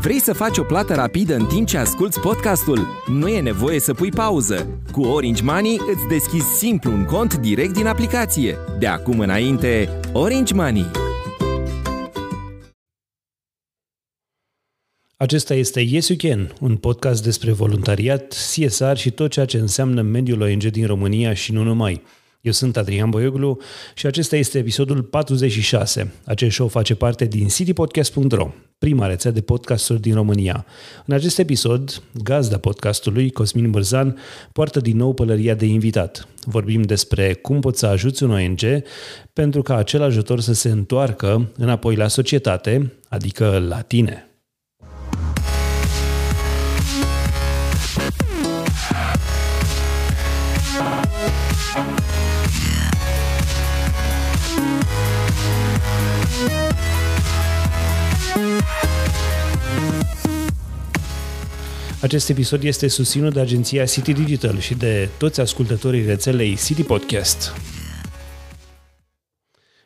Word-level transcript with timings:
Vrei 0.00 0.20
să 0.20 0.32
faci 0.32 0.58
o 0.58 0.62
plată 0.62 0.94
rapidă 0.94 1.34
în 1.34 1.46
timp 1.46 1.66
ce 1.66 1.78
asculti 1.78 2.20
podcastul? 2.20 2.86
Nu 3.06 3.28
e 3.28 3.40
nevoie 3.40 3.80
să 3.80 3.94
pui 3.94 4.10
pauză. 4.10 4.80
Cu 4.92 5.00
Orange 5.00 5.42
Money 5.42 5.80
îți 5.92 6.06
deschizi 6.08 6.56
simplu 6.58 6.92
un 6.92 7.04
cont 7.04 7.34
direct 7.34 7.72
din 7.72 7.86
aplicație. 7.86 8.56
De 8.78 8.86
acum 8.86 9.18
înainte, 9.18 10.00
Orange 10.12 10.54
Money. 10.54 10.86
Acesta 15.16 15.54
este 15.54 15.80
Yes 15.80 16.08
You 16.08 16.18
Can, 16.18 16.54
un 16.60 16.76
podcast 16.76 17.22
despre 17.22 17.52
voluntariat, 17.52 18.34
CSR 18.54 18.94
și 18.94 19.10
tot 19.10 19.30
ceea 19.30 19.46
ce 19.46 19.58
înseamnă 19.58 20.02
mediul 20.02 20.40
ONG 20.40 20.62
din 20.64 20.86
România 20.86 21.34
și 21.34 21.52
nu 21.52 21.62
numai– 21.62 22.02
eu 22.40 22.52
sunt 22.52 22.76
Adrian 22.76 23.10
Boioglu 23.10 23.58
și 23.94 24.06
acesta 24.06 24.36
este 24.36 24.58
episodul 24.58 25.02
46. 25.02 26.12
Acest 26.24 26.54
show 26.54 26.68
face 26.68 26.94
parte 26.94 27.24
din 27.24 27.48
citypodcast.ro, 27.48 28.50
prima 28.78 29.06
rețea 29.06 29.30
de 29.30 29.40
podcasturi 29.40 30.00
din 30.00 30.14
România. 30.14 30.66
În 31.06 31.14
acest 31.14 31.38
episod, 31.38 32.02
gazda 32.22 32.58
podcastului, 32.58 33.30
Cosmin 33.30 33.70
Bărzan, 33.70 34.18
poartă 34.52 34.80
din 34.80 34.96
nou 34.96 35.14
pălăria 35.14 35.54
de 35.54 35.66
invitat. 35.66 36.28
Vorbim 36.44 36.82
despre 36.82 37.34
cum 37.34 37.60
poți 37.60 37.78
să 37.78 37.86
ajuți 37.86 38.22
un 38.22 38.30
ONG 38.30 38.60
pentru 39.32 39.62
ca 39.62 39.76
acel 39.76 40.02
ajutor 40.02 40.40
să 40.40 40.52
se 40.52 40.68
întoarcă 40.68 41.52
înapoi 41.56 41.96
la 41.96 42.08
societate, 42.08 42.92
adică 43.08 43.64
la 43.68 43.80
tine. 43.80 44.27
Acest 62.02 62.28
episod 62.28 62.62
este 62.62 62.88
susținut 62.88 63.32
de 63.32 63.40
agenția 63.40 63.84
City 63.84 64.12
Digital 64.12 64.58
și 64.58 64.74
de 64.74 65.08
toți 65.18 65.40
ascultătorii 65.40 66.04
rețelei 66.04 66.56
City 66.64 66.82
Podcast. 66.82 67.52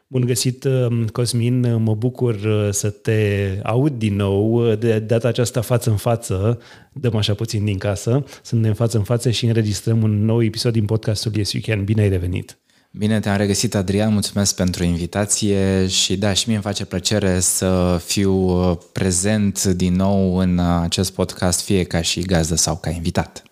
Bun 0.07 0.25
găsit, 0.25 0.65
um, 0.65 1.07
Cosmin, 1.07 1.83
mă 1.83 1.95
bucur 1.95 2.35
uh, 2.35 2.69
să 2.71 2.91
te 2.91 3.49
aud 3.63 3.93
din 3.93 4.17
nou, 4.17 4.75
de 4.75 4.99
data 4.99 5.29
aceasta 5.29 5.61
față 5.61 5.91
în 5.91 5.97
față, 5.97 6.61
dăm 6.93 7.17
așa 7.17 7.35
puțin 7.35 7.65
din 7.65 7.79
casă, 7.79 8.25
suntem 8.43 8.75
față 8.75 8.97
în 8.97 9.05
față 9.05 9.31
și 9.31 9.47
înregistrăm 9.47 10.03
un 10.03 10.25
nou 10.25 10.43
episod 10.43 10.73
din 10.73 10.85
podcastul 10.85 11.37
Yes 11.37 11.53
You 11.53 11.63
Can. 11.67 11.85
Bine 11.85 12.03
ai 12.03 12.09
revenit! 12.09 12.59
Bine 12.95 13.21
te-am 13.21 13.37
regăsit, 13.37 13.75
Adrian, 13.75 14.13
mulțumesc 14.13 14.55
pentru 14.55 14.85
invitație 14.85 15.87
și 15.87 16.17
da, 16.17 16.33
și 16.33 16.45
mie 16.47 16.55
îmi 16.55 16.65
face 16.65 16.85
plăcere 16.85 17.41
să 17.41 18.01
fiu 18.05 18.33
uh, 18.33 18.77
prezent 18.93 19.65
din 19.65 19.95
nou 19.95 20.37
în 20.37 20.59
uh, 20.59 20.81
acest 20.83 21.13
podcast, 21.13 21.65
fie 21.65 21.85
ca 21.85 22.03
și 22.03 22.21
gazdă 22.21 22.55
sau 22.55 22.77
ca 22.77 22.91
invitat. 22.91 23.43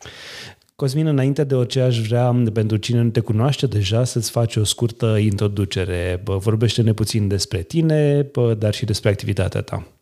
Cosmin, 0.77 1.07
înainte 1.07 1.45
de 1.45 1.55
orice 1.55 1.81
aș 1.81 2.01
vrea, 2.01 2.43
pentru 2.53 2.77
cine 2.77 3.01
nu 3.01 3.11
te 3.11 3.21
cunoaște 3.21 3.67
deja, 3.67 4.05
să-ți 4.05 4.31
faci 4.31 4.57
o 4.57 4.65
scurtă 4.65 5.17
introducere. 5.17 6.23
Vorbește-ne 6.25 6.93
puțin 6.93 7.29
despre 7.29 7.63
tine, 7.63 8.31
dar 8.59 8.75
și 8.75 8.85
despre 8.85 9.11
activitatea 9.11 9.61
ta. 9.61 10.00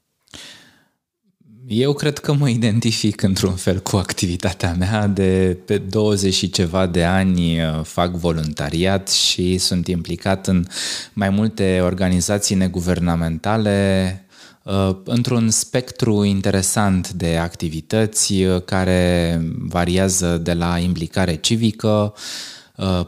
Eu 1.71 1.93
cred 1.93 2.19
că 2.19 2.33
mă 2.33 2.49
identific 2.49 3.23
într-un 3.23 3.55
fel 3.55 3.79
cu 3.79 3.97
activitatea 3.97 4.75
mea. 4.79 5.07
De 5.07 5.59
pe 5.65 5.79
20 5.79 6.35
și 6.35 6.51
ceva 6.51 6.87
de 6.87 7.05
ani 7.05 7.61
uh, 7.61 7.81
fac 7.83 8.11
voluntariat 8.11 9.09
și 9.09 9.59
sunt 9.59 9.87
implicat 9.87 10.47
în 10.47 10.65
mai 11.13 11.31
multe 11.31 11.81
organizații 11.83 12.55
neguvernamentale 12.55 14.25
uh, 14.63 14.97
într-un 15.05 15.51
spectru 15.51 16.25
interesant 16.25 17.13
de 17.13 17.37
activități 17.37 18.33
uh, 18.33 18.63
care 18.65 19.41
variază 19.59 20.39
de 20.43 20.53
la 20.53 20.79
implicare 20.79 21.35
civică, 21.35 22.15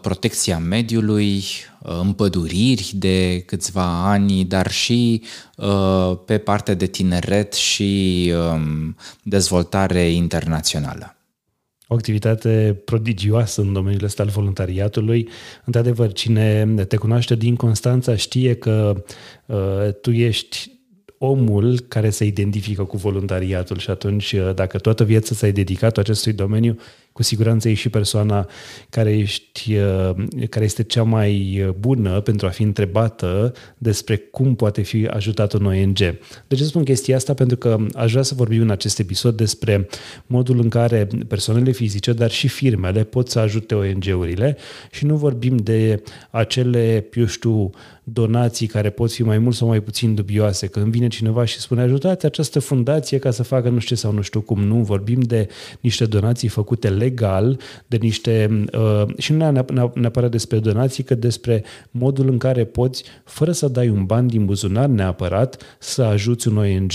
protecția 0.00 0.58
mediului, 0.58 1.44
împăduriri 1.82 2.92
de 2.94 3.42
câțiva 3.46 4.10
ani, 4.10 4.44
dar 4.44 4.70
și 4.70 5.22
uh, 5.56 6.18
pe 6.24 6.38
partea 6.38 6.74
de 6.74 6.86
tineret 6.86 7.52
și 7.52 8.32
um, 8.52 8.96
dezvoltare 9.22 10.10
internațională. 10.10 11.14
O 11.86 11.94
activitate 11.94 12.82
prodigioasă 12.84 13.60
în 13.60 13.72
domeniul 13.72 14.04
ăsta 14.04 14.22
al 14.22 14.28
voluntariatului. 14.28 15.28
Într-adevăr, 15.64 16.12
cine 16.12 16.64
te 16.88 16.96
cunoaște 16.96 17.34
din 17.34 17.56
Constanța 17.56 18.16
știe 18.16 18.54
că 18.54 19.04
uh, 19.46 19.94
tu 20.00 20.10
ești 20.10 20.70
omul 21.18 21.80
care 21.88 22.10
se 22.10 22.24
identifică 22.24 22.84
cu 22.84 22.96
voluntariatul 22.96 23.78
și 23.78 23.90
atunci, 23.90 24.32
uh, 24.32 24.54
dacă 24.54 24.78
toată 24.78 25.04
viața 25.04 25.34
s-ai 25.34 25.52
dedicat 25.52 25.98
acestui 25.98 26.32
domeniu, 26.32 26.78
cu 27.12 27.22
siguranță 27.22 27.68
e 27.68 27.74
și 27.74 27.88
persoana 27.88 28.48
care, 28.90 29.18
ești, 29.18 29.76
uh, 29.76 30.10
care 30.50 30.64
este 30.64 30.82
cea 30.82 31.02
mai 31.02 31.64
bună 31.78 32.20
pentru 32.20 32.46
a 32.46 32.50
fi 32.50 32.62
întrebată 32.62 33.52
despre 33.78 34.16
cum 34.16 34.54
poate 34.54 34.82
fi 34.82 35.06
ajutat 35.06 35.52
un 35.52 35.64
ONG. 35.64 35.98
De 36.46 36.54
ce 36.54 36.64
spun 36.64 36.84
chestia 36.84 37.16
asta? 37.16 37.34
Pentru 37.34 37.56
că 37.56 37.76
aș 37.94 38.10
vrea 38.10 38.22
să 38.22 38.34
vorbim 38.34 38.60
în 38.60 38.70
acest 38.70 38.98
episod 38.98 39.36
despre 39.36 39.88
modul 40.26 40.60
în 40.60 40.68
care 40.68 41.08
persoanele 41.28 41.70
fizice, 41.70 42.12
dar 42.12 42.30
și 42.30 42.48
firmele 42.48 43.04
pot 43.04 43.28
să 43.28 43.38
ajute 43.38 43.74
ONG-urile 43.74 44.56
și 44.90 45.04
nu 45.04 45.16
vorbim 45.16 45.56
de 45.56 46.02
acele, 46.30 47.08
eu 47.14 47.26
știu, 47.26 47.70
donații 48.04 48.66
care 48.66 48.90
pot 48.90 49.12
fi 49.12 49.22
mai 49.22 49.38
mult 49.38 49.54
sau 49.54 49.68
mai 49.68 49.80
puțin 49.80 50.14
dubioase. 50.14 50.66
Când 50.66 50.86
vine 50.86 51.08
cineva 51.08 51.44
și 51.44 51.58
spune 51.58 51.80
ajutați 51.80 52.26
această 52.26 52.58
fundație 52.58 53.18
ca 53.18 53.30
să 53.30 53.42
facă 53.42 53.68
nu 53.68 53.78
știu 53.78 53.88
ce 53.90 54.00
sau 54.00 54.12
nu 54.12 54.20
știu 54.20 54.40
cum, 54.40 54.62
nu. 54.62 54.82
Vorbim 54.82 55.20
de 55.20 55.48
niște 55.80 56.04
donații 56.04 56.48
făcute 56.48 56.90
legal, 57.00 57.58
de 57.86 57.96
niște, 57.96 58.64
uh, 58.72 59.16
și 59.18 59.32
nu 59.32 59.50
neapărat 59.94 60.30
despre 60.30 60.58
donații, 60.58 61.02
că 61.02 61.14
despre 61.14 61.64
modul 61.90 62.28
în 62.28 62.38
care 62.38 62.64
poți, 62.64 63.04
fără 63.24 63.52
să 63.52 63.68
dai 63.68 63.88
un 63.88 64.04
ban 64.04 64.26
din 64.26 64.44
buzunar 64.44 64.86
neapărat, 64.86 65.76
să 65.78 66.02
ajuți 66.02 66.48
un 66.48 66.56
ONG. 66.56 66.92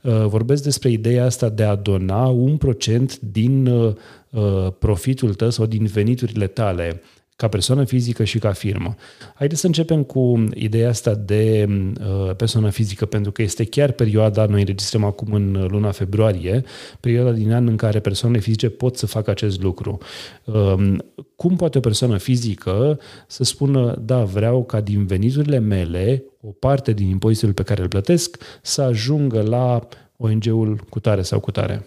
Uh, 0.00 0.26
vorbesc 0.26 0.62
despre 0.62 0.90
ideea 0.90 1.24
asta 1.24 1.48
de 1.48 1.62
a 1.62 1.74
dona 1.74 2.26
un 2.26 2.56
procent 2.56 3.18
din 3.20 3.66
uh, 3.66 3.94
uh 4.30 4.72
profitul 4.78 5.34
tău 5.34 5.50
sau 5.50 5.66
din 5.66 5.84
veniturile 5.84 6.46
tale 6.46 7.00
ca 7.40 7.48
persoană 7.48 7.84
fizică 7.84 8.24
și 8.24 8.38
ca 8.38 8.52
firmă. 8.52 8.96
Haideți 9.34 9.60
să 9.60 9.66
începem 9.66 10.02
cu 10.02 10.44
ideea 10.54 10.88
asta 10.88 11.14
de 11.14 11.68
uh, 11.68 12.34
persoană 12.36 12.70
fizică, 12.70 13.06
pentru 13.06 13.32
că 13.32 13.42
este 13.42 13.64
chiar 13.64 13.90
perioada, 13.90 14.46
noi 14.46 14.60
înregistrăm 14.60 15.04
acum 15.04 15.32
în 15.32 15.66
luna 15.70 15.90
februarie, 15.90 16.64
perioada 17.00 17.30
din 17.30 17.52
an 17.52 17.66
în 17.66 17.76
care 17.76 18.00
persoanele 18.00 18.40
fizice 18.40 18.68
pot 18.68 18.96
să 18.96 19.06
facă 19.06 19.30
acest 19.30 19.62
lucru. 19.62 19.98
Uh, 20.44 20.96
cum 21.36 21.56
poate 21.56 21.78
o 21.78 21.80
persoană 21.80 22.16
fizică 22.16 22.98
să 23.26 23.44
spună, 23.44 24.02
da, 24.04 24.24
vreau 24.24 24.64
ca 24.64 24.80
din 24.80 25.06
veniturile 25.06 25.58
mele, 25.58 26.24
o 26.40 26.48
parte 26.48 26.92
din 26.92 27.08
impozitul 27.08 27.52
pe 27.52 27.62
care 27.62 27.82
îl 27.82 27.88
plătesc, 27.88 28.42
să 28.62 28.82
ajungă 28.82 29.42
la 29.42 29.88
ONG-ul 30.16 30.80
cu 30.88 31.00
tare 31.00 31.22
sau 31.22 31.40
cu 31.40 31.50
tare? 31.50 31.86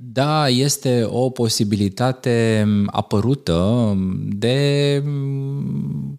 Da, 0.00 0.48
este 0.48 1.06
o 1.10 1.30
posibilitate 1.30 2.66
apărută 2.86 3.92
de, 4.28 5.02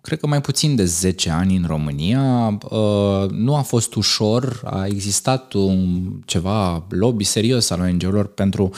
cred 0.02 0.20
că 0.20 0.28
mai 0.28 0.42
puțin 0.42 0.76
de 0.76 0.86
10 0.86 1.30
ani 1.30 1.56
în 1.56 1.64
România. 1.68 2.58
Uh, 2.70 3.30
nu 3.30 3.56
a 3.56 3.62
fost 3.62 3.96
ușor, 3.96 4.62
a 4.64 4.86
existat 4.86 5.54
un 5.54 6.10
ceva 6.26 6.86
lobby 6.90 7.24
serios 7.24 7.70
al 7.70 7.80
ONG-urilor 7.80 8.28
pentru 8.28 8.72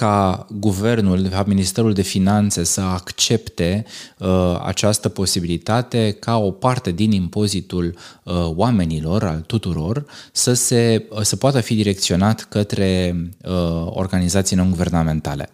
ca 0.00 0.46
guvernul, 0.50 1.22
de 1.22 1.28
fapt 1.28 1.46
Ministerul 1.46 1.92
de 1.92 2.02
Finanțe 2.02 2.64
să 2.64 2.80
accepte 2.80 3.84
uh, 4.18 4.60
această 4.64 5.08
posibilitate 5.08 6.16
ca 6.20 6.38
o 6.38 6.50
parte 6.50 6.90
din 6.90 7.12
impozitul 7.12 7.94
uh, 8.22 8.34
oamenilor, 8.54 9.24
al 9.24 9.42
tuturor, 9.46 10.04
să, 10.32 10.52
se, 10.52 11.06
uh, 11.10 11.20
să 11.20 11.36
poată 11.36 11.60
fi 11.60 11.74
direcționat 11.74 12.46
către 12.48 13.16
uh, 13.44 13.52
organizații 13.86 14.56
non-guvernamentale. 14.56 15.48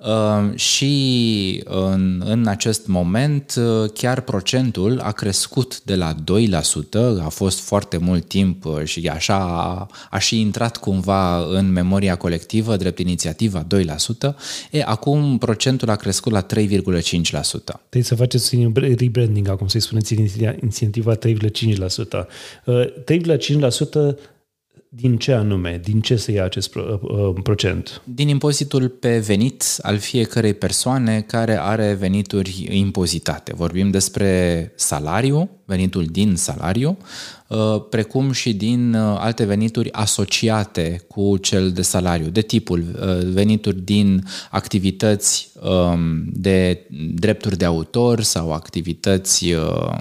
Uh, 0.00 0.30
Ehm, 0.40 0.56
și 0.56 1.62
în, 1.64 2.22
în 2.24 2.46
acest 2.46 2.86
moment 2.86 3.54
uh, 3.58 3.90
chiar 3.94 4.20
procentul 4.20 5.00
a 5.00 5.12
crescut 5.12 5.82
de 5.82 5.94
la 5.94 6.14
2%, 6.14 6.18
a 7.24 7.28
fost 7.28 7.60
foarte 7.60 7.96
mult 7.96 8.28
timp 8.28 8.64
uh, 8.64 8.84
și 8.84 9.08
așa 9.08 9.36
a, 9.36 9.88
a 10.10 10.18
și 10.18 10.40
intrat 10.40 10.76
cumva 10.76 11.44
în 11.44 11.72
memoria 11.72 12.16
colectivă 12.16 12.76
drept 12.76 12.98
inițiativa 12.98 13.66
2%, 14.30 14.34
e, 14.70 14.82
acum 14.82 15.38
procentul 15.38 15.90
a 15.90 15.96
crescut 15.96 16.32
la 16.32 16.46
3,5%. 16.46 16.48
Trebuie 16.50 18.02
să 18.02 18.14
faceți 18.14 18.54
un 18.54 18.72
rebranding 18.98 19.48
acum, 19.48 19.66
să-i 19.66 19.80
spuneți 19.80 20.14
inițiativa 20.60 21.16
3,5%. 21.16 22.26
3,5% 23.04 24.16
din 24.92 25.16
ce 25.16 25.32
anume, 25.32 25.80
din 25.84 26.00
ce 26.00 26.16
să 26.16 26.32
ia 26.32 26.44
acest 26.44 26.70
pro, 26.70 27.00
uh, 27.02 27.40
procent? 27.42 28.02
Din 28.04 28.28
impozitul 28.28 28.88
pe 28.88 29.18
venit 29.18 29.64
al 29.82 29.98
fiecărei 29.98 30.54
persoane 30.54 31.20
care 31.20 31.60
are 31.60 31.94
venituri 31.94 32.66
impozitate. 32.70 33.54
Vorbim 33.54 33.90
despre 33.90 34.72
salariu, 34.76 35.50
venitul 35.64 36.04
din 36.04 36.36
salariu, 36.36 36.98
uh, 37.48 37.82
precum 37.90 38.32
și 38.32 38.54
din 38.54 38.94
uh, 38.94 39.16
alte 39.18 39.44
venituri 39.44 39.92
asociate 39.92 41.04
cu 41.08 41.36
cel 41.36 41.70
de 41.70 41.82
salariu, 41.82 42.28
de 42.28 42.40
tipul 42.40 42.84
venituri 43.32 43.80
din 43.80 44.24
activități 44.50 45.52
um, 45.60 46.24
de 46.32 46.86
drepturi 47.14 47.56
de 47.56 47.64
autor 47.64 48.20
sau 48.20 48.52
activități 48.52 49.52
uh, 49.52 49.98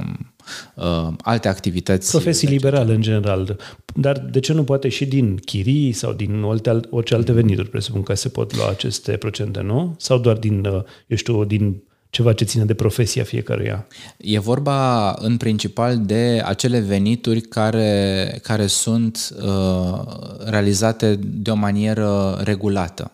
alte 1.21 1.47
activități. 1.47 2.11
Profesii 2.11 2.47
liberale 2.47 2.93
în 2.93 3.01
general. 3.01 3.57
Dar 3.95 4.17
de 4.17 4.39
ce 4.39 4.53
nu 4.53 4.63
poate 4.63 4.89
și 4.89 5.05
din 5.05 5.35
chirii 5.35 5.91
sau 5.91 6.13
din 6.13 6.43
orice, 6.43 6.79
orice 6.89 7.15
alte 7.15 7.31
venituri, 7.31 7.69
presupun 7.69 8.03
că 8.03 8.13
se 8.13 8.29
pot 8.29 8.55
lua 8.55 8.69
aceste 8.69 9.11
procente, 9.11 9.61
nu? 9.61 9.95
Sau 9.97 10.17
doar 10.17 10.37
din, 10.37 10.65
uh, 10.65 10.83
eu 11.07 11.17
știu, 11.17 11.43
din 11.43 11.81
ceva 12.09 12.33
ce 12.33 12.43
ține 12.43 12.65
de 12.65 12.73
profesia 12.73 13.23
fiecăruia. 13.23 13.87
E 14.17 14.39
vorba 14.39 15.11
în 15.19 15.37
principal 15.37 15.97
de 15.97 16.41
acele 16.45 16.79
venituri 16.79 17.41
care, 17.41 18.39
care 18.43 18.67
sunt 18.67 19.35
uh, 19.43 19.99
realizate 20.45 21.19
de 21.21 21.51
o 21.51 21.55
manieră 21.55 22.39
regulată. 22.43 23.11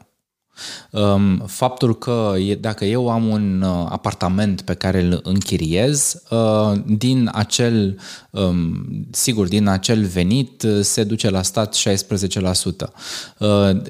Um, 0.91 1.37
faptul 1.37 1.97
că 1.97 2.33
dacă 2.59 2.85
eu 2.85 3.09
am 3.09 3.27
un 3.27 3.61
uh, 3.61 3.85
apartament 3.89 4.61
pe 4.61 4.73
care 4.73 5.01
îl 5.01 5.19
închiriez, 5.23 6.21
uh, 6.29 6.71
din 6.85 7.29
acel, 7.33 7.99
um, 8.29 8.85
sigur, 9.11 9.47
din 9.47 9.67
acel 9.67 10.03
venit 10.03 10.63
uh, 10.63 10.79
se 10.81 11.03
duce 11.03 11.29
la 11.29 11.41
stat 11.41 11.75
16%. 11.77 12.91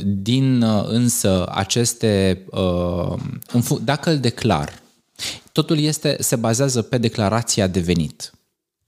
Din 0.03 0.63
însă 0.87 1.45
aceste, 1.51 2.45
dacă 3.83 4.11
îl 4.11 4.17
declar, 4.17 4.81
totul 5.51 5.79
este, 5.79 6.17
se 6.19 6.35
bazează 6.35 6.81
pe 6.81 6.97
declarația 6.97 7.67
de 7.67 7.79
venit. 7.79 8.34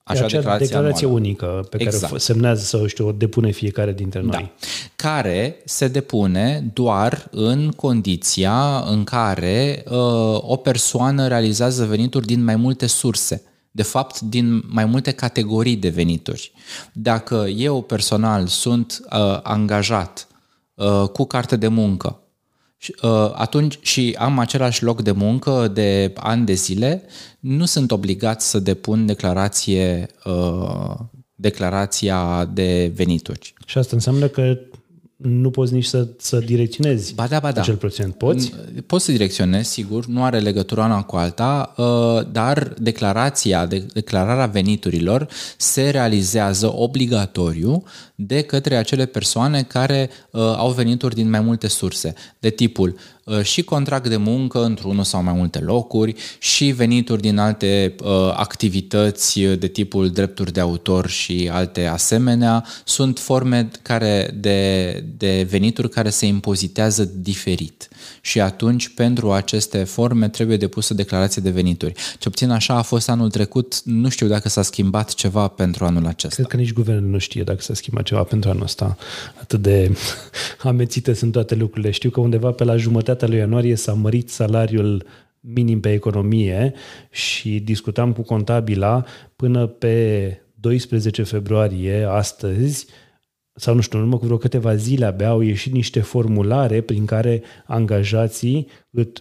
Așa 0.07 0.25
acea 0.25 0.38
declarație, 0.38 0.65
declarație 0.65 1.07
unică 1.07 1.68
pe 1.69 1.77
care 1.77 1.89
exact. 1.89 2.13
o 2.13 2.18
semnează 2.18 2.62
sau 2.63 2.88
știu, 2.88 3.07
o 3.07 3.12
depune 3.12 3.51
fiecare 3.51 3.94
dintre 3.94 4.21
noi. 4.21 4.31
Da. 4.31 4.51
Care 4.95 5.62
se 5.65 5.88
depune 5.88 6.71
doar 6.74 7.27
în 7.31 7.71
condiția 7.71 8.83
în 8.89 9.04
care 9.04 9.83
uh, 9.89 9.98
o 10.42 10.56
persoană 10.56 11.27
realizează 11.27 11.86
venituri 11.86 12.25
din 12.25 12.44
mai 12.44 12.56
multe 12.56 12.86
surse. 12.86 13.42
De 13.71 13.83
fapt, 13.83 14.19
din 14.19 14.63
mai 14.68 14.86
multe 14.86 15.12
categorii 15.12 15.75
de 15.75 15.89
venituri. 15.89 16.51
Dacă 16.94 17.45
eu 17.56 17.81
personal 17.81 18.48
sunt 18.48 19.00
uh, 19.12 19.39
angajat 19.44 20.27
uh, 20.74 21.04
cu 21.13 21.25
carte 21.25 21.56
de 21.56 21.68
muncă 21.68 22.19
Uh, 22.19 22.27
atunci 23.34 23.80
și 23.82 24.16
am 24.18 24.40
același 24.40 24.84
loc 24.84 25.02
de 25.02 25.12
muncă 25.12 25.68
de 25.74 26.14
ani 26.16 26.46
de 26.46 26.54
zile, 26.54 27.04
nu 27.40 27.66
sunt 27.66 27.92
obligat 27.92 28.42
să 28.42 28.60
depun 28.60 29.06
declarație, 29.06 30.08
uh, 30.26 30.96
declarația 31.36 32.46
de 32.54 32.92
venituri. 32.96 33.54
Și 33.66 33.78
asta 33.78 33.96
înseamnă 33.96 34.28
că 34.28 34.58
nu 35.18 35.50
poți 35.50 35.74
nici 35.74 35.86
să, 35.86 36.08
să 36.18 36.38
direcționezi 36.38 37.14
ba 37.14 37.28
da, 37.28 37.40
ba 37.40 37.52
da. 37.52 37.62
acel 37.62 37.75
procent. 37.75 38.16
Poți? 38.16 38.54
Poți 38.86 39.06
să 39.06 39.12
direcționezi, 39.12 39.69
sigur, 39.69 40.06
nu 40.06 40.24
are 40.24 40.40
legătură 40.40 40.81
una 40.81 41.04
cu 41.04 41.16
alta, 41.16 41.74
uh, 41.78 42.31
dar 42.31 42.74
declarația, 42.78 43.66
declararea 43.94 44.46
veniturilor 44.46 45.28
se 45.58 45.90
realizează 45.90 46.74
obligatoriu 46.75 47.84
de 48.16 48.42
către 48.42 48.75
acele 48.75 49.06
persoane 49.06 49.64
care 49.64 50.10
uh, 50.31 50.42
au 50.42 50.72
venituri 50.72 51.16
din 51.16 51.30
mai 51.30 51.40
multe 51.40 51.68
surse, 51.68 52.14
de 52.40 52.50
tipul 52.50 52.90
uh, 52.90 53.17
și 53.42 53.62
contract 53.62 54.08
de 54.08 54.18
muncă 54.18 54.64
într-unul 54.64 55.04
sau 55.04 55.24
mai 55.24 55.34
multe 55.34 55.60
locuri 55.60 56.16
și 56.40 56.66
venituri 56.66 57.22
din 57.22 57.38
alte 57.38 57.96
uh, 58.04 58.10
activități 58.36 59.40
de 59.40 59.68
tipul 59.68 60.10
drepturi 60.10 60.54
de 60.54 60.60
autor 60.60 61.08
și 61.08 61.50
alte 61.52 61.86
asemenea, 61.86 62.66
sunt 62.84 63.20
forme 63.20 63.70
care 63.82 64.32
de, 64.40 64.92
de 65.18 65.48
venituri 65.50 65.90
care 65.90 66.10
se 66.10 66.26
impozitează 66.26 67.12
diferit. 67.16 67.90
Și 68.21 68.42
atunci, 68.42 68.89
pentru 68.89 69.31
aceste 69.31 69.83
forme, 69.83 70.30
trebuie 70.30 70.57
depusă 70.57 70.94
declarație 70.94 71.42
de 71.42 71.50
venituri. 71.50 71.94
Ce 71.94 72.27
obțin 72.27 72.50
așa 72.50 72.74
a 72.74 72.81
fost 72.81 73.09
anul 73.09 73.30
trecut, 73.30 73.81
nu 73.83 74.09
știu 74.09 74.27
dacă 74.27 74.50
s-a 74.50 74.62
schimbat 74.62 75.13
ceva 75.13 75.48
pentru 75.48 75.86
anul 75.86 76.06
acesta. 76.06 76.36
Cred 76.36 76.48
că 76.48 76.57
nici 76.57 76.74
guvernul 76.74 77.09
nu 77.09 77.18
știe 77.18 77.44
dacă 77.44 77.62
s-a 77.62 77.74
schimbat 77.74 78.04
ceva 78.04 78.24
pentru 78.24 78.50
anul 78.50 78.63
ăsta. 78.63 78.98
Atât 79.42 79.62
de 79.62 79.98
amețite 80.63 81.13
sunt 81.13 81.31
toate 81.31 81.56
lucrurile. 81.56 81.92
Știu 81.92 82.09
că 82.09 82.19
undeva 82.19 82.51
pe 82.51 82.63
la 82.63 82.77
jumătatea 82.77 83.27
lui 83.27 83.38
ianuarie 83.38 83.75
s-a 83.75 83.94
mărit 83.94 84.30
salariul 84.30 85.06
minim 85.39 85.80
pe 85.80 85.92
economie 85.92 86.74
și 87.09 87.59
discutam 87.59 88.13
cu 88.13 88.21
contabila 88.21 89.06
până 89.36 89.68
pe 89.68 90.42
12 90.59 91.24
februarie, 91.24 92.07
astăzi, 92.09 92.86
sau 93.57 93.75
nu 93.75 93.81
știu, 93.81 93.98
în 93.98 94.04
urmă 94.04 94.18
cu 94.18 94.25
vreo 94.25 94.38
câteva 94.38 94.75
zile 94.75 95.06
abia 95.06 95.30
au 95.30 95.42
ieșit 95.42 95.74
niște 95.74 96.00
formulare 96.00 96.81
prin 96.81 97.06
care 97.06 97.42
angajații 97.65 98.68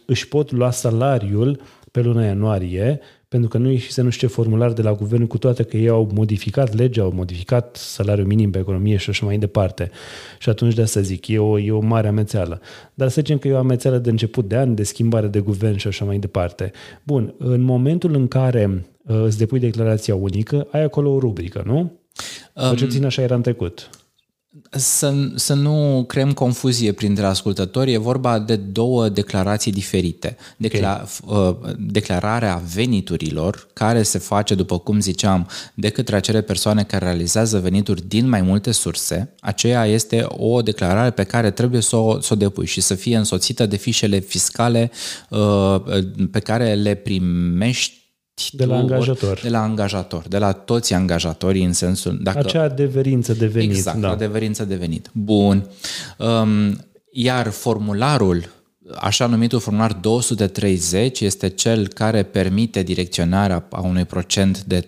își 0.07 0.29
pot 0.29 0.51
lua 0.51 0.71
salariul 0.71 1.61
pe 1.91 2.01
luna 2.01 2.25
ianuarie 2.25 3.01
pentru 3.29 3.49
că 3.49 3.59
nu 3.59 3.71
ieșise 3.71 4.03
nu 4.03 4.11
știu 4.11 4.29
ce 4.29 4.35
formular 4.35 4.73
de 4.73 4.83
la 4.83 4.93
guvern, 4.93 5.27
cu 5.27 5.39
toate 5.39 5.63
că 5.63 5.77
ei 5.77 5.89
au 5.89 6.11
modificat 6.15 6.75
legea, 6.75 7.03
au 7.03 7.13
modificat 7.15 7.77
salariul 7.77 8.27
minim 8.27 8.51
pe 8.51 8.59
economie 8.59 8.97
și 8.97 9.11
așa 9.11 9.27
mai 9.27 9.39
departe. 9.39 9.91
Și 10.39 10.49
atunci 10.49 10.75
de 10.75 10.83
asta 10.83 11.01
zic, 11.01 11.29
e 11.29 11.39
o, 11.39 11.59
e 11.59 11.73
o 11.73 11.81
mare 11.81 12.09
amețeală. 12.09 12.61
Dar 12.95 13.09
să 13.09 13.21
zicem 13.21 13.39
că 13.39 13.49
e 13.49 13.53
o 13.53 13.59
amețeală 13.59 13.99
de 13.99 14.11
început 14.11 14.49
de 14.49 14.57
an, 14.57 14.75
de 14.75 14.83
schimbare 14.83 15.27
de 15.27 15.41
guvern 15.41 15.77
și 15.77 15.87
așa 15.87 16.05
mai 16.05 16.19
departe. 16.19 16.73
Bun, 17.03 17.35
în 17.39 17.61
momentul 17.61 18.15
în 18.15 18.29
care 18.29 18.87
uh, 19.07 19.23
îți 19.25 19.39
depui 19.39 19.59
declarația 19.59 20.15
unică, 20.15 20.67
ai 20.71 20.83
acolo 20.83 21.15
o 21.15 21.19
rubrică, 21.19 21.63
nu? 21.67 21.93
Um, 22.55 22.75
Cel 22.75 23.05
așa 23.05 23.23
era 23.23 23.35
în 23.35 23.43
trecut. 23.43 23.91
Să, 24.71 25.15
să 25.35 25.55
nu 25.55 26.05
creăm 26.07 26.33
confuzie 26.33 26.93
printre 26.93 27.27
ascultători, 27.27 27.93
e 27.93 27.99
vorba 27.99 28.39
de 28.39 28.57
două 28.57 29.09
declarații 29.09 29.73
diferite. 29.73 30.37
Decla, 30.57 31.07
okay. 31.25 31.49
uh, 31.49 31.75
declararea 31.79 32.63
veniturilor, 32.75 33.69
care 33.73 34.03
se 34.03 34.19
face, 34.19 34.55
după 34.55 34.79
cum 34.79 35.01
ziceam, 35.01 35.49
de 35.75 35.89
către 35.89 36.17
acele 36.17 36.41
persoane 36.41 36.85
care 36.85 37.05
realizează 37.05 37.59
venituri 37.59 38.09
din 38.09 38.29
mai 38.29 38.43
multe 38.43 38.73
surse, 38.73 39.35
aceea 39.41 39.87
este 39.87 40.27
o 40.29 40.63
declarare 40.63 41.11
pe 41.11 41.25
care 41.25 41.51
trebuie 41.51 41.81
să 41.81 41.97
o, 41.97 42.21
să 42.21 42.33
o 42.33 42.37
depui 42.37 42.67
și 42.67 42.81
să 42.81 42.95
fie 42.95 43.17
însoțită 43.17 43.67
de 43.67 43.77
fișele 43.77 44.19
fiscale 44.19 44.91
uh, 45.31 45.81
pe 46.31 46.39
care 46.41 46.75
le 46.75 46.95
primești 46.95 48.06
de 48.53 48.65
la 48.65 48.77
angajator. 48.77 49.41
De 49.43 49.49
la 49.49 49.63
angajator, 49.63 50.29
de 50.29 50.39
la 50.39 50.53
toți 50.53 50.95
angajatorii 50.95 51.65
în 51.65 51.73
sensul... 51.73 52.19
Dacă, 52.23 52.39
Acea 52.39 52.63
adeverință 52.63 53.33
de 53.33 53.47
venit. 53.47 53.71
Exact, 53.71 53.99
da. 53.99 54.11
adeverință 54.11 54.65
de 54.65 54.75
venit. 54.75 55.11
Bun. 55.13 55.67
Um, 56.19 56.77
iar 57.11 57.51
formularul, 57.51 58.49
așa 58.95 59.27
numitul 59.27 59.61
formular 59.61 59.93
230, 59.93 61.21
este 61.21 61.49
cel 61.49 61.89
care 61.89 62.23
permite 62.23 62.83
direcționarea 62.83 63.67
a 63.71 63.81
unui 63.81 64.05
procent 64.05 64.65
de 64.65 64.87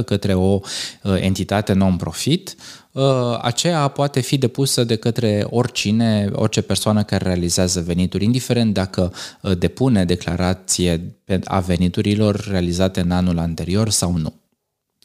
3,5% 0.00 0.04
către 0.04 0.34
o 0.34 0.60
uh, 1.02 1.16
entitate 1.20 1.72
non-profit, 1.72 2.56
Uh, 2.92 3.38
aceea 3.42 3.88
poate 3.88 4.20
fi 4.20 4.38
depusă 4.38 4.84
de 4.84 4.96
către 4.96 5.46
oricine, 5.50 6.30
orice 6.32 6.60
persoană 6.60 7.02
care 7.02 7.24
realizează 7.24 7.80
venituri, 7.80 8.24
indiferent 8.24 8.74
dacă 8.74 9.12
uh, 9.42 9.58
depune 9.58 10.04
declarație 10.04 11.16
a 11.44 11.60
veniturilor 11.60 12.44
realizate 12.50 13.00
în 13.00 13.10
anul 13.10 13.38
anterior 13.38 13.88
sau 13.88 14.16
nu. 14.16 14.34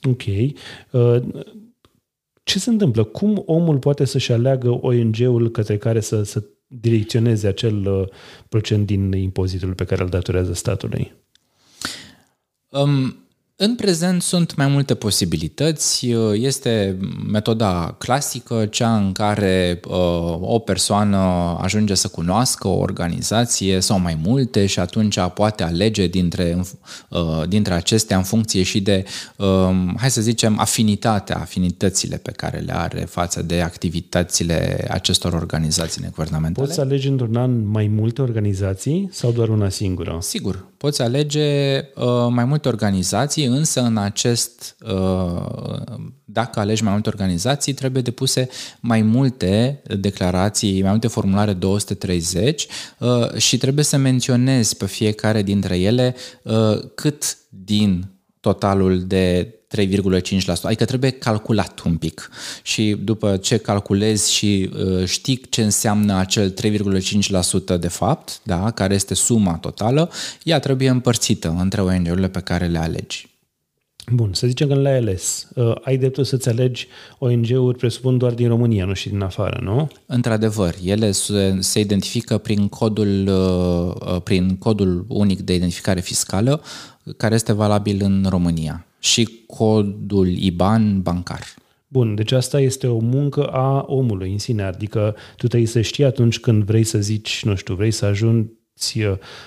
Ok. 0.09 0.21
Uh, 0.91 1.23
ce 2.43 2.59
se 2.59 2.69
întâmplă? 2.69 3.03
Cum 3.03 3.43
omul 3.45 3.77
poate 3.77 4.05
să-și 4.05 4.31
aleagă 4.31 4.69
ONG-ul 4.81 5.51
către 5.51 5.77
care 5.77 5.99
să, 5.99 6.23
să 6.23 6.43
direcționeze 6.67 7.47
acel 7.47 8.09
procent 8.49 8.85
din 8.85 9.11
impozitul 9.11 9.73
pe 9.73 9.85
care 9.85 10.03
îl 10.03 10.09
datorează 10.09 10.53
statului? 10.53 11.13
Um, 12.69 13.26
în 13.59 13.75
prezent 13.75 14.21
sunt 14.21 14.55
mai 14.55 14.67
multe 14.67 14.95
posibilități. 14.95 16.07
Este 16.33 16.97
metoda 17.31 17.95
clasică, 17.97 18.65
cea 18.65 18.97
în 18.97 19.11
care 19.11 19.79
uh, 19.87 20.37
o 20.41 20.59
persoană 20.59 21.17
ajunge 21.61 21.93
să 21.93 22.07
cunoască 22.07 22.67
o 22.67 22.77
organizație 22.77 23.79
sau 23.79 23.99
mai 23.99 24.19
multe 24.23 24.65
și 24.65 24.79
atunci 24.79 25.19
poate 25.33 25.63
alege 25.63 26.07
dintre, 26.07 26.61
uh, 27.09 27.47
dintre 27.47 27.73
acestea 27.73 28.17
în 28.17 28.23
funcție 28.23 28.63
și 28.63 28.81
de, 28.81 29.03
uh, 29.35 29.69
hai 29.97 30.11
să 30.11 30.21
zicem, 30.21 30.59
afinitatea, 30.59 31.37
afinitățile 31.37 32.17
pe 32.17 32.31
care 32.31 32.57
le 32.57 32.77
are 32.77 32.99
față 32.99 33.41
de 33.41 33.61
activitățile 33.61 34.87
acestor 34.89 35.33
organizații 35.33 36.01
neguvernamentale. 36.03 36.65
Poți 36.65 36.77
să 36.77 36.81
alegi 36.81 37.07
într-un 37.07 37.35
an 37.35 37.67
mai 37.67 37.87
multe 37.87 38.21
organizații 38.21 39.09
sau 39.11 39.31
doar 39.31 39.49
una 39.49 39.69
singură? 39.69 40.17
Sigur, 40.21 40.65
poți 40.77 41.01
alege 41.01 41.81
mai 42.29 42.45
multe 42.45 42.67
organizații 42.67 43.45
însă 43.47 43.81
în 43.81 43.97
acest, 43.97 44.75
dacă 46.25 46.59
alegi 46.59 46.83
mai 46.83 46.91
multe 46.91 47.09
organizații, 47.09 47.73
trebuie 47.73 48.01
depuse 48.01 48.49
mai 48.79 49.01
multe 49.01 49.81
declarații, 49.99 50.81
mai 50.81 50.91
multe 50.91 51.07
formulare 51.07 51.53
230 51.53 52.67
și 53.37 53.57
trebuie 53.57 53.83
să 53.83 53.97
menționezi 53.97 54.77
pe 54.77 54.85
fiecare 54.85 55.41
dintre 55.41 55.79
ele 55.79 56.15
cât 56.95 57.37
din 57.49 58.05
totalul 58.39 59.03
de 59.03 59.57
3,5%. 59.75 60.61
Adică 60.61 60.85
trebuie 60.85 61.09
calculat 61.11 61.79
un 61.79 61.97
pic. 61.97 62.29
Și 62.61 62.95
după 63.03 63.37
ce 63.37 63.57
calculezi 63.57 64.33
și 64.33 64.69
uh, 64.73 65.05
știi 65.05 65.41
ce 65.49 65.63
înseamnă 65.63 66.17
acel 66.17 66.53
3,5% 67.73 67.79
de 67.79 67.87
fapt, 67.87 68.39
da, 68.43 68.71
care 68.71 68.93
este 68.93 69.13
suma 69.13 69.57
totală, 69.57 70.11
ea 70.43 70.59
trebuie 70.59 70.89
împărțită 70.89 71.55
între 71.59 71.81
ONG-urile 71.81 72.29
pe 72.29 72.39
care 72.39 72.67
le 72.67 72.77
alegi. 72.77 73.36
Bun, 74.13 74.33
să 74.33 74.47
zicem 74.47 74.67
că 74.67 74.75
le-ai 74.75 74.97
ales. 74.97 75.47
Uh, 75.55 75.75
ai 75.81 75.97
dreptul 75.97 76.23
să-ți 76.23 76.49
alegi 76.49 76.87
ONG-uri, 77.19 77.77
presupun, 77.77 78.17
doar 78.17 78.33
din 78.33 78.47
România, 78.47 78.85
nu 78.85 78.93
și 78.93 79.09
din 79.09 79.21
afară, 79.21 79.59
nu? 79.63 79.89
Într-adevăr, 80.05 80.75
ele 80.83 81.11
se, 81.11 81.57
se 81.59 81.79
identifică 81.79 82.37
prin 82.37 82.67
codul, 82.67 83.27
uh, 83.27 84.13
uh, 84.13 84.21
prin 84.21 84.57
codul 84.57 85.05
unic 85.07 85.39
de 85.41 85.53
identificare 85.53 85.99
fiscală, 85.99 86.61
care 87.17 87.35
este 87.35 87.53
valabil 87.53 87.99
în 88.03 88.25
România 88.29 88.85
și 88.99 89.29
codul 89.47 90.27
IBAN 90.27 91.01
bancar. 91.01 91.43
Bun, 91.87 92.15
deci 92.15 92.31
asta 92.31 92.59
este 92.59 92.87
o 92.87 92.99
muncă 92.99 93.45
a 93.45 93.83
omului 93.87 94.31
în 94.31 94.37
sine, 94.37 94.63
adică 94.63 95.15
tu 95.37 95.47
trebuie 95.47 95.69
să 95.69 95.81
știi 95.81 96.03
atunci 96.03 96.39
când 96.39 96.63
vrei 96.63 96.83
să 96.83 96.97
zici, 96.97 97.41
nu 97.45 97.55
știu, 97.55 97.75
vrei 97.75 97.91
să 97.91 98.05
ajungi 98.05 98.47
uh, 98.49 98.55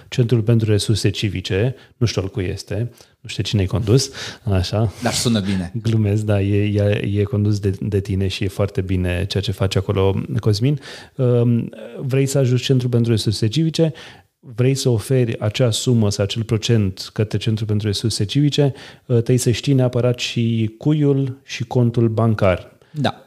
Centrul 0.08 0.42
pentru 0.42 0.70
Resurse 0.70 1.10
Civice, 1.10 1.74
nu 1.96 2.06
știu 2.06 2.22
al 2.22 2.28
cui 2.28 2.44
este, 2.44 2.90
nu 3.20 3.28
știu 3.28 3.42
cine-i 3.42 3.66
condus, 3.66 4.10
așa. 4.44 4.92
Dar 5.02 5.12
sună 5.12 5.40
bine. 5.40 5.72
Glumesc, 5.82 6.22
da, 6.22 6.40
e, 6.40 6.64
e, 6.64 7.20
e 7.20 7.22
condus 7.22 7.58
de, 7.58 7.76
de 7.80 8.00
tine 8.00 8.28
și 8.28 8.44
e 8.44 8.48
foarte 8.48 8.80
bine 8.80 9.24
ceea 9.28 9.42
ce 9.42 9.52
face 9.52 9.78
acolo 9.78 10.22
Cosmin. 10.40 10.80
Um, 11.14 11.70
vrei 12.00 12.26
să 12.26 12.38
ajungi 12.38 12.62
Centrul 12.62 12.90
pentru 12.90 13.10
Resurse 13.10 13.48
Civice, 13.48 13.92
vrei 14.40 14.74
să 14.74 14.88
oferi 14.88 15.40
acea 15.40 15.70
sumă 15.70 16.10
sau 16.10 16.24
acel 16.24 16.42
procent 16.42 17.10
către 17.12 17.38
Centrul 17.38 17.66
pentru 17.66 17.86
Resurse 17.86 18.24
Civice, 18.24 18.72
uh, 19.06 19.16
trebuie 19.16 19.38
să 19.38 19.50
știi 19.50 19.72
neapărat 19.72 20.18
și 20.18 20.74
cuiul 20.78 21.40
și 21.44 21.64
contul 21.64 22.08
bancar. 22.08 22.78
Da. 22.90 23.26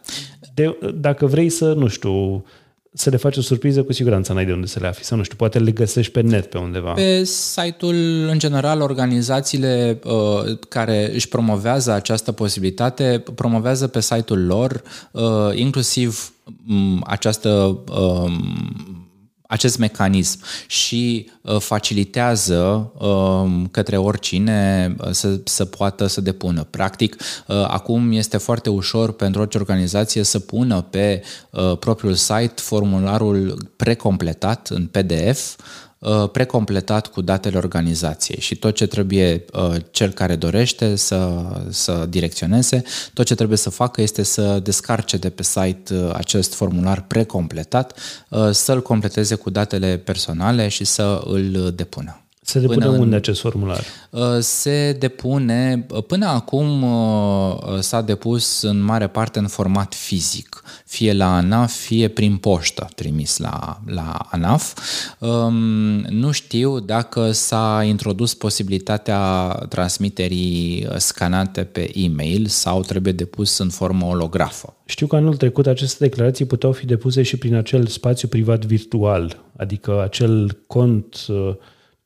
De, 0.53 0.77
dacă 0.95 1.25
vrei 1.25 1.50
să, 1.50 1.74
nu 1.74 1.88
știu, 1.88 2.45
să 2.93 3.09
le 3.09 3.17
faci 3.17 3.38
o 3.38 3.41
surpriză, 3.41 3.83
cu 3.83 3.93
siguranță 3.93 4.33
n-ai 4.33 4.45
de 4.45 4.51
unde 4.51 4.67
să 4.67 4.79
le 4.79 4.88
afli. 4.88 5.03
Sau 5.03 5.17
nu 5.17 5.23
știu, 5.23 5.35
poate 5.38 5.59
le 5.59 5.71
găsești 5.71 6.12
pe 6.12 6.21
net 6.21 6.45
pe 6.45 6.57
undeva. 6.57 6.91
Pe 6.91 7.23
site-ul, 7.23 8.27
în 8.31 8.39
general, 8.39 8.81
organizațiile 8.81 10.00
uh, 10.03 10.57
care 10.69 11.12
își 11.13 11.27
promovează 11.27 11.91
această 11.91 12.31
posibilitate, 12.31 13.23
promovează 13.35 13.88
pe 13.88 14.01
site-ul 14.01 14.45
lor 14.45 14.81
uh, 15.12 15.21
inclusiv 15.53 16.33
um, 16.69 17.03
această 17.07 17.79
uh, 17.89 18.31
acest 19.53 19.77
mecanism 19.77 20.39
și 20.67 21.29
uh, 21.41 21.60
facilitează 21.60 22.91
uh, 22.98 23.65
către 23.72 23.98
oricine 23.98 24.95
uh, 25.00 25.07
să, 25.12 25.39
să 25.43 25.65
poată 25.65 26.07
să 26.07 26.22
depună. 26.22 26.67
Practic, 26.69 27.15
acum 27.67 28.12
este 28.12 28.38
foarte 28.38 28.69
ușor 28.69 29.12
pentru 29.12 29.41
orice 29.41 29.57
organizație 29.57 30.24
să 30.24 30.39
pună 30.39 30.81
pe 30.81 31.24
propriul 31.79 32.13
site 32.13 32.53
formularul 32.55 33.69
precompletat 33.75 34.67
în 34.67 34.86
PDF 34.86 35.55
Uh, 35.57 35.92
precompletat 36.31 37.07
cu 37.07 37.22
datele 37.22 37.57
organizației 37.57 38.39
și 38.39 38.55
tot 38.55 38.75
ce 38.75 38.88
trebuie 38.88 39.45
uh, 39.53 39.75
cel 39.91 40.12
care 40.12 40.36
dorește 40.36 40.95
să, 40.95 41.43
să 41.69 42.05
direcționeze, 42.10 42.83
tot 43.13 43.25
ce 43.25 43.36
trebuie 43.36 43.57
să 43.57 43.69
facă 43.69 44.01
este 44.01 44.24
să 44.24 44.60
descarce 44.63 45.17
de 45.17 45.29
pe 45.29 45.43
site 45.43 45.95
uh, 45.95 46.12
acest 46.13 46.53
formular 46.53 47.01
precompletat, 47.01 48.00
să-l 48.51 48.81
completeze 48.81 49.36
cu 49.36 49.50
datele 49.50 49.98
personale 49.98 50.67
și 50.67 50.83
să 50.83 51.22
îl 51.25 51.74
depună. 51.75 52.23
Se 52.45 52.59
depune 52.59 52.85
până 52.85 52.97
unde 52.97 53.15
acest 53.15 53.39
formular? 53.39 53.83
Uh, 54.09 54.21
se 54.39 54.95
depune, 55.00 55.85
uh, 55.89 56.03
până 56.03 56.25
acum 56.25 56.83
uh, 56.83 57.79
s-a 57.79 58.01
depus 58.01 58.62
în 58.62 58.83
mare 58.83 59.07
parte 59.07 59.39
în 59.39 59.47
format 59.47 59.93
fizic, 59.93 60.63
fie 60.85 61.13
la 61.13 61.35
ANAF, 61.35 61.73
fie 61.73 62.07
prin 62.07 62.38
poștă 62.38 62.88
trimis 62.95 63.38
la, 63.38 63.81
la 63.85 64.27
ANAF. 64.31 64.77
Um, 65.19 65.53
nu 66.00 66.31
știu 66.31 66.79
dacă 66.79 67.31
s-a 67.31 67.83
introdus 67.88 68.33
posibilitatea 68.33 69.47
transmiterii 69.69 70.88
scanate 70.97 71.63
pe 71.63 71.91
e-mail 71.93 72.45
sau 72.47 72.81
trebuie 72.81 73.13
depus 73.13 73.57
în 73.57 73.69
formă 73.69 74.05
olografă. 74.05 74.73
Știu 74.85 75.07
că 75.07 75.15
anul 75.15 75.35
trecut 75.35 75.67
aceste 75.67 76.03
declarații 76.03 76.45
puteau 76.45 76.71
fi 76.71 76.85
depuse 76.85 77.21
și 77.21 77.38
prin 77.38 77.55
acel 77.55 77.88
spațiu 77.88 78.27
privat 78.27 78.65
virtual, 78.65 79.43
adică 79.57 80.01
acel 80.03 80.57
cont 80.67 81.25
uh, 81.27 81.55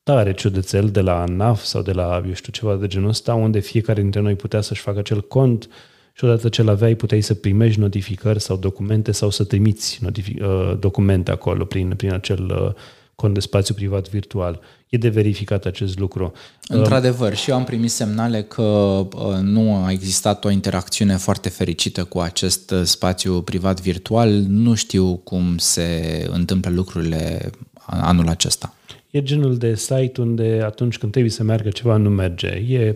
tare 0.07 0.33
ciudățel 0.33 0.89
de 0.89 1.01
la 1.01 1.23
NAF 1.23 1.63
sau 1.63 1.81
de 1.81 1.91
la, 1.91 2.23
eu 2.27 2.33
știu, 2.33 2.51
ceva 2.51 2.75
de 2.75 2.87
genul 2.87 3.09
ăsta, 3.09 3.33
unde 3.33 3.59
fiecare 3.59 4.01
dintre 4.01 4.19
noi 4.19 4.35
putea 4.35 4.61
să-și 4.61 4.81
facă 4.81 4.99
acel 4.99 5.21
cont 5.21 5.69
și 6.13 6.23
odată 6.23 6.49
ce 6.49 6.63
l-aveai 6.63 6.95
puteai 6.95 7.21
să 7.21 7.33
primești 7.33 7.79
notificări 7.79 8.41
sau 8.41 8.57
documente 8.57 9.11
sau 9.11 9.29
să 9.29 9.43
trimiți 9.43 9.99
notific- 10.05 10.41
uh, 10.41 10.77
documente 10.79 11.31
acolo 11.31 11.65
prin, 11.65 11.93
prin 11.97 12.13
acel 12.13 12.43
uh, 12.43 12.73
cont 13.15 13.33
de 13.33 13.39
spațiu 13.39 13.73
privat 13.73 14.09
virtual. 14.09 14.59
E 14.89 14.97
de 14.97 15.09
verificat 15.09 15.65
acest 15.65 15.99
lucru. 15.99 16.31
Într-adevăr, 16.67 17.35
și 17.35 17.49
eu 17.49 17.55
am 17.55 17.63
primit 17.63 17.91
semnale 17.91 18.41
că 18.43 18.61
uh, 18.61 19.07
nu 19.41 19.75
a 19.75 19.91
existat 19.91 20.45
o 20.45 20.49
interacțiune 20.49 21.17
foarte 21.17 21.49
fericită 21.49 22.03
cu 22.03 22.19
acest 22.19 22.73
spațiu 22.83 23.41
privat 23.41 23.81
virtual. 23.81 24.29
Nu 24.47 24.73
știu 24.73 25.15
cum 25.23 25.57
se 25.57 26.27
întâmplă 26.31 26.71
lucrurile 26.71 27.51
anul 27.85 28.27
acesta. 28.27 28.71
E 29.09 29.21
genul 29.21 29.57
de 29.57 29.75
site 29.75 30.21
unde 30.21 30.61
atunci 30.65 30.97
când 30.97 31.11
trebuie 31.11 31.31
să 31.31 31.43
meargă 31.43 31.69
ceva 31.69 31.97
nu 31.97 32.09
merge. 32.09 32.47
E 32.47 32.95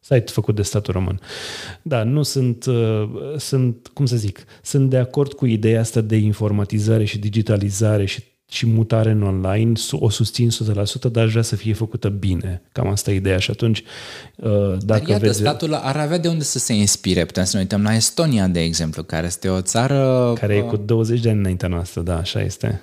site 0.00 0.32
făcut 0.32 0.54
de 0.54 0.62
statul 0.62 0.92
român. 0.92 1.20
Da, 1.82 2.02
nu 2.02 2.22
sunt, 2.22 2.66
uh, 2.66 3.08
sunt, 3.36 3.90
cum 3.94 4.06
să 4.06 4.16
zic, 4.16 4.44
sunt 4.62 4.90
de 4.90 4.96
acord 4.96 5.32
cu 5.32 5.46
ideea 5.46 5.80
asta 5.80 6.00
de 6.00 6.16
informatizare 6.16 7.04
și 7.04 7.18
digitalizare 7.18 8.04
și 8.04 8.22
și 8.50 8.66
mutare 8.66 9.10
în 9.10 9.22
online, 9.22 9.72
o 9.92 10.08
susțin 10.08 10.48
100%, 10.50 10.52
dar 11.10 11.24
aș 11.24 11.30
vrea 11.30 11.42
să 11.42 11.56
fie 11.56 11.72
făcută 11.72 12.08
bine. 12.08 12.62
Cam 12.72 12.88
asta 12.88 13.10
e 13.10 13.14
ideea 13.14 13.38
și 13.38 13.50
atunci 13.50 13.82
uh, 14.36 14.76
dacă 14.78 15.02
dar 15.02 15.08
iată, 15.08 15.26
vezi... 15.26 15.38
statul 15.38 15.74
ar 15.74 15.96
avea 15.96 16.18
de 16.18 16.28
unde 16.28 16.44
să 16.44 16.58
se 16.58 16.72
inspire. 16.72 17.24
Putem 17.24 17.44
să 17.44 17.56
ne 17.56 17.62
uităm 17.62 17.82
la 17.82 17.94
Estonia, 17.94 18.46
de 18.46 18.60
exemplu, 18.60 19.02
care 19.02 19.26
este 19.26 19.48
o 19.48 19.60
țară... 19.60 20.32
Care 20.38 20.54
e 20.54 20.60
cu 20.60 20.76
20 20.76 21.20
de 21.20 21.30
ani 21.30 21.38
înaintea 21.38 21.68
noastră, 21.68 22.00
da, 22.00 22.18
așa 22.18 22.40
este 22.42 22.80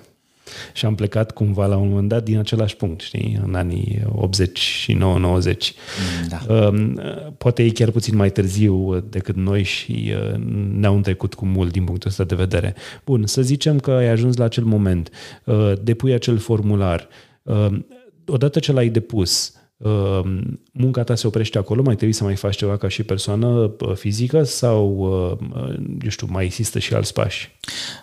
și 0.73 0.85
am 0.85 0.95
plecat 0.95 1.31
cumva 1.31 1.65
la 1.65 1.77
un 1.77 1.89
moment 1.89 2.09
dat 2.09 2.23
din 2.23 2.37
același 2.37 2.75
punct, 2.75 3.01
știi, 3.01 3.39
în 3.43 3.55
anii 3.55 4.01
89-90. 4.05 4.95
Mm, 4.95 6.27
da. 6.29 6.53
Um, 6.53 7.01
poate 7.37 7.63
e 7.63 7.69
chiar 7.69 7.91
puțin 7.91 8.15
mai 8.15 8.29
târziu 8.29 8.99
decât 8.99 9.35
noi 9.35 9.63
și 9.63 10.13
uh, 10.31 10.39
ne-au 10.77 10.95
întrecut 10.95 11.33
cu 11.33 11.45
mult 11.45 11.71
din 11.71 11.83
punctul 11.83 12.09
ăsta 12.09 12.23
de 12.23 12.35
vedere. 12.35 12.75
Bun, 13.05 13.25
să 13.25 13.41
zicem 13.41 13.79
că 13.79 13.91
ai 13.91 14.07
ajuns 14.07 14.37
la 14.37 14.43
acel 14.43 14.63
moment, 14.63 15.09
uh, 15.43 15.73
depui 15.81 16.13
acel 16.13 16.37
formular, 16.37 17.07
uh, 17.43 17.79
odată 18.25 18.59
ce 18.59 18.71
l-ai 18.71 18.89
depus, 18.89 19.51
Ehm, 19.83 20.59
munca 20.71 21.03
ta 21.03 21.15
se 21.15 21.27
oprește 21.27 21.57
acolo, 21.57 21.81
mai 21.81 21.93
trebuie 21.93 22.13
să 22.13 22.23
mai 22.23 22.35
faci 22.35 22.55
ceva 22.55 22.77
ca 22.77 22.87
și 22.87 23.03
persoană 23.03 23.75
fizică 23.93 24.43
sau, 24.43 25.07
eu 26.03 26.09
știu, 26.09 26.27
mai 26.29 26.45
există 26.45 26.79
și 26.79 26.93
alți 26.93 27.13
pași? 27.13 27.57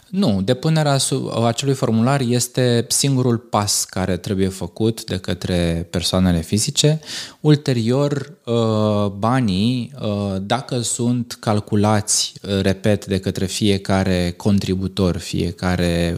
Nu, 0.08 0.42
depunerea 0.42 0.98
acelui 1.46 1.74
formular 1.74 2.20
este 2.20 2.86
singurul 2.88 3.38
pas 3.38 3.84
care 3.84 4.16
trebuie 4.16 4.48
făcut 4.48 5.04
de 5.04 5.16
către 5.18 5.86
persoanele 5.90 6.40
fizice. 6.40 7.00
Ulterior, 7.40 8.32
ă, 8.46 9.14
banii, 9.18 9.92
ă, 10.00 10.38
dacă 10.38 10.80
sunt 10.80 11.36
calculați, 11.40 12.32
ă, 12.48 12.60
repet, 12.60 13.06
de 13.06 13.18
către 13.18 13.46
fiecare 13.46 14.34
contributor, 14.36 15.16
fiecare 15.16 16.16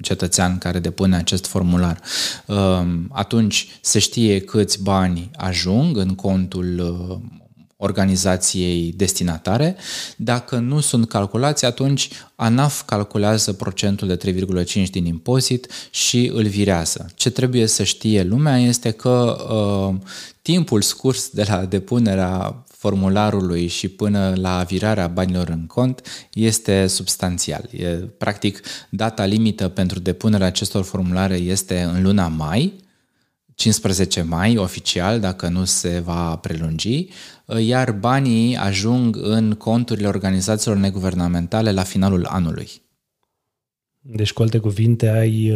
cetățean 0.00 0.58
care 0.58 0.78
depune 0.78 1.16
acest 1.16 1.46
formular, 1.46 2.00
atunci 3.10 3.78
se 3.80 3.98
știe 3.98 4.40
câți 4.40 4.82
bani 4.82 5.30
ajung 5.36 5.96
în 5.96 6.14
contul 6.14 6.80
organizației 7.82 8.92
destinatare. 8.96 9.76
Dacă 10.16 10.56
nu 10.56 10.80
sunt 10.80 11.08
calculați, 11.08 11.64
atunci 11.64 12.08
ANAF 12.34 12.82
calculează 12.82 13.52
procentul 13.52 14.08
de 14.08 14.34
3,5 14.84 14.90
din 14.90 15.04
impozit 15.04 15.66
și 15.90 16.30
îl 16.34 16.46
virează. 16.46 17.06
Ce 17.14 17.30
trebuie 17.30 17.66
să 17.66 17.82
știe 17.82 18.22
lumea 18.22 18.58
este 18.58 18.90
că 18.90 19.36
uh, 19.50 19.94
timpul 20.42 20.82
scurs 20.82 21.28
de 21.28 21.44
la 21.48 21.64
depunerea 21.64 22.64
formularului 22.66 23.66
și 23.66 23.88
până 23.88 24.32
la 24.36 24.62
virarea 24.68 25.06
banilor 25.06 25.48
în 25.48 25.66
cont 25.66 26.02
este 26.32 26.86
substanțial. 26.86 27.68
E, 27.70 27.86
practic, 28.18 28.60
data 28.90 29.24
limită 29.24 29.68
pentru 29.68 29.98
depunerea 30.00 30.46
acestor 30.46 30.84
formulare 30.84 31.36
este 31.36 31.80
în 31.80 32.02
luna 32.02 32.28
mai, 32.28 32.72
15 33.54 34.22
mai 34.22 34.56
oficial, 34.56 35.20
dacă 35.20 35.48
nu 35.48 35.64
se 35.64 35.98
va 35.98 36.36
prelungi, 36.36 37.08
iar 37.58 37.92
banii 37.92 38.56
ajung 38.56 39.18
în 39.20 39.54
conturile 39.54 40.06
organizațiilor 40.06 40.76
neguvernamentale 40.76 41.72
la 41.72 41.82
finalul 41.82 42.24
anului. 42.24 42.68
Deci, 43.98 44.32
cu 44.32 44.42
alte 44.42 44.58
cuvinte, 44.58 45.08
ai 45.08 45.52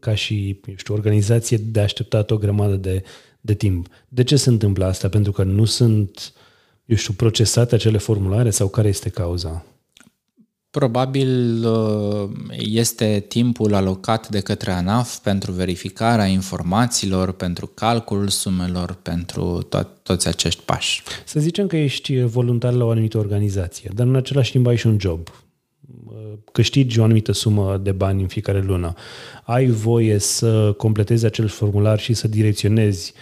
ca 0.00 0.14
și 0.14 0.60
eu 0.66 0.74
știu, 0.76 0.94
organizație 0.94 1.56
de 1.56 1.80
așteptat 1.80 2.30
o 2.30 2.36
grămadă 2.36 2.74
de, 2.74 3.02
de 3.40 3.54
timp. 3.54 3.88
De 4.08 4.24
ce 4.24 4.36
se 4.36 4.48
întâmplă 4.48 4.84
asta? 4.84 5.08
Pentru 5.08 5.32
că 5.32 5.42
nu 5.42 5.64
sunt, 5.64 6.32
eu 6.84 6.96
știu, 6.96 7.12
procesate 7.12 7.74
acele 7.74 7.98
formulare 7.98 8.50
sau 8.50 8.68
care 8.68 8.88
este 8.88 9.08
cauza? 9.08 9.66
Probabil 10.72 11.64
uh, 11.66 12.30
este 12.58 13.24
timpul 13.28 13.74
alocat 13.74 14.28
de 14.28 14.40
către 14.40 14.70
ANAF 14.70 15.18
pentru 15.18 15.52
verificarea 15.52 16.26
informațiilor, 16.26 17.32
pentru 17.32 17.66
calculul 17.66 18.28
sumelor, 18.28 18.98
pentru 19.02 19.68
to- 19.68 20.02
toți 20.02 20.28
acești 20.28 20.62
pași. 20.64 21.02
Să 21.24 21.40
zicem 21.40 21.66
că 21.66 21.76
ești 21.76 22.20
voluntar 22.20 22.72
la 22.72 22.84
o 22.84 22.90
anumită 22.90 23.18
organizație, 23.18 23.90
dar 23.94 24.06
în 24.06 24.14
același 24.14 24.50
timp 24.50 24.66
ai 24.66 24.76
și 24.76 24.86
un 24.86 24.96
job. 25.00 25.28
Uh, 26.06 26.12
câștigi 26.52 26.98
o 26.98 27.04
anumită 27.04 27.32
sumă 27.32 27.80
de 27.82 27.92
bani 27.92 28.22
în 28.22 28.28
fiecare 28.28 28.60
lună. 28.60 28.94
Ai 29.42 29.66
voie 29.66 30.18
să 30.18 30.72
completezi 30.76 31.24
acel 31.24 31.48
formular 31.48 31.98
și 31.98 32.14
să 32.14 32.28
direcționezi 32.28 33.12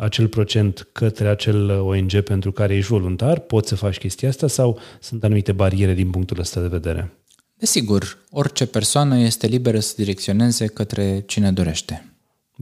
acel 0.00 0.28
procent 0.28 0.88
către 0.92 1.28
acel 1.28 1.70
ONG 1.70 2.20
pentru 2.20 2.52
care 2.52 2.74
ești 2.74 2.90
voluntar, 2.90 3.38
poți 3.38 3.68
să 3.68 3.74
faci 3.74 3.98
chestia 3.98 4.28
asta 4.28 4.46
sau 4.46 4.78
sunt 5.00 5.24
anumite 5.24 5.52
bariere 5.52 5.94
din 5.94 6.10
punctul 6.10 6.38
ăsta 6.38 6.60
de 6.60 6.66
vedere? 6.66 7.12
Desigur, 7.54 8.18
orice 8.30 8.66
persoană 8.66 9.18
este 9.18 9.46
liberă 9.46 9.80
să 9.80 9.94
direcționeze 9.96 10.66
către 10.66 11.22
cine 11.26 11.52
dorește. 11.52 12.09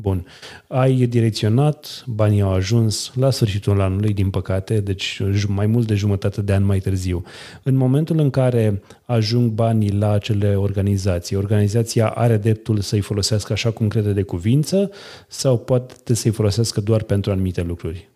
Bun. 0.00 0.26
Ai 0.66 1.06
direcționat, 1.06 2.04
banii 2.06 2.40
au 2.40 2.52
ajuns 2.52 3.12
la 3.14 3.30
sfârșitul 3.30 3.80
anului, 3.80 4.12
din 4.12 4.30
păcate, 4.30 4.80
deci 4.80 5.20
mai 5.48 5.66
mult 5.66 5.86
de 5.86 5.94
jumătate 5.94 6.42
de 6.42 6.52
an 6.52 6.64
mai 6.64 6.78
târziu. 6.78 7.22
În 7.62 7.74
momentul 7.74 8.18
în 8.18 8.30
care 8.30 8.82
ajung 9.04 9.50
banii 9.50 9.92
la 9.92 10.10
acele 10.10 10.54
organizații, 10.54 11.36
organizația 11.36 12.08
are 12.08 12.36
dreptul 12.36 12.80
să-i 12.80 13.00
folosească 13.00 13.52
așa 13.52 13.70
cum 13.70 13.88
crede 13.88 14.12
de 14.12 14.22
cuvință 14.22 14.90
sau 15.28 15.58
poate 15.58 16.14
să-i 16.14 16.30
folosească 16.30 16.80
doar 16.80 17.02
pentru 17.02 17.30
anumite 17.30 17.62
lucruri? 17.62 18.08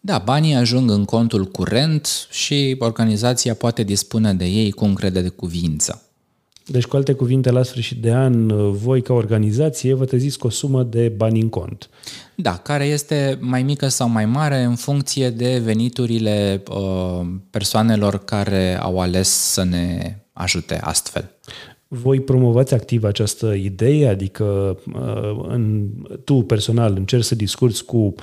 Da, 0.00 0.18
banii 0.18 0.54
ajung 0.54 0.90
în 0.90 1.04
contul 1.04 1.44
curent 1.44 2.26
și 2.30 2.76
organizația 2.78 3.54
poate 3.54 3.82
dispune 3.82 4.34
de 4.34 4.44
ei 4.44 4.70
cum 4.70 4.94
crede 4.94 5.20
de 5.20 5.28
cuvință. 5.28 6.11
Deci, 6.66 6.84
cu 6.84 6.96
alte 6.96 7.12
cuvinte, 7.12 7.50
la 7.50 7.62
sfârșit 7.62 8.02
de 8.02 8.12
an, 8.12 8.46
voi 8.72 9.02
ca 9.02 9.12
organizație 9.12 9.94
vă 9.94 10.04
treziți 10.04 10.38
cu 10.38 10.46
o 10.46 10.50
sumă 10.50 10.82
de 10.82 11.08
bani 11.08 11.40
în 11.40 11.48
cont. 11.48 11.90
Da, 12.34 12.56
care 12.56 12.84
este 12.84 13.38
mai 13.40 13.62
mică 13.62 13.88
sau 13.88 14.08
mai 14.08 14.26
mare 14.26 14.62
în 14.62 14.74
funcție 14.74 15.30
de 15.30 15.58
veniturile 15.64 16.62
uh, 16.70 17.26
persoanelor 17.50 18.24
care 18.24 18.78
au 18.80 19.00
ales 19.00 19.28
să 19.28 19.64
ne 19.64 20.16
ajute 20.32 20.78
astfel. 20.80 21.30
Voi 21.88 22.20
promovați 22.20 22.74
activ 22.74 23.04
această 23.04 23.52
idee, 23.52 24.08
adică 24.08 24.78
uh, 24.94 25.44
în, 25.48 25.88
tu 26.24 26.34
personal 26.34 26.94
încerci 26.96 27.24
să 27.24 27.34
discuți 27.34 27.84
cu 27.84 28.14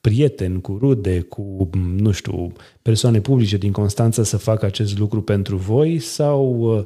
prieteni, 0.00 0.60
cu 0.60 0.76
rude, 0.80 1.20
cu, 1.20 1.70
nu 1.96 2.10
știu, 2.10 2.52
persoane 2.82 3.20
publice 3.20 3.56
din 3.56 3.72
Constanța 3.72 4.22
să 4.22 4.36
facă 4.36 4.66
acest 4.66 4.98
lucru 4.98 5.22
pentru 5.22 5.56
voi 5.56 5.98
sau 5.98 6.58
uh, 6.58 6.84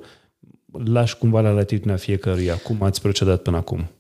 lași 0.73 1.17
cumva 1.17 1.41
la 1.41 1.50
latitudinea 1.50 1.97
fiecăruia? 1.97 2.57
Cum 2.57 2.83
ați 2.83 3.00
procedat 3.00 3.43
până 3.43 3.57
acum? 3.57 3.91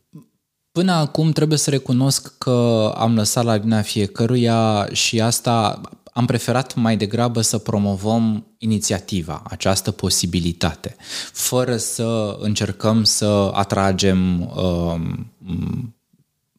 Până 0.72 0.92
acum 0.92 1.30
trebuie 1.30 1.58
să 1.58 1.70
recunosc 1.70 2.38
că 2.38 2.92
am 2.96 3.14
lăsat 3.14 3.44
la 3.44 3.50
latitudinea 3.50 3.82
fiecăruia 3.82 4.88
și 4.92 5.20
asta 5.20 5.80
am 6.12 6.26
preferat 6.26 6.74
mai 6.74 6.96
degrabă 6.96 7.40
să 7.40 7.58
promovăm 7.58 8.46
inițiativa, 8.58 9.42
această 9.44 9.90
posibilitate, 9.90 10.96
fără 11.32 11.76
să 11.76 12.36
încercăm 12.40 13.04
să 13.04 13.50
atragem 13.52 14.40
uh, 14.40 15.00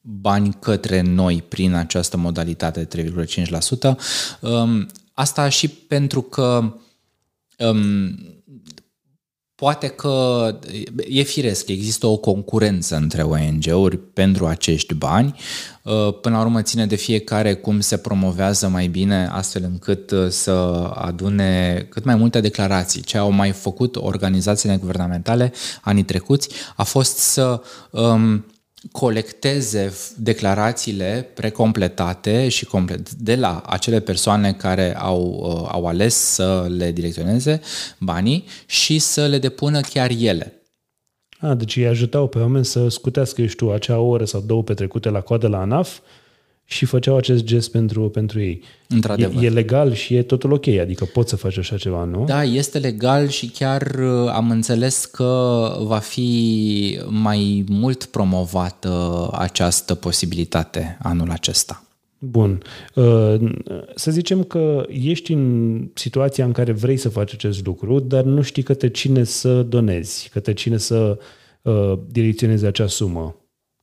bani 0.02 0.58
către 0.60 1.02
noi 1.02 1.44
prin 1.48 1.74
această 1.74 2.18
modalitate 2.18 2.84
de 2.84 3.12
3,5%. 3.12 3.98
Um, 4.40 4.88
asta 5.14 5.50
și 5.50 5.68
pentru 5.68 6.22
că 6.22 6.74
um, 7.58 8.20
poate 9.62 9.88
că 9.88 10.46
e 11.08 11.22
firesc, 11.22 11.68
există 11.68 12.08
o 12.08 12.18
concurență 12.18 12.96
între 12.96 13.22
ONG-uri 13.22 13.98
pentru 13.98 14.46
acești 14.46 14.94
bani. 14.94 15.36
Uh, 15.84 16.14
până 16.22 16.36
la 16.36 16.42
urmă 16.42 16.62
ține 16.62 16.86
de 16.86 16.96
fiecare 16.96 17.54
cum 17.54 17.80
se 17.80 17.98
promovează 17.98 18.68
mai 18.68 18.88
bine 18.88 19.30
astfel 19.32 19.64
încât 19.64 20.12
uh, 20.12 20.28
să 20.30 20.52
adune 20.96 21.86
cât 21.90 22.04
mai 22.04 22.16
multe 22.16 22.40
declarații. 22.40 23.02
Ce 23.02 23.18
au 23.18 23.32
mai 23.32 23.52
făcut 23.52 23.96
organizațiile 23.96 24.78
guvernamentale 24.78 25.54
anii 25.82 26.04
trecuți 26.04 26.50
a 26.76 26.84
fost 26.84 27.18
să 27.18 27.62
um, 27.90 28.46
colecteze 28.92 29.94
declarațiile 30.18 31.30
precompletate 31.34 32.50
și 32.50 32.66
complet 32.66 33.12
de 33.12 33.36
la 33.36 33.64
acele 33.66 34.00
persoane 34.00 34.54
care 34.54 34.98
au, 34.98 35.22
uh, 35.22 35.70
au 35.72 35.88
ales 35.88 36.16
să 36.16 36.68
le 36.70 36.92
direcționeze 36.92 37.62
banii 38.00 38.46
și 38.66 39.00
să 39.00 39.26
le 39.28 39.38
depună 39.38 39.80
chiar 39.80 40.10
ele. 40.20 40.62
A, 41.40 41.54
deci 41.54 41.76
îi 41.76 41.88
ajutau 41.88 42.28
pe 42.28 42.40
oameni 42.40 42.66
să 42.66 42.88
scutească, 42.88 43.42
eu 43.42 43.48
știu, 43.48 43.70
acea 43.70 44.00
oră 44.00 44.26
sau 44.26 44.42
două 44.42 44.64
petrecute 44.64 45.10
la 45.10 45.22
coadă 45.22 45.48
la 45.48 45.60
ANAF 45.60 46.00
și 46.72 46.86
făceau 46.86 47.18
acest 47.18 47.44
gest 47.44 47.72
pentru, 47.72 48.10
pentru 48.10 48.40
ei. 48.40 48.62
Într-adevăr. 48.88 49.44
E, 49.44 49.46
e 49.46 49.50
legal 49.50 49.94
și 49.94 50.16
e 50.16 50.22
totul 50.22 50.52
ok, 50.52 50.68
adică 50.68 51.06
poți 51.06 51.30
să 51.30 51.36
faci 51.36 51.58
așa 51.58 51.78
ceva, 51.78 52.04
nu? 52.04 52.24
Da, 52.26 52.44
este 52.44 52.78
legal 52.78 53.28
și 53.28 53.48
chiar 53.50 53.82
uh, 53.82 54.32
am 54.34 54.50
înțeles 54.50 55.06
că 55.06 55.62
va 55.82 55.98
fi 55.98 57.00
mai 57.08 57.64
mult 57.70 58.06
promovată 58.06 59.30
această 59.32 59.96
posibilitate 59.96 60.98
anul 61.02 61.30
acesta. 61.30 61.84
Bun. 62.20 62.62
Uh, 62.96 63.36
să 63.96 64.12
zicem 64.12 64.44
că 64.44 64.86
ești 64.90 65.34
în 65.34 65.88
situația 65.94 66.46
în 66.46 66.52
care 66.52 66.72
vrei 66.72 66.98
să 66.98 67.10
faci 67.10 67.34
acest 67.34 67.66
lucru, 67.66 68.00
dar 68.00 68.24
nu 68.24 68.42
știi 68.42 68.64
către 68.64 68.90
cine 68.90 69.24
să 69.24 69.62
donezi, 69.62 70.30
către 70.30 70.54
cine 70.54 70.78
să 70.78 71.18
uh, 71.62 71.94
direcționezi 72.08 72.66
acea 72.66 72.88
sumă. 72.88 73.36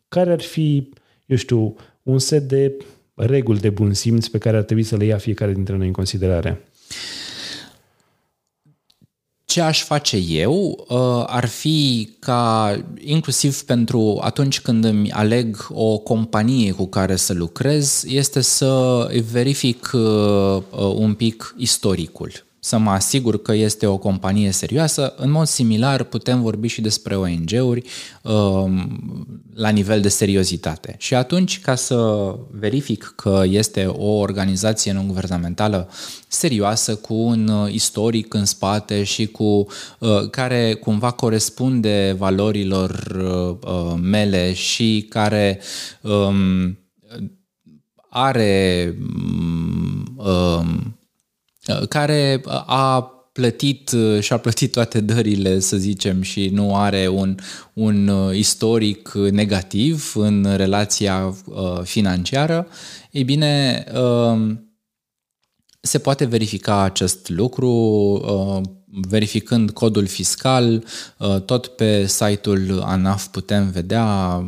Care 0.08 0.30
ar 0.30 0.40
fi, 0.40 0.88
eu 1.26 1.36
știu, 1.36 1.76
un 2.10 2.18
set 2.18 2.42
de 2.42 2.76
reguli 3.14 3.60
de 3.60 3.70
bun 3.70 3.92
simț 3.92 4.26
pe 4.26 4.38
care 4.38 4.56
ar 4.56 4.62
trebui 4.62 4.82
să 4.82 4.96
le 4.96 5.04
ia 5.04 5.18
fiecare 5.18 5.52
dintre 5.52 5.76
noi 5.76 5.86
în 5.86 5.92
considerare? 5.92 6.62
Ce 9.44 9.60
aș 9.60 9.82
face 9.82 10.16
eu 10.16 10.86
uh, 10.88 11.24
ar 11.26 11.46
fi 11.46 12.10
ca, 12.18 12.76
inclusiv 12.98 13.62
pentru 13.62 14.18
atunci 14.22 14.60
când 14.60 14.84
îmi 14.84 15.10
aleg 15.10 15.66
o 15.70 15.98
companie 15.98 16.72
cu 16.72 16.86
care 16.86 17.16
să 17.16 17.32
lucrez, 17.32 18.04
este 18.06 18.40
să 18.40 19.06
verific 19.30 19.90
uh, 19.92 20.00
uh, 20.00 20.62
un 20.94 21.14
pic 21.14 21.54
istoricul 21.56 22.47
să 22.68 22.78
mă 22.78 22.90
asigur 22.90 23.42
că 23.42 23.54
este 23.54 23.86
o 23.86 23.96
companie 23.96 24.50
serioasă. 24.50 25.14
În 25.16 25.30
mod 25.30 25.46
similar 25.46 26.02
putem 26.02 26.42
vorbi 26.42 26.68
și 26.68 26.80
despre 26.80 27.16
ONG-uri 27.16 27.82
um, 28.22 29.46
la 29.54 29.68
nivel 29.68 30.00
de 30.00 30.08
seriozitate. 30.08 30.94
Și 30.98 31.14
atunci, 31.14 31.60
ca 31.60 31.74
să 31.74 32.34
verific 32.50 33.12
că 33.16 33.42
este 33.46 33.86
o 33.86 34.10
organizație 34.10 34.92
non-guvernamentală 34.92 35.90
serioasă, 36.28 36.94
cu 36.94 37.14
un 37.14 37.48
uh, 37.48 37.72
istoric 37.72 38.34
în 38.34 38.44
spate 38.44 39.04
și 39.04 39.26
cu 39.26 39.66
uh, 39.98 40.30
care 40.30 40.74
cumva 40.74 41.10
corespunde 41.10 42.14
valorilor 42.18 42.90
uh, 43.60 43.98
mele 44.00 44.52
și 44.52 45.06
care 45.08 45.60
um, 46.02 46.78
are 48.10 48.94
um, 48.98 49.78
Uh, 50.18 50.66
care 51.88 52.40
uh, 52.44 52.52
a 52.66 53.12
plătit 53.32 53.90
uh, 53.90 54.20
și-a 54.20 54.36
plătit 54.36 54.72
toate 54.72 55.00
dările, 55.00 55.58
să 55.58 55.76
zicem, 55.76 56.22
și 56.22 56.48
nu 56.48 56.76
are 56.76 57.08
un, 57.08 57.34
un 57.72 58.10
istoric 58.32 59.12
negativ 59.12 60.12
în 60.14 60.56
relația 60.56 61.34
financiară, 61.82 62.66
ei 63.10 63.24
bine, 63.24 63.84
se 65.80 65.98
poate 65.98 66.24
verifica 66.24 66.82
acest 66.82 67.28
lucru 67.28 67.70
verificând 69.08 69.70
codul 69.70 70.06
fiscal, 70.06 70.84
tot 71.44 71.66
pe 71.66 72.06
site-ul 72.06 72.80
ANAF 72.84 73.26
putem 73.26 73.70
vedea 73.70 74.42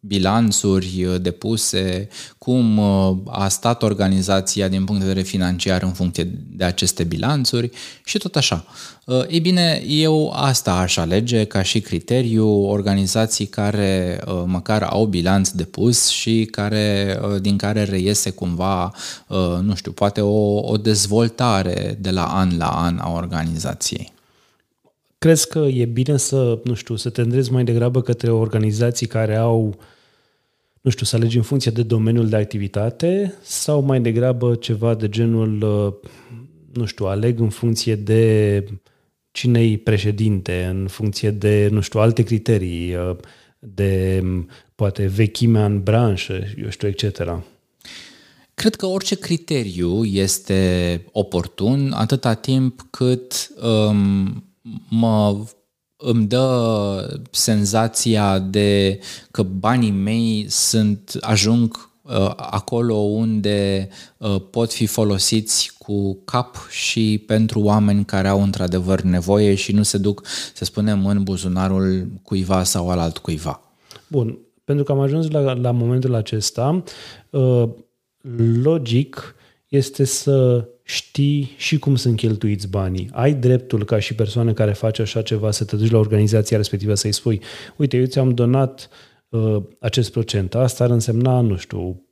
bilanțuri 0.00 1.06
depuse 1.20 2.08
cum 2.46 2.78
uh, 2.78 3.16
a 3.24 3.48
stat 3.48 3.82
organizația 3.82 4.68
din 4.68 4.84
punct 4.84 5.00
de 5.00 5.06
vedere 5.06 5.26
financiar 5.26 5.82
în 5.82 5.92
funcție 5.92 6.30
de 6.50 6.64
aceste 6.64 7.04
bilanțuri 7.04 7.70
și 8.04 8.18
tot 8.18 8.36
așa. 8.36 8.64
Uh, 9.04 9.24
ei 9.28 9.40
bine, 9.40 9.82
eu 9.86 10.32
asta 10.36 10.72
aș 10.72 10.96
alege 10.96 11.44
ca 11.44 11.62
și 11.62 11.80
criteriu 11.80 12.48
organizații 12.48 13.46
care 13.46 14.20
uh, 14.26 14.42
măcar 14.44 14.82
au 14.82 15.04
bilanț 15.04 15.48
depus 15.48 16.08
și 16.08 16.48
care, 16.50 17.18
din 17.40 17.56
care 17.56 17.82
reiese 17.82 18.30
cumva, 18.30 18.92
nu 19.62 19.74
știu, 19.74 19.92
poate 19.92 20.20
o, 20.20 20.58
o 20.58 20.76
dezvoltare 20.76 21.98
de 22.00 22.10
la 22.10 22.24
an 22.24 22.56
la 22.58 22.68
an 22.68 22.98
a 22.98 23.12
organizației. 23.12 24.12
Crezi 25.18 25.48
că 25.48 25.58
e 25.58 25.84
bine 25.84 26.16
să, 26.16 26.58
nu 26.64 26.74
știu, 26.74 26.96
să 26.96 27.10
te 27.10 27.20
îndrezi 27.20 27.52
mai 27.52 27.64
degrabă 27.64 28.02
către 28.02 28.30
organizații 28.30 29.06
care 29.06 29.36
au 29.36 29.66
uh, 29.66 29.74
nu 30.86 30.92
știu, 30.92 31.06
să 31.06 31.16
alegi 31.16 31.36
în 31.36 31.42
funcție 31.42 31.70
de 31.70 31.82
domeniul 31.82 32.28
de 32.28 32.36
activitate 32.36 33.34
sau 33.42 33.80
mai 33.80 34.00
degrabă 34.00 34.54
ceva 34.54 34.94
de 34.94 35.08
genul, 35.08 35.62
uh, 35.62 36.10
nu 36.72 36.84
știu, 36.84 37.06
aleg 37.06 37.40
în 37.40 37.48
funcție 37.48 37.94
de 37.94 38.64
cine 39.30 39.76
președinte, 39.76 40.64
în 40.70 40.86
funcție 40.86 41.30
de, 41.30 41.68
nu 41.70 41.80
știu, 41.80 42.00
alte 42.00 42.22
criterii, 42.22 42.94
uh, 42.94 43.16
de 43.58 44.22
poate 44.74 45.06
vechimea 45.06 45.64
în 45.64 45.82
branșă, 45.82 46.40
eu 46.62 46.68
știu, 46.68 46.88
etc. 46.88 47.42
Cred 48.54 48.74
că 48.74 48.86
orice 48.86 49.14
criteriu 49.14 50.04
este 50.04 51.02
oportun 51.12 51.92
atâta 51.92 52.34
timp 52.34 52.86
cât 52.90 53.50
um, 53.62 54.44
mă 54.88 55.44
îmi 55.96 56.26
dă 56.26 57.20
senzația 57.30 58.38
de 58.38 59.00
că 59.30 59.42
banii 59.42 59.90
mei 59.90 60.46
sunt 60.48 61.16
ajung 61.20 61.90
uh, 62.02 62.32
acolo 62.36 62.94
unde 62.94 63.88
uh, 64.16 64.36
pot 64.50 64.72
fi 64.72 64.86
folosiți 64.86 65.72
cu 65.78 66.18
cap 66.24 66.56
și 66.70 67.24
pentru 67.26 67.60
oameni 67.60 68.04
care 68.04 68.28
au 68.28 68.42
într-adevăr 68.42 69.00
nevoie 69.00 69.54
și 69.54 69.72
nu 69.72 69.82
se 69.82 69.98
duc, 69.98 70.26
să 70.54 70.64
spunem, 70.64 71.06
în 71.06 71.22
buzunarul 71.22 72.08
cuiva 72.22 72.62
sau 72.62 72.90
al 72.90 72.98
altcuiva. 72.98 73.60
Bun, 74.08 74.38
pentru 74.64 74.84
că 74.84 74.92
am 74.92 75.00
ajuns 75.00 75.30
la, 75.30 75.52
la 75.52 75.70
momentul 75.70 76.14
acesta, 76.14 76.82
uh, 77.30 77.68
logic 78.62 79.34
este 79.68 80.04
să 80.04 80.68
știi 80.88 81.50
și 81.56 81.78
cum 81.78 81.96
sunt 81.96 82.16
cheltuiți 82.16 82.68
banii. 82.68 83.08
Ai 83.12 83.34
dreptul 83.34 83.84
ca 83.84 83.98
și 83.98 84.14
persoană 84.14 84.52
care 84.52 84.72
face 84.72 85.02
așa 85.02 85.22
ceva 85.22 85.50
să 85.50 85.64
te 85.64 85.76
duci 85.76 85.90
la 85.90 85.98
organizația 85.98 86.56
respectivă 86.56 86.94
să-i 86.94 87.12
spui 87.12 87.40
uite, 87.76 87.96
eu 87.96 88.04
ți-am 88.04 88.30
donat 88.30 88.88
uh, 89.28 89.62
acest 89.80 90.12
procent, 90.12 90.54
asta 90.54 90.84
ar 90.84 90.90
însemna, 90.90 91.40
nu 91.40 91.56
știu, 91.56 92.05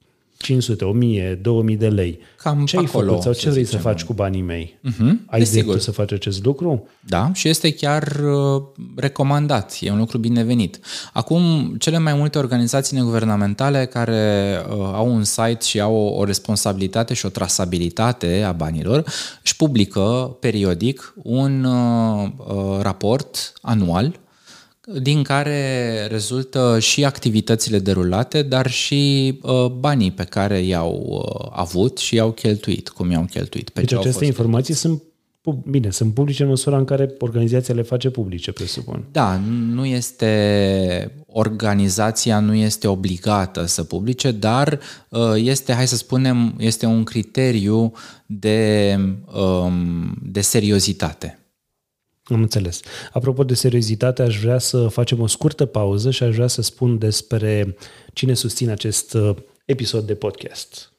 500, 0.45 0.85
1000, 0.85 1.39
2000 1.43 1.77
de 1.77 1.89
lei. 1.89 2.19
Cam 2.43 2.65
ce 2.65 2.77
ai 2.77 2.85
acolo, 2.85 3.07
făcut 3.07 3.23
sau 3.23 3.33
ce 3.33 3.51
vrei 3.51 3.65
să 3.65 3.77
faci 3.77 4.05
cu 4.05 4.13
banii 4.13 4.43
mei? 4.43 4.79
Uh-huh, 4.89 5.27
ai 5.27 5.43
dreptul 5.43 5.79
să 5.79 5.91
faci 5.91 6.13
acest 6.13 6.45
lucru? 6.45 6.89
Da, 7.01 7.31
și 7.35 7.49
este 7.49 7.73
chiar 7.73 8.03
uh, 8.03 8.63
recomandat, 8.97 9.77
e 9.81 9.91
un 9.91 9.99
lucru 9.99 10.19
binevenit. 10.19 10.81
Acum, 11.13 11.75
cele 11.79 11.99
mai 11.99 12.15
multe 12.15 12.39
organizații 12.39 12.97
neguvernamentale 12.97 13.87
care 13.87 14.57
uh, 14.69 14.75
au 14.93 15.15
un 15.15 15.25
site 15.25 15.65
și 15.65 15.81
au 15.81 15.95
o, 15.95 16.19
o 16.19 16.25
responsabilitate 16.25 17.15
și 17.15 17.27
o 17.27 17.29
trasabilitate 17.29 18.43
a 18.47 18.53
banilor, 18.53 19.05
își 19.43 19.57
publică 19.57 20.37
periodic 20.41 21.15
un 21.23 21.65
uh, 21.65 22.29
uh 22.47 22.79
raport 22.81 23.53
anual 23.61 24.23
din 25.03 25.23
care 25.23 26.07
rezultă 26.07 26.79
și 26.81 27.05
activitățile 27.05 27.79
derulate, 27.79 28.43
dar 28.43 28.71
și 28.71 29.35
uh, 29.43 29.67
banii 29.67 30.11
pe 30.11 30.25
care 30.25 30.61
i-au 30.61 31.05
uh, 31.09 31.49
avut 31.53 31.99
și 31.99 32.15
i-au 32.15 32.31
cheltuit, 32.31 32.89
cum 32.89 33.11
i-au 33.11 33.27
cheltuit. 33.31 33.71
Pe 33.71 33.81
deci 33.81 33.89
ce 33.89 33.97
aceste 33.97 34.25
informații 34.25 34.75
sunt 34.75 35.03
Bine, 35.71 35.91
sunt 35.91 36.15
publice 36.15 36.43
în 36.43 36.49
măsura 36.49 36.77
în 36.77 36.85
care 36.85 37.15
organizația 37.19 37.75
le 37.75 37.83
face 37.83 38.11
publice, 38.11 38.53
presupun. 38.53 39.05
Da, 39.13 39.41
nu 39.71 39.85
este 39.85 41.13
organizația 41.27 42.39
nu 42.39 42.55
este 42.55 42.89
obligată 42.89 43.65
să 43.67 43.83
publice, 43.85 44.31
dar 44.31 44.79
uh, 45.09 45.21
este, 45.35 45.73
hai 45.73 45.87
să 45.87 45.97
spunem, 45.97 46.55
este 46.59 46.87
un 46.87 47.05
criteriu 47.05 47.93
de, 48.27 48.99
um, 49.35 50.17
de 50.23 50.41
seriozitate. 50.41 51.44
Am 52.25 52.41
înțeles. 52.41 52.81
Apropo 53.13 53.45
de 53.45 53.55
seriozitate, 53.55 54.23
aș 54.23 54.41
vrea 54.41 54.59
să 54.59 54.89
facem 54.89 55.21
o 55.21 55.27
scurtă 55.27 55.67
pauză 55.67 56.11
și 56.11 56.23
aș 56.23 56.35
vrea 56.35 56.47
să 56.47 56.63
spun 56.63 56.99
despre 56.99 57.77
cine 58.13 58.35
susține 58.35 58.73
acest 58.73 59.15
uh, 59.15 59.37
episod 59.65 60.07
de 60.07 60.15
podcast. 60.15 60.94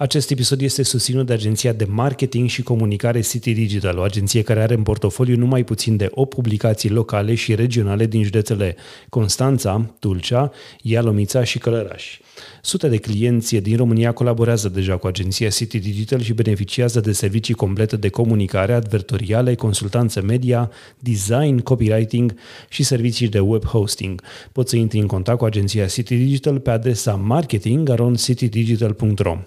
Acest 0.00 0.30
episod 0.30 0.60
este 0.60 0.82
susținut 0.82 1.26
de 1.26 1.32
agenția 1.32 1.72
de 1.72 1.84
marketing 1.84 2.48
și 2.48 2.62
comunicare 2.62 3.20
City 3.20 3.52
Digital, 3.52 3.98
o 3.98 4.02
agenție 4.02 4.42
care 4.42 4.62
are 4.62 4.74
în 4.74 4.82
portofoliu 4.82 5.36
numai 5.36 5.64
puțin 5.64 5.96
de 5.96 6.08
8 6.10 6.34
publicații 6.34 6.90
locale 6.90 7.34
și 7.34 7.54
regionale 7.54 8.06
din 8.06 8.22
județele 8.22 8.76
Constanța, 9.08 9.94
Tulcea, 9.98 10.52
Ialomița 10.82 11.44
și 11.44 11.58
Călărași. 11.58 12.20
Sute 12.62 12.88
de 12.88 12.96
clienți 12.96 13.56
din 13.56 13.76
România 13.76 14.12
colaborează 14.12 14.68
deja 14.68 14.96
cu 14.96 15.06
agenția 15.06 15.48
City 15.48 15.78
Digital 15.78 16.20
și 16.20 16.32
beneficiază 16.32 17.00
de 17.00 17.12
servicii 17.12 17.54
complete 17.54 17.96
de 17.96 18.08
comunicare, 18.08 18.72
advertoriale, 18.72 19.54
consultanță 19.54 20.22
media, 20.22 20.70
design, 20.98 21.58
copywriting 21.58 22.34
și 22.68 22.82
servicii 22.82 23.28
de 23.28 23.38
web 23.38 23.64
hosting. 23.64 24.22
Poți 24.52 24.70
să 24.70 24.76
intri 24.76 24.98
în 24.98 25.06
contact 25.06 25.38
cu 25.38 25.44
agenția 25.44 25.86
City 25.86 26.16
Digital 26.16 26.58
pe 26.58 26.70
adresa 26.70 27.14
marketing.citydigital.ro. 27.14 29.38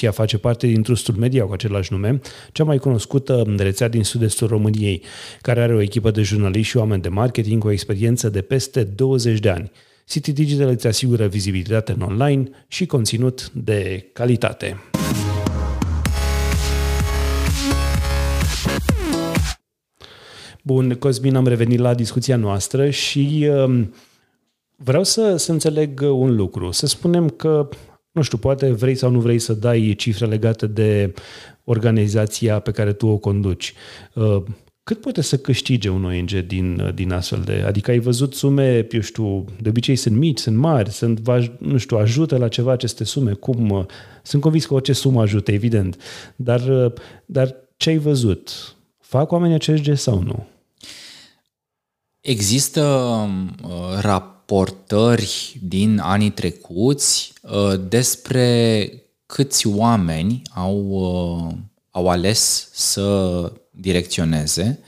Agenția 0.00 0.24
face 0.24 0.38
parte 0.38 0.66
din 0.66 0.82
trustul 0.82 1.14
media 1.14 1.44
cu 1.44 1.52
același 1.52 1.92
nume, 1.92 2.20
cea 2.52 2.64
mai 2.64 2.78
cunoscută 2.78 3.54
rețea 3.56 3.88
din 3.88 4.04
sud-estul 4.04 4.48
României, 4.48 5.02
care 5.40 5.60
are 5.60 5.74
o 5.74 5.80
echipă 5.80 6.10
de 6.10 6.22
jurnaliști 6.22 6.68
și 6.68 6.76
oameni 6.76 7.02
de 7.02 7.08
marketing 7.08 7.60
cu 7.60 7.66
o 7.66 7.70
experiență 7.70 8.28
de 8.28 8.40
peste 8.40 8.82
20 8.82 9.38
de 9.38 9.50
ani. 9.50 9.70
City 10.04 10.32
Digital 10.32 10.68
îți 10.68 10.86
asigură 10.86 11.26
vizibilitate 11.26 11.92
în 11.92 12.00
online 12.00 12.48
și 12.68 12.86
conținut 12.86 13.50
de 13.50 14.08
calitate. 14.12 14.76
Bun, 20.62 20.94
Cosmin, 20.94 21.36
am 21.36 21.46
revenit 21.46 21.78
la 21.78 21.94
discuția 21.94 22.36
noastră 22.36 22.90
și 22.90 23.48
uh, 23.50 23.86
vreau 24.76 25.04
să, 25.04 25.36
să 25.36 25.52
înțeleg 25.52 26.00
un 26.00 26.36
lucru. 26.36 26.70
Să 26.70 26.86
spunem 26.86 27.28
că, 27.28 27.68
nu 28.10 28.22
știu, 28.22 28.38
poate 28.38 28.72
vrei 28.72 28.94
sau 28.94 29.10
nu 29.10 29.20
vrei 29.20 29.38
să 29.38 29.52
dai 29.52 29.94
cifre 29.98 30.26
legate 30.26 30.66
de 30.66 31.14
organizația 31.64 32.58
pe 32.58 32.70
care 32.70 32.92
tu 32.92 33.06
o 33.06 33.16
conduci. 33.16 33.74
Uh, 34.14 34.42
cât 34.82 35.00
poate 35.00 35.20
să 35.20 35.38
câștige 35.38 35.88
un 35.88 36.04
ONG 36.04 36.30
din, 36.30 36.92
din 36.94 37.12
astfel 37.12 37.40
de... 37.40 37.62
Adică 37.66 37.90
ai 37.90 37.98
văzut 37.98 38.34
sume, 38.34 38.86
eu 38.90 39.00
știu, 39.00 39.44
de 39.60 39.68
obicei 39.68 39.96
sunt 39.96 40.16
mici, 40.16 40.38
sunt 40.38 40.56
mari, 40.56 40.90
sunt, 40.90 41.20
nu 41.58 41.76
știu, 41.76 41.96
ajută 41.96 42.36
la 42.36 42.48
ceva 42.48 42.72
aceste 42.72 43.04
sume, 43.04 43.32
cum... 43.32 43.86
Sunt 44.22 44.42
convins 44.42 44.66
că 44.66 44.74
orice 44.74 44.92
sumă 44.92 45.20
ajută, 45.20 45.52
evident, 45.52 46.02
dar, 46.36 46.92
dar 47.26 47.54
ce 47.76 47.90
ai 47.90 47.98
văzut? 47.98 48.50
Fac 48.98 49.32
oamenii 49.32 49.54
acești 49.54 49.84
gest 49.84 50.02
sau 50.02 50.22
nu? 50.22 50.46
Există 52.20 52.82
uh, 53.62 53.98
raportări 54.50 55.58
din 55.62 55.98
anii 55.98 56.30
trecuți 56.30 57.32
uh, 57.42 57.80
despre 57.88 58.92
câți 59.26 59.66
oameni 59.66 60.42
au, 60.54 60.88
uh, 60.88 61.48
au 61.90 62.08
ales 62.08 62.68
să 62.72 63.52
direcționeze 63.70 64.78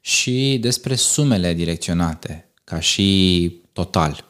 și 0.00 0.58
despre 0.60 0.94
sumele 0.94 1.54
direcționate, 1.54 2.50
ca 2.64 2.80
și 2.80 3.60
total. 3.72 4.24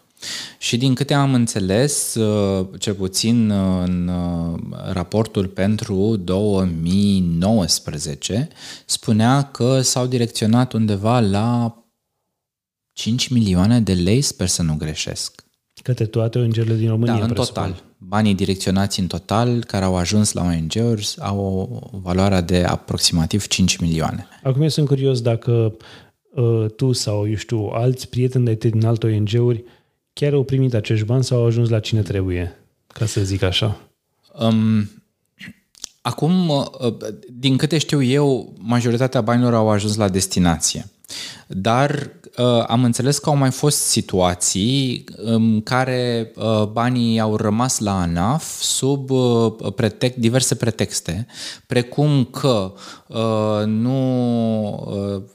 Și 0.59 0.76
din 0.76 0.94
câte 0.94 1.14
am 1.14 1.35
înțeles, 1.35 2.14
uh, 2.14 2.66
cel 2.79 2.94
puțin 2.94 3.50
în 3.85 4.09
uh, 4.09 4.59
raportul 4.92 5.46
pentru 5.46 6.16
2019, 6.16 8.48
spunea 8.85 9.42
că 9.42 9.81
s-au 9.81 10.07
direcționat 10.07 10.72
undeva 10.72 11.20
la 11.20 11.80
5 12.92 13.29
milioane 13.29 13.81
de 13.81 13.92
lei, 13.92 14.20
sper 14.20 14.46
să 14.46 14.62
nu 14.62 14.76
greșesc. 14.76 15.44
Către 15.83 16.07
toate 16.07 16.38
ONG-urile 16.38 16.74
din 16.74 16.88
România, 16.88 17.14
Da, 17.14 17.24
în 17.24 17.33
presupun. 17.33 17.62
total. 17.62 17.83
Banii 17.98 18.35
direcționați 18.35 19.00
în 19.00 19.07
total, 19.07 19.64
care 19.64 19.85
au 19.85 19.96
ajuns 19.96 20.33
la 20.33 20.42
ONG-uri, 20.42 21.14
au 21.18 21.38
o 21.92 21.98
valoare 21.98 22.40
de 22.40 22.64
aproximativ 22.64 23.46
5 23.46 23.76
milioane. 23.76 24.26
Acum 24.42 24.62
eu 24.62 24.68
sunt 24.68 24.87
curios 24.87 25.20
dacă 25.20 25.76
uh, 26.31 26.66
tu 26.76 26.92
sau, 26.92 27.29
eu 27.29 27.35
știu, 27.35 27.59
alți 27.72 28.09
prieteni 28.09 28.44
de 28.44 28.55
din 28.55 28.85
alte 28.85 29.07
ONG-uri 29.07 29.64
chiar 30.12 30.33
au 30.33 30.42
primit 30.42 30.74
acești 30.74 31.05
bani 31.05 31.24
sau 31.24 31.38
au 31.38 31.46
ajuns 31.46 31.68
la 31.68 31.81
cine 31.81 32.03
trebuie, 32.03 32.59
ca 32.87 33.07
să 33.07 33.20
zic 33.20 33.42
așa? 33.42 33.81
Um, 34.38 34.90
acum, 36.00 36.48
uh, 36.48 36.96
din 37.29 37.57
câte 37.57 37.79
știu 37.79 38.03
eu, 38.03 38.55
majoritatea 38.59 39.20
banilor 39.20 39.55
au 39.55 39.70
ajuns 39.70 39.96
la 39.96 40.09
destinație. 40.09 40.87
Dar 41.46 41.90
uh, 41.90 42.20
am 42.66 42.85
înțeles 42.85 43.19
că 43.19 43.29
au 43.29 43.37
mai 43.37 43.51
fost 43.51 43.79
situații 43.79 45.05
în 45.16 45.62
care 45.62 46.33
uh, 46.37 46.62
banii 46.62 47.21
au 47.21 47.37
rămas 47.37 47.79
la 47.79 48.01
ANAF 48.01 48.61
sub 48.61 49.11
uh, 49.11 49.53
pretext, 49.75 50.19
diverse 50.19 50.55
pretexte, 50.55 51.27
precum 51.66 52.25
că 52.25 52.73
nu, 53.66 53.99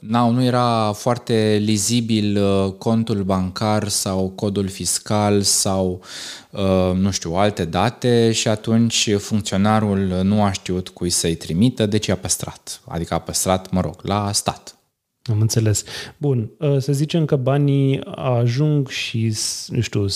nu, 0.00 0.30
nu 0.30 0.42
era 0.42 0.92
foarte 0.92 1.62
lizibil 1.64 2.40
contul 2.78 3.22
bancar 3.22 3.88
sau 3.88 4.32
codul 4.34 4.68
fiscal 4.68 5.42
sau 5.42 6.00
nu 6.94 7.10
știu, 7.10 7.34
alte 7.34 7.64
date 7.64 8.32
și 8.32 8.48
atunci 8.48 9.14
funcționarul 9.18 10.20
nu 10.22 10.42
a 10.42 10.52
știut 10.52 10.88
cui 10.88 11.10
să-i 11.10 11.34
trimită, 11.34 11.86
deci 11.86 12.06
i-a 12.06 12.16
păstrat. 12.16 12.80
Adică 12.88 13.14
a 13.14 13.18
păstrat, 13.18 13.70
mă 13.70 13.80
rog, 13.80 13.96
la 14.02 14.32
stat. 14.32 14.76
Am 15.26 15.40
înțeles. 15.40 15.84
Bun, 16.18 16.50
ă, 16.60 16.78
să 16.78 16.92
zicem 16.92 17.24
că 17.24 17.36
banii 17.36 18.00
ajung 18.14 18.88
și, 18.88 19.34
nu 19.68 19.80
știu, 19.80 20.06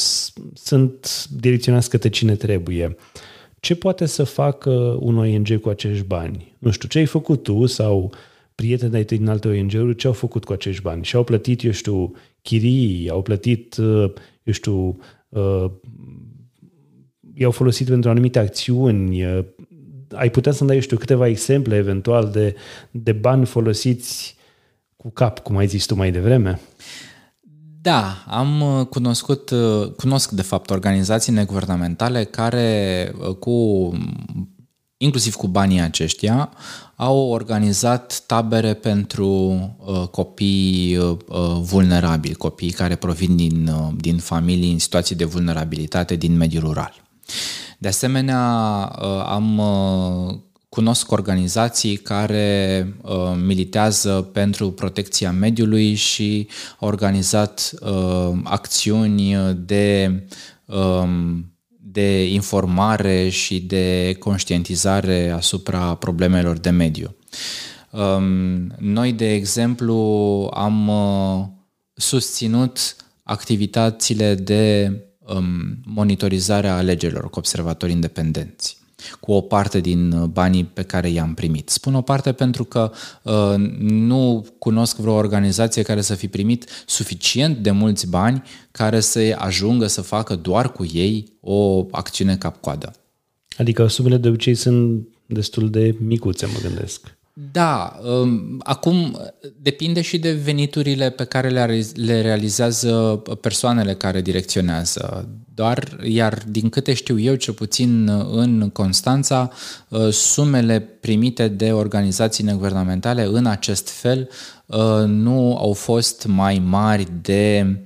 sunt 0.54 1.26
direcționați 1.30 1.90
către 1.90 2.08
cine 2.08 2.34
trebuie. 2.34 2.96
Ce 3.60 3.74
poate 3.74 4.06
să 4.06 4.24
facă 4.24 4.96
un 5.00 5.18
ONG 5.18 5.60
cu 5.60 5.68
acești 5.68 6.04
bani? 6.04 6.56
Nu 6.58 6.70
știu, 6.70 6.88
ce 6.88 6.98
ai 6.98 7.06
făcut 7.06 7.42
tu 7.42 7.66
sau 7.66 8.12
prieteni 8.54 8.94
ai 8.94 9.04
tăi 9.04 9.16
din 9.16 9.28
alte 9.28 9.48
ONG-uri, 9.48 9.96
ce 9.96 10.06
au 10.06 10.12
făcut 10.12 10.44
cu 10.44 10.52
acești 10.52 10.82
bani? 10.82 11.04
Și 11.04 11.16
au 11.16 11.24
plătit, 11.24 11.64
eu 11.64 11.70
știu, 11.70 12.12
chirii, 12.42 13.08
au 13.10 13.22
plătit, 13.22 13.76
ă, 13.78 14.12
eu 14.42 14.52
știu, 14.52 14.98
ă, 15.34 15.72
i-au 17.34 17.50
folosit 17.50 17.88
pentru 17.88 18.10
anumite 18.10 18.38
acțiuni. 18.38 19.24
Ai 20.12 20.30
putea 20.30 20.52
să-mi 20.52 20.68
dai, 20.68 20.76
eu 20.76 20.82
știu, 20.82 20.96
câteva 20.96 21.28
exemple 21.28 21.76
eventual 21.76 22.30
de, 22.30 22.54
de 22.90 23.12
bani 23.12 23.46
folosiți 23.46 24.38
cu 25.02 25.10
cap, 25.10 25.38
cum 25.38 25.56
ai 25.56 25.66
zis 25.66 25.84
tu 25.84 25.94
mai 25.94 26.10
devreme? 26.10 26.60
Da, 27.82 28.24
am 28.26 28.60
uh, 28.60 28.86
cunoscut, 28.86 29.50
uh, 29.50 29.92
cunosc 29.96 30.30
de 30.30 30.42
fapt 30.42 30.70
organizații 30.70 31.32
neguvernamentale 31.32 32.24
care 32.24 33.12
uh, 33.18 33.34
cu 33.34 33.90
inclusiv 35.02 35.34
cu 35.34 35.46
banii 35.46 35.80
aceștia, 35.80 36.50
au 36.96 37.18
organizat 37.18 38.22
tabere 38.26 38.74
pentru 38.74 39.28
uh, 39.78 40.08
copii 40.08 40.96
uh, 40.96 41.16
vulnerabili, 41.60 42.34
copii 42.34 42.70
care 42.70 42.94
provin 42.96 43.36
din, 43.36 43.66
uh, 43.66 43.88
din 43.96 44.18
familii 44.18 44.72
în 44.72 44.78
situații 44.78 45.16
de 45.16 45.24
vulnerabilitate 45.24 46.16
din 46.16 46.36
mediul 46.36 46.62
rural. 46.62 46.92
De 47.78 47.88
asemenea, 47.88 48.42
uh, 49.00 49.24
am 49.26 49.58
uh, 49.58 50.34
Cunosc 50.70 51.10
organizații 51.10 51.96
care 51.96 52.86
uh, 53.02 53.12
militează 53.44 54.30
pentru 54.32 54.70
protecția 54.70 55.32
mediului 55.32 55.94
și 55.94 56.48
au 56.78 56.88
organizat 56.88 57.70
uh, 57.80 58.32
acțiuni 58.44 59.36
de, 59.54 60.22
um, 60.64 61.52
de 61.80 62.24
informare 62.24 63.28
și 63.28 63.60
de 63.60 64.16
conștientizare 64.18 65.30
asupra 65.30 65.94
problemelor 65.94 66.58
de 66.58 66.70
mediu. 66.70 67.16
Um, 67.90 68.74
noi, 68.78 69.12
de 69.12 69.32
exemplu, 69.32 69.94
am 70.54 70.88
uh, 70.88 71.46
susținut 71.94 72.96
activitățile 73.22 74.34
de 74.34 74.92
um, 75.18 75.78
monitorizare 75.84 76.68
a 76.68 76.76
alegerilor 76.76 77.30
cu 77.30 77.38
observatori 77.38 77.92
independenți 77.92 78.79
cu 79.20 79.32
o 79.32 79.40
parte 79.40 79.80
din 79.80 80.12
uh, 80.12 80.28
banii 80.28 80.64
pe 80.64 80.82
care 80.82 81.08
i-am 81.08 81.34
primit. 81.34 81.68
Spun 81.68 81.94
o 81.94 82.00
parte 82.00 82.32
pentru 82.32 82.64
că 82.64 82.92
uh, 83.22 83.54
nu 83.78 84.46
cunosc 84.58 84.96
vreo 84.96 85.14
organizație 85.14 85.82
care 85.82 86.00
să 86.00 86.14
fi 86.14 86.28
primit 86.28 86.64
suficient 86.86 87.56
de 87.56 87.70
mulți 87.70 88.08
bani 88.08 88.42
care 88.70 89.00
să 89.00 89.36
ajungă 89.38 89.86
să 89.86 90.00
facă 90.00 90.34
doar 90.34 90.72
cu 90.72 90.84
ei 90.92 91.32
o 91.40 91.86
acțiune 91.90 92.36
cap-coadă. 92.36 92.92
Adică 93.56 93.86
sumele 93.86 94.16
de 94.16 94.28
obicei 94.28 94.54
sunt 94.54 95.08
destul 95.26 95.70
de 95.70 95.96
micuțe, 95.98 96.46
mă 96.46 96.68
gândesc. 96.68 97.18
Da, 97.32 98.00
um, 98.02 98.60
acum 98.62 99.18
depinde 99.56 100.00
și 100.00 100.18
de 100.18 100.32
veniturile 100.32 101.10
pe 101.10 101.24
care 101.24 101.48
le 101.94 102.20
realizează 102.20 103.22
persoanele 103.40 103.94
care 103.94 104.20
direcționează. 104.20 105.28
Doar, 105.54 105.98
iar 106.02 106.44
din 106.48 106.68
câte 106.68 106.94
știu 106.94 107.18
eu, 107.18 107.34
cel 107.34 107.54
puțin 107.54 108.08
în 108.30 108.70
Constanța, 108.70 109.50
uh, 109.88 110.08
sumele 110.08 110.80
primite 110.80 111.48
de 111.48 111.72
organizații 111.72 112.44
neguvernamentale 112.44 113.22
în 113.22 113.46
acest 113.46 113.88
fel 113.88 114.28
uh, 114.66 115.04
nu 115.06 115.56
au 115.56 115.72
fost 115.72 116.26
mai 116.26 116.58
mari 116.58 117.08
de 117.22 117.76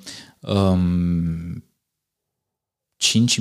um, 0.40 1.64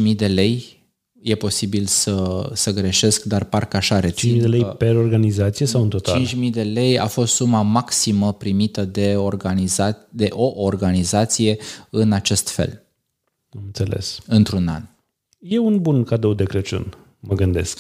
5.000 0.10 0.16
de 0.16 0.28
lei 0.28 0.83
e 1.24 1.36
posibil 1.36 1.86
să, 1.86 2.50
să 2.54 2.72
greșesc, 2.72 3.24
dar 3.24 3.44
parcă 3.44 3.78
așa 3.78 4.00
rețin. 4.00 4.36
5.000 4.36 4.42
de 4.42 4.48
lei 4.48 4.64
per 4.66 4.96
organizație 4.96 5.66
sau 5.66 5.82
în 5.82 5.90
total? 5.90 6.26
5.000 6.26 6.50
de 6.52 6.64
lei 6.64 7.00
a 7.00 7.08
fost 7.08 7.34
suma 7.34 7.62
maximă 7.62 8.34
primită 8.34 8.86
de, 8.86 9.16
organiza- 9.16 10.08
de 10.10 10.28
o 10.30 10.52
organizație 10.56 11.58
în 11.90 12.12
acest 12.12 12.50
fel. 12.50 12.84
Am 13.50 13.62
înțeles. 13.66 14.20
Într-un 14.28 14.68
an. 14.68 14.84
E 15.40 15.58
un 15.58 15.82
bun 15.82 16.04
cadou 16.04 16.34
de 16.34 16.44
Crăciun, 16.44 16.94
mă 17.20 17.36
gândesc. 17.36 17.80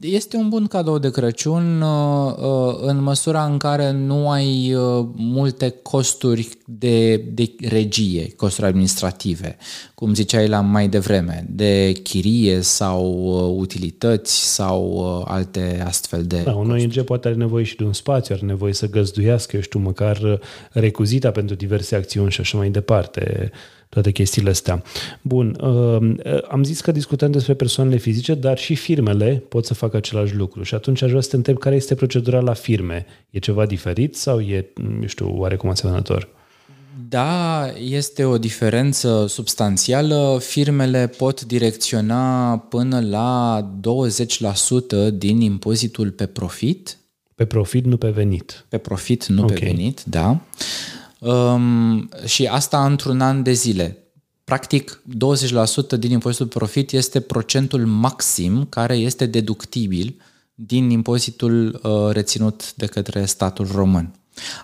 Este 0.00 0.36
un 0.36 0.48
bun 0.48 0.66
cadou 0.66 0.98
de 0.98 1.10
Crăciun 1.10 1.80
uh, 1.80 2.34
uh, 2.36 2.78
în 2.80 3.02
măsura 3.02 3.44
în 3.44 3.58
care 3.58 3.90
nu 3.90 4.30
ai 4.30 4.74
uh, 4.74 5.06
multe 5.14 5.74
costuri 5.82 6.48
de, 6.64 7.16
de 7.16 7.54
regie, 7.68 8.32
costuri 8.36 8.66
administrative, 8.66 9.56
cum 9.94 10.14
ziceai 10.14 10.48
la 10.48 10.60
mai 10.60 10.88
devreme, 10.88 11.46
de 11.50 11.92
chirie 12.02 12.60
sau 12.60 13.04
utilități 13.58 14.54
sau 14.54 15.22
alte 15.28 15.82
astfel 15.86 16.22
de 16.22 16.42
Da, 16.44 16.54
un 16.54 16.70
ONG 16.70 17.02
poate 17.02 17.28
are 17.28 17.36
nevoie 17.36 17.64
și 17.64 17.76
de 17.76 17.84
un 17.84 17.92
spațiu, 17.92 18.34
are 18.34 18.46
nevoie 18.46 18.72
să 18.72 18.88
găzduiască, 18.88 19.56
eu 19.56 19.62
știu, 19.62 19.80
măcar 19.80 20.40
recuzita 20.70 21.30
pentru 21.30 21.54
diverse 21.54 21.96
acțiuni 21.96 22.30
și 22.30 22.40
așa 22.40 22.58
mai 22.58 22.70
departe 22.70 23.50
toate 23.88 24.10
chestiile 24.10 24.50
astea. 24.50 24.82
Bun, 25.22 25.56
uh, 25.60 26.38
am 26.48 26.64
zis 26.64 26.80
că 26.80 26.92
discutăm 26.92 27.30
despre 27.30 27.54
persoanele 27.54 27.96
fizice, 27.96 28.34
dar 28.34 28.58
și 28.58 28.74
firmele 28.74 29.42
pot 29.48 29.64
să 29.64 29.74
facă 29.74 29.96
același 29.96 30.34
lucru. 30.34 30.62
Și 30.62 30.74
atunci 30.74 31.02
aș 31.02 31.08
vrea 31.08 31.20
să 31.20 31.28
te 31.28 31.36
întreb 31.36 31.58
care 31.58 31.74
este 31.74 31.94
procedura 31.94 32.40
la 32.40 32.52
firme. 32.52 33.06
E 33.30 33.38
ceva 33.38 33.66
diferit 33.66 34.16
sau 34.16 34.40
e, 34.40 34.72
nu 35.00 35.06
știu, 35.06 35.34
oarecum 35.36 35.70
asemănător? 35.70 36.28
Da, 37.08 37.66
este 37.78 38.24
o 38.24 38.38
diferență 38.38 39.26
substanțială. 39.28 40.38
Firmele 40.40 41.06
pot 41.16 41.44
direcționa 41.44 42.56
până 42.58 43.00
la 43.00 43.60
20% 45.10 45.14
din 45.14 45.40
impozitul 45.40 46.10
pe 46.10 46.26
profit. 46.26 46.98
Pe 47.34 47.44
profit, 47.44 47.84
nu 47.84 47.96
pe 47.96 48.08
venit. 48.08 48.64
Pe 48.68 48.78
profit, 48.78 49.26
nu 49.26 49.42
okay. 49.42 49.56
pe 49.56 49.64
venit, 49.64 50.02
da. 50.04 50.40
Um, 51.18 52.08
și 52.24 52.46
asta 52.46 52.86
într-un 52.86 53.20
an 53.20 53.42
de 53.42 53.52
zile. 53.52 53.98
Practic, 54.44 55.02
20% 55.96 55.98
din 55.98 56.10
impozitul 56.10 56.46
pe 56.46 56.58
profit 56.58 56.92
este 56.92 57.20
procentul 57.20 57.86
maxim 57.86 58.66
care 58.68 58.96
este 58.96 59.26
deductibil 59.26 60.20
din 60.54 60.90
impozitul 60.90 61.80
uh, 61.82 62.12
reținut 62.12 62.74
de 62.74 62.86
către 62.86 63.24
statul 63.24 63.66
român. 63.74 64.12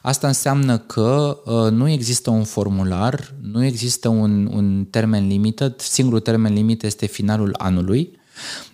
Asta 0.03 0.27
înseamnă 0.27 0.79
că 0.79 1.39
uh, 1.45 1.71
nu 1.71 1.89
există 1.89 2.31
un 2.31 2.45
formular, 2.45 3.35
nu 3.41 3.65
există 3.65 4.09
un, 4.09 4.51
un 4.53 4.85
termen 4.91 5.27
limită, 5.27 5.75
singurul 5.79 6.21
termen 6.21 6.53
limită 6.53 6.87
este 6.87 7.07
finalul 7.07 7.55
anului, 7.59 8.19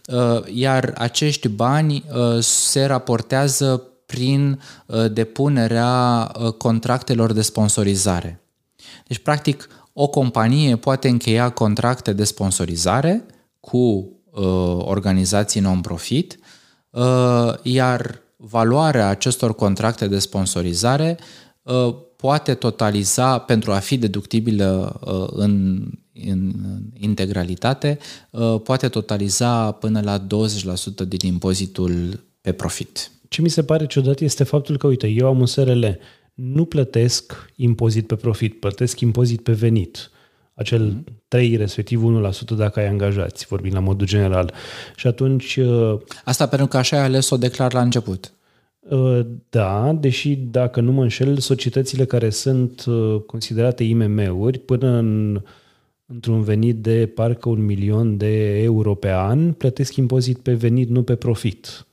uh, 0.07 0.43
iar 0.53 0.95
acești 0.99 1.49
bani 1.49 2.05
uh, 2.15 2.43
se 2.43 2.85
raportează 2.85 3.90
prin 4.11 4.61
uh, 4.87 5.13
depunerea 5.13 6.31
uh, 6.41 6.53
contractelor 6.53 7.33
de 7.33 7.43
sponsorizare. 7.43 8.43
Deci, 9.07 9.19
practic, 9.19 9.69
o 9.93 10.09
companie 10.09 10.77
poate 10.77 11.09
încheia 11.09 11.49
contracte 11.51 12.13
de 12.13 12.25
sponsorizare 12.25 13.27
cu 13.61 13.79
uh, 13.79 14.43
organizații 14.79 15.61
non-profit, 15.61 16.39
uh, 16.91 17.55
iar 17.63 18.21
valoarea 18.37 19.09
acestor 19.09 19.55
contracte 19.55 20.07
de 20.07 20.19
sponsorizare 20.19 21.19
uh, 21.63 21.95
poate 22.17 22.55
totaliza, 22.55 23.39
pentru 23.39 23.73
a 23.73 23.79
fi 23.79 23.99
deductibilă 23.99 25.01
uh, 25.05 25.27
în, 25.31 25.85
în 26.13 26.53
integralitate, 26.99 27.99
uh, 28.31 28.61
poate 28.65 28.89
totaliza 28.89 29.73
până 29.73 30.01
la 30.01 30.19
20% 30.19 30.25
din 31.09 31.33
impozitul 31.33 32.25
pe 32.41 32.53
profit. 32.53 33.11
Ce 33.31 33.43
mi 33.43 33.49
se 33.49 33.63
pare 33.63 33.87
ciudat 33.87 34.21
este 34.21 34.45
faptul 34.45 34.77
că, 34.77 34.87
uite, 34.87 35.07
eu 35.07 35.27
am 35.27 35.41
un 35.41 35.47
SRL, 35.47 35.87
nu 36.35 36.65
plătesc 36.65 37.53
impozit 37.57 38.07
pe 38.07 38.15
profit, 38.15 38.61
plătesc 38.61 39.01
impozit 39.01 39.43
pe 39.43 39.53
venit. 39.53 40.11
Acel 40.55 41.05
3, 41.29 41.57
respectiv 41.57 42.03
1% 42.55 42.57
dacă 42.57 42.81
ai 42.81 42.87
angajați, 42.87 43.47
vorbim 43.47 43.73
la 43.73 43.81
modul 43.81 44.07
general. 44.07 44.53
Și 44.97 45.07
atunci... 45.07 45.57
Uh, 45.57 46.01
Asta 46.25 46.47
pentru 46.47 46.67
că 46.67 46.77
așa 46.77 46.97
ai 46.97 47.05
ales-o 47.05 47.37
declar 47.37 47.73
la 47.73 47.81
început. 47.81 48.33
Uh, 48.79 49.21
da, 49.51 49.97
deși 50.01 50.37
dacă 50.37 50.81
nu 50.81 50.93
mă 50.93 51.03
înșel, 51.03 51.39
societățile 51.39 52.05
care 52.05 52.31
sunt 52.31 52.85
uh, 52.85 53.21
considerate 53.27 53.85
IMM-uri 53.85 54.59
până 54.59 54.89
în, 54.89 55.43
într-un 56.07 56.43
venit 56.43 56.77
de 56.77 57.07
parcă 57.15 57.49
un 57.49 57.65
milion 57.65 58.17
de 58.17 58.63
euro 58.63 58.95
pe 58.95 59.11
an 59.11 59.53
plătesc 59.53 59.97
impozit 59.97 60.39
pe 60.39 60.53
venit, 60.53 60.89
nu 60.89 61.03
pe 61.03 61.15
profit. 61.15 61.85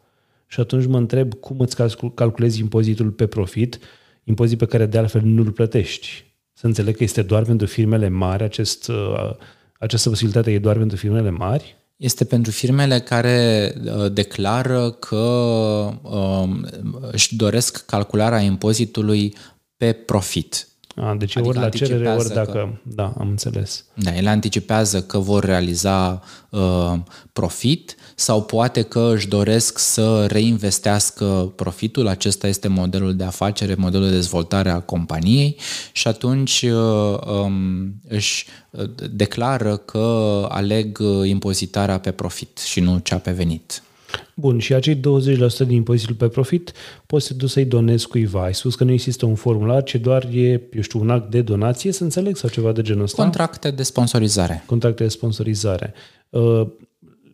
Și 0.48 0.60
atunci 0.60 0.86
mă 0.86 0.98
întreb 0.98 1.34
cum 1.34 1.60
îți 1.60 1.76
calculezi 2.16 2.60
impozitul 2.60 3.12
pe 3.12 3.28
profit, 3.28 3.80
impozit 4.24 4.58
pe 4.58 4.66
care 4.66 4.86
de 4.86 4.98
altfel 4.98 5.22
nu-l 5.22 5.52
plătești. 5.52 6.26
Să 6.54 6.66
înțeleg 6.66 6.96
că 6.96 7.04
este 7.04 7.22
doar 7.22 7.44
pentru 7.44 7.68
firmele 7.68 8.10
mari, 8.10 8.44
acest, 8.44 8.88
uh, 8.88 9.32
această 9.80 10.10
posibilitate 10.10 10.52
e 10.52 10.60
doar 10.60 10.78
pentru 10.78 10.98
firmele 10.98 11.30
mari? 11.30 11.78
Este 11.96 12.26
pentru 12.26 12.52
firmele 12.52 13.00
care 13.00 13.74
uh, 13.86 14.12
declară 14.12 14.92
că 14.92 15.16
uh, 16.02 16.50
își 17.12 17.36
doresc 17.36 17.86
calcularea 17.86 18.40
impozitului 18.40 19.36
pe 19.78 19.92
profit. 19.92 20.68
A, 20.96 21.16
deci 21.18 21.36
adică 21.36 21.50
ori 21.50 21.60
la 21.64 21.70
cerere, 21.70 22.10
ori 22.10 22.34
dacă... 22.34 22.52
Că, 22.52 22.70
da, 22.84 23.14
am 23.18 23.30
înțeles. 23.30 23.86
Da, 23.94 24.16
ele 24.16 24.30
anticipează 24.30 25.02
că 25.02 25.18
vor 25.18 25.44
realiza 25.44 26.22
uh, 26.50 26.94
profit 27.34 27.96
sau 28.20 28.44
poate 28.44 28.82
că 28.82 29.12
își 29.14 29.28
doresc 29.28 29.78
să 29.78 30.26
reinvestească 30.26 31.52
profitul. 31.56 32.08
Acesta 32.08 32.48
este 32.48 32.68
modelul 32.68 33.16
de 33.16 33.24
afacere, 33.24 33.76
modelul 33.76 34.08
de 34.08 34.14
dezvoltare 34.14 34.70
a 34.70 34.80
companiei 34.80 35.56
și 35.92 36.08
atunci 36.08 36.62
uh, 36.62 37.20
um, 37.44 37.94
își 38.08 38.46
uh, 38.70 38.90
declară 39.12 39.78
că 39.78 40.46
aleg 40.50 41.00
uh, 41.00 41.28
impozitarea 41.30 42.00
pe 42.00 42.12
profit 42.12 42.58
și 42.58 42.80
nu 42.80 43.00
cea 43.04 43.18
pe 43.18 43.32
venit. 43.32 43.84
Bun, 44.34 44.60
și 44.60 44.74
acei 44.74 44.96
20% 44.96 45.00
din 45.58 45.76
impozitul 45.76 46.16
pe 46.16 46.28
profit 46.28 46.72
poți 47.06 47.26
să 47.26 47.34
duci 47.34 47.50
să-i 47.50 47.66
donezi 47.66 48.08
cuiva. 48.08 48.44
Ai 48.44 48.54
spus 48.54 48.76
că 48.76 48.84
nu 48.84 48.92
există 48.92 49.26
un 49.26 49.36
formular, 49.36 49.84
ci 49.84 49.96
doar 49.96 50.24
e, 50.24 50.62
eu 50.74 50.82
știu, 50.82 51.00
un 51.00 51.10
act 51.10 51.32
de 51.32 51.42
donație, 51.42 51.92
să 51.92 52.04
înțeleg, 52.04 52.38
sau 52.38 52.50
ceva 52.50 52.72
de 52.72 52.82
genul 52.82 53.04
ăsta? 53.04 53.22
Contracte 53.22 53.72
de 53.72 53.84
sponsorizare. 53.84 54.64
Contracte 54.66 55.04
de 55.04 55.10
sponsorizare. 55.10 55.94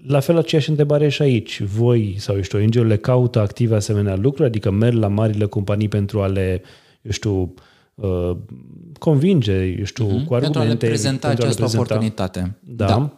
Uh, 0.05 0.09
la 0.11 0.19
fel 0.19 0.37
aceeași 0.37 0.69
întrebare 0.69 1.09
și 1.09 1.21
aici. 1.21 1.61
Voi 1.61 2.15
sau, 2.19 2.35
eu 2.35 2.41
știu, 2.41 2.59
ONG-urile 2.59 2.97
caută 2.97 3.39
active 3.39 3.75
asemenea 3.75 4.15
lucruri, 4.15 4.47
adică 4.47 4.71
merg 4.71 4.97
la 4.97 5.07
marile 5.07 5.45
companii 5.45 5.87
pentru 5.87 6.21
a 6.21 6.27
le, 6.27 6.61
eu 7.01 7.11
știu, 7.11 7.53
uh, 7.95 8.35
convinge, 8.99 9.75
eu 9.77 9.83
știu, 9.83 10.05
uh-huh. 10.05 10.25
cu 10.25 10.33
argumente. 10.33 10.59
Pentru 10.59 10.59
a 10.59 10.63
le 10.63 10.75
prezenta 10.75 11.27
pentru 11.27 11.45
această 11.45 11.63
a 11.63 11.65
le 11.65 11.71
prezenta. 11.71 11.93
oportunitate. 11.93 12.57
Da. 12.59 12.85
da. 12.85 13.13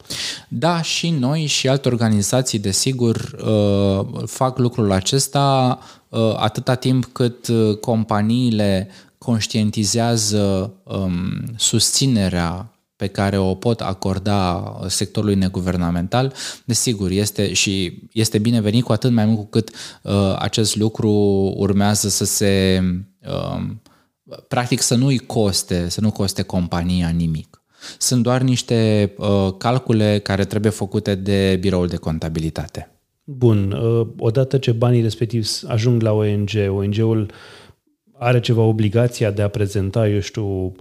Da, 0.48 0.82
și 0.82 1.10
noi 1.10 1.45
și 1.45 1.67
alte 1.67 1.88
organizații, 1.88 2.60
desigur, 2.60 3.36
uh, 3.45 4.24
fac 4.26 4.58
lucrul 4.58 4.91
acesta 4.91 5.80
uh, 6.10 6.19
atâta 6.38 6.76
timp 6.76 7.06
cât 7.06 7.48
uh, 7.48 7.78
companiile 7.78 8.89
conștientizează 9.17 10.74
um, 10.84 11.43
susținerea 11.56 12.74
pe 12.95 13.08
care 13.08 13.38
o 13.38 13.55
pot 13.55 13.81
acorda 13.81 14.63
sectorului 14.88 15.36
neguvernamental, 15.36 16.34
desigur, 16.65 17.12
este 17.12 17.53
și 17.53 18.01
este 18.12 18.38
binevenit 18.38 18.84
cu 18.84 18.91
atât 18.91 19.12
mai 19.12 19.25
mult 19.25 19.38
cu 19.38 19.45
cât 19.45 19.69
uh, 20.01 20.36
acest 20.39 20.75
lucru 20.75 21.10
urmează 21.58 22.10
să 22.10 22.25
se 22.25 22.81
uh, 23.27 23.63
practic 24.47 24.81
să 24.81 24.95
nu-i 24.95 25.17
coste, 25.17 25.89
să 25.89 26.01
nu 26.01 26.12
coste 26.12 26.41
compania 26.41 27.10
nimic. 27.10 27.63
Sunt 27.97 28.23
doar 28.23 28.41
niște 28.41 29.12
uh, 29.17 29.53
calcule 29.58 30.19
care 30.19 30.45
trebuie 30.45 30.71
făcute 30.71 31.15
de 31.15 31.58
biroul 31.60 31.88
de 31.88 31.95
contabilitate. 31.95 32.89
Bun, 33.23 33.71
uh, 33.71 34.08
odată 34.17 34.58
ce 34.58 34.71
banii 34.71 35.01
respectivi 35.01 35.49
ajung 35.67 36.01
la 36.01 36.12
ONG, 36.12 36.49
ONG-ul 36.67 37.31
are 38.17 38.39
ceva 38.39 38.62
obligația 38.62 39.31
de 39.31 39.41
a 39.41 39.47
prezenta, 39.47 40.08
eu 40.08 40.19
știu, 40.19 40.75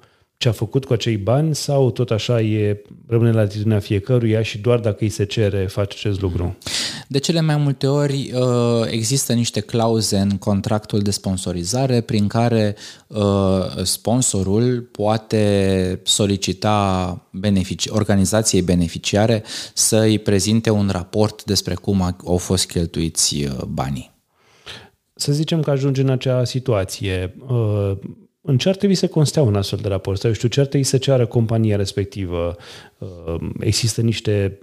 ce 0.44 0.50
a 0.50 0.52
făcut 0.52 0.85
cu 0.85 0.92
acei 0.92 1.16
bani 1.16 1.54
sau 1.54 1.90
tot 1.90 2.11
așa 2.11 2.40
e, 2.40 2.83
rămâne 3.07 3.30
la 3.30 3.40
atitudinea 3.40 3.78
fiecăruia 3.78 4.42
și 4.42 4.59
doar 4.59 4.78
dacă 4.78 4.96
îi 5.00 5.09
se 5.09 5.24
cere 5.24 5.66
face 5.66 5.96
acest 5.98 6.20
lucru? 6.20 6.57
De 7.09 7.18
cele 7.18 7.40
mai 7.40 7.57
multe 7.57 7.87
ori 7.87 8.33
uh, 8.35 8.87
există 8.90 9.33
niște 9.33 9.61
clauze 9.61 10.16
în 10.16 10.38
contractul 10.38 11.00
de 11.00 11.11
sponsorizare 11.11 12.00
prin 12.00 12.26
care 12.26 12.76
uh, 13.07 13.83
sponsorul 13.83 14.80
poate 14.80 16.00
solicita 16.02 17.28
benefici, 17.30 17.87
organizației 17.88 18.62
beneficiare 18.62 19.42
să 19.74 19.98
îi 19.98 20.18
prezinte 20.18 20.70
un 20.70 20.88
raport 20.92 21.44
despre 21.44 21.74
cum 21.74 22.16
au 22.26 22.37
fost 22.37 22.66
cheltuiți 22.66 23.44
uh, 23.44 23.64
banii. 23.68 24.12
Să 25.14 25.33
zicem 25.33 25.61
că 25.61 25.70
ajunge 25.70 26.00
în 26.00 26.11
acea 26.11 26.44
situație 26.44 27.35
în 28.46 28.59
ce 28.59 28.68
ar 28.68 28.76
trebui 28.76 28.94
să 28.94 29.09
constea 29.09 29.42
un 29.42 29.54
astfel 29.54 29.78
de 29.83 29.88
raport? 29.88 30.20
Sau, 30.20 30.28
eu 30.28 30.35
știu, 30.35 30.48
ce 30.48 30.61
ar 30.61 30.66
trebui 30.66 30.87
să 30.87 30.96
ceară 30.96 31.26
compania 31.26 31.76
respectivă? 31.76 32.57
Uh, 32.98 33.50
există 33.61 34.00
niște 34.00 34.59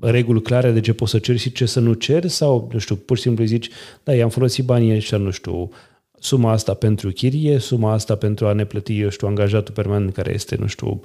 reguli 0.00 0.42
clare 0.42 0.70
de 0.70 0.80
ce 0.80 0.92
poți 0.92 1.10
să 1.10 1.18
ceri 1.18 1.38
și 1.38 1.52
ce 1.52 1.66
să 1.66 1.80
nu 1.80 1.92
ceri? 1.92 2.28
Sau, 2.28 2.68
nu 2.72 2.78
știu, 2.78 2.96
pur 2.96 3.16
și 3.16 3.22
simplu 3.22 3.44
zici, 3.44 3.68
da, 4.02 4.14
i-am 4.14 4.28
folosit 4.28 4.64
banii 4.64 4.94
ăștia, 4.94 5.18
nu 5.18 5.30
știu, 5.30 5.70
suma 6.18 6.52
asta 6.52 6.74
pentru 6.74 7.10
chirie, 7.10 7.58
suma 7.58 7.92
asta 7.92 8.14
pentru 8.14 8.46
a 8.46 8.52
ne 8.52 8.64
plăti, 8.64 9.00
eu 9.00 9.08
știu, 9.08 9.26
angajatul 9.26 9.74
permanent 9.74 10.12
care 10.12 10.34
este, 10.34 10.56
nu 10.58 10.66
știu, 10.66 11.02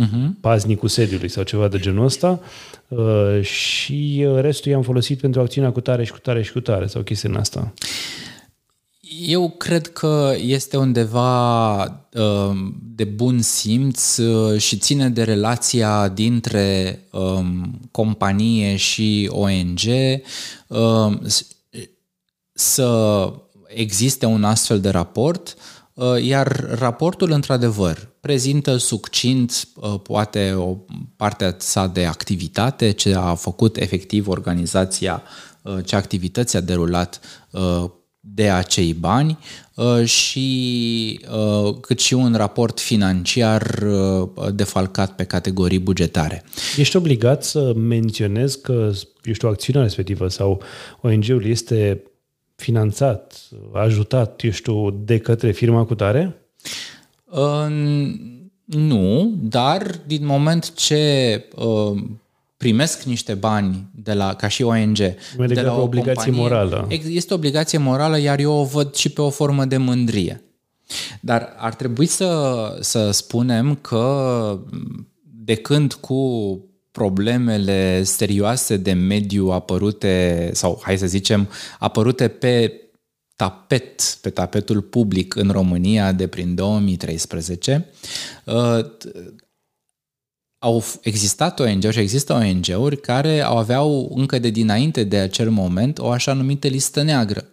uh-huh. 0.00 0.40
paznicul 0.40 0.88
sediului 0.88 1.28
sau 1.28 1.42
ceva 1.42 1.68
de 1.68 1.78
genul 1.78 2.04
ăsta 2.04 2.40
uh, 2.88 3.42
și 3.42 4.26
restul 4.34 4.70
i-am 4.70 4.82
folosit 4.82 5.20
pentru 5.20 5.40
acțiunea 5.40 5.72
cu 5.72 5.80
tare 5.80 6.04
și 6.04 6.12
cu 6.12 6.18
tare 6.18 6.42
și 6.42 6.52
cu 6.52 6.60
tare 6.60 6.86
sau 6.86 7.02
chestia 7.02 7.30
în 7.30 7.36
asta. 7.36 7.72
Eu 9.20 9.50
cred 9.50 9.86
că 9.86 10.34
este 10.38 10.76
undeva 10.76 11.82
uh, 11.82 12.50
de 12.94 13.04
bun 13.04 13.42
simț 13.42 14.16
uh, 14.16 14.60
și 14.60 14.76
ține 14.76 15.08
de 15.08 15.22
relația 15.22 16.08
dintre 16.08 16.98
um, 17.10 17.80
companie 17.90 18.76
și 18.76 19.28
ONG 19.32 19.80
uh, 20.66 21.16
să 22.52 23.32
existe 23.66 24.26
un 24.26 24.44
astfel 24.44 24.80
de 24.80 24.88
raport, 24.88 25.56
iar 26.22 26.76
raportul, 26.78 27.30
într-adevăr, 27.30 28.08
prezintă 28.20 28.76
succint 28.76 29.68
poate 30.02 30.52
o 30.52 30.76
parte 31.16 31.56
sa 31.58 31.86
de 31.86 32.06
activitate, 32.06 32.90
ce 32.90 33.14
a 33.14 33.34
făcut 33.34 33.76
efectiv 33.76 34.28
organizația, 34.28 35.22
ce 35.84 35.96
activități 35.96 36.56
a 36.56 36.60
derulat 36.60 37.20
de 38.34 38.50
acei 38.50 38.94
bani 38.94 39.38
uh, 39.74 40.04
și 40.04 41.20
uh, 41.32 41.74
cât 41.80 42.00
și 42.00 42.14
un 42.14 42.34
raport 42.34 42.80
financiar 42.80 43.82
uh, 43.82 44.28
defalcat 44.54 45.14
pe 45.14 45.24
categorii 45.24 45.78
bugetare. 45.78 46.44
Ești 46.76 46.96
obligat 46.96 47.44
să 47.44 47.72
menționezi 47.76 48.60
că, 48.60 48.90
eu 49.22 49.32
știu, 49.32 49.48
acțiunea 49.48 49.82
respectivă 49.82 50.28
sau 50.28 50.62
ONG-ul 51.00 51.46
este 51.46 52.02
finanțat, 52.56 53.48
ajutat, 53.72 54.42
eu 54.42 54.50
știu, 54.50 54.90
de 54.90 55.18
către 55.18 55.50
firma 55.50 55.84
cu 55.84 55.94
tare? 55.94 56.36
Nu, 58.64 59.34
dar 59.42 60.00
din 60.06 60.26
moment 60.26 60.74
ce 60.74 61.44
primesc 62.62 63.02
niște 63.02 63.34
bani 63.34 63.86
de 63.94 64.12
la, 64.12 64.34
ca 64.34 64.48
și 64.48 64.62
ONG. 64.62 64.96
de 65.46 65.60
la 65.60 65.76
o 65.76 65.82
obligație 65.82 66.30
companie, 66.30 66.40
morală. 66.40 66.86
Este 67.08 67.32
o 67.32 67.36
obligație 67.36 67.78
morală, 67.78 68.18
iar 68.18 68.38
eu 68.38 68.52
o 68.52 68.64
văd 68.64 68.94
și 68.94 69.08
pe 69.08 69.20
o 69.20 69.30
formă 69.30 69.64
de 69.64 69.76
mândrie. 69.76 70.42
Dar 71.20 71.54
ar 71.56 71.74
trebui 71.74 72.06
să, 72.06 72.30
să 72.80 73.10
spunem 73.10 73.74
că 73.74 74.58
de 75.44 75.54
când 75.54 75.92
cu 75.92 76.60
problemele 76.90 78.02
serioase 78.02 78.76
de 78.76 78.92
mediu 78.92 79.48
apărute, 79.48 80.50
sau 80.52 80.80
hai 80.82 80.98
să 80.98 81.06
zicem, 81.06 81.48
apărute 81.78 82.28
pe 82.28 82.80
tapet, 83.36 84.18
pe 84.20 84.30
tapetul 84.30 84.80
public 84.80 85.34
în 85.34 85.50
România 85.50 86.12
de 86.12 86.26
prin 86.26 86.54
2013, 86.54 87.90
au 90.62 90.84
existat 91.00 91.60
ONG-uri 91.60 91.92
și 91.92 91.98
există 92.00 92.32
ONG-uri 92.32 93.00
care 93.00 93.40
au 93.40 93.56
aveau 93.56 94.12
încă 94.14 94.38
de 94.38 94.50
dinainte 94.50 95.04
de 95.04 95.16
acel 95.16 95.50
moment 95.50 95.98
o 95.98 96.10
așa 96.10 96.32
numită 96.32 96.68
listă 96.68 97.02
neagră. 97.02 97.44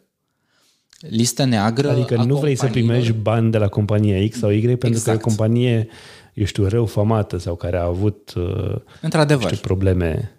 Listă 1.00 1.44
neagră 1.44 1.90
Adică 1.90 2.16
nu 2.16 2.38
vrei 2.38 2.56
să 2.56 2.66
primești 2.66 3.12
bani 3.12 3.52
de 3.52 3.58
la 3.58 3.68
compania 3.68 4.28
X 4.28 4.38
sau 4.38 4.50
Y 4.50 4.62
pentru 4.62 4.88
exact. 4.88 5.04
că 5.04 5.10
e 5.10 5.12
o 5.12 5.16
exact. 5.16 5.22
companie, 5.22 5.88
eu 6.34 6.46
știu, 6.46 6.68
rău 6.68 6.86
famată 6.86 7.38
sau 7.38 7.56
care 7.56 7.78
a 7.78 7.84
avut 7.84 8.34
uh, 8.38 8.76
Într-adevăr. 9.02 9.46
Știu, 9.46 9.58
probleme. 9.62 10.32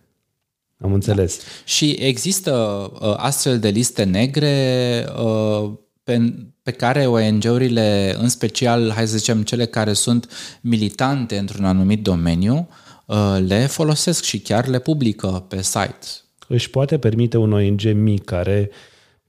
Am 0.79 0.93
înțeles. 0.93 1.37
Da. 1.37 1.45
Și 1.65 1.91
există 1.91 2.53
uh, 3.01 3.15
astfel 3.17 3.59
de 3.59 3.69
liste 3.69 4.05
negre 4.05 5.07
uh, 5.25 5.73
pe, 6.05 6.35
pe 6.71 6.77
care 6.77 7.07
ONG-urile, 7.07 8.17
în 8.19 8.29
special, 8.29 8.91
hai 8.91 9.07
să 9.07 9.17
zicem, 9.17 9.43
cele 9.43 9.67
care 9.67 9.93
sunt 9.93 10.31
militante 10.61 11.39
într-un 11.39 11.65
anumit 11.65 12.03
domeniu, 12.03 12.69
uh, 13.07 13.39
le 13.47 13.67
folosesc 13.67 14.23
și 14.23 14.41
chiar 14.41 14.67
le 14.67 14.79
publică 14.79 15.45
pe 15.49 15.63
site. 15.63 16.07
Își 16.49 16.71
poate 16.71 16.99
permite 16.99 17.37
un 17.37 17.53
ONG 17.53 17.93
mic 17.93 18.25
care 18.25 18.71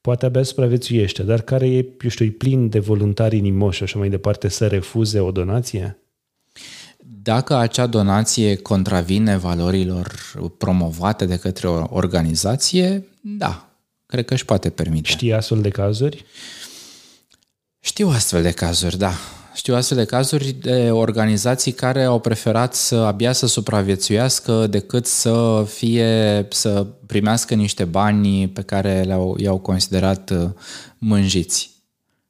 poate 0.01 0.26
abia 0.26 0.43
supraviețuiește, 0.43 1.24
dar 1.24 1.41
care 1.41 1.70
e, 1.70 1.86
eu 2.01 2.09
știu, 2.09 2.26
e 2.26 2.30
plin 2.30 2.70
de 2.70 2.80
voluntari 2.80 3.38
inimoși 3.38 3.78
și 3.78 3.84
așa 3.84 3.99
mai 3.99 4.09
departe, 4.09 4.47
să 4.47 4.68
refuze 4.68 5.20
o 5.20 5.32
donație? 5.32 5.97
Dacă 7.24 7.55
acea 7.55 7.88
donație 7.88 8.55
contravine 8.55 9.38
valorilor 9.38 10.13
promovate 10.57 11.26
de 11.26 11.38
către 11.38 11.68
o 11.68 11.84
organizație, 11.89 13.05
da, 13.22 13.70
cred 14.05 14.26
că 14.26 14.34
își 14.34 14.45
poate 14.45 14.70
permite. 14.70 15.09
Știi 15.09 15.34
astfel 15.34 15.61
de 15.61 15.70
cazuri? 15.70 16.26
Știu 17.84 18.07
astfel 18.07 18.41
de 18.41 18.51
cazuri, 18.51 18.97
da. 18.97 19.11
Știu 19.53 19.75
astfel 19.75 19.97
de 19.97 20.05
cazuri 20.05 20.51
de 20.51 20.91
organizații 20.91 21.71
care 21.71 22.03
au 22.03 22.19
preferat 22.19 22.73
să 22.73 22.95
abia 22.95 23.32
să 23.32 23.47
supraviețuiască 23.47 24.67
decât 24.67 25.05
să 25.05 25.65
fie, 25.67 26.45
să 26.49 26.88
primească 27.05 27.53
niște 27.53 27.84
bani 27.84 28.47
pe 28.47 28.61
care 28.61 29.01
le-au, 29.01 29.36
i-au 29.39 29.59
considerat 29.59 30.29
uh, 30.29 30.49
mânjiți. 30.97 31.69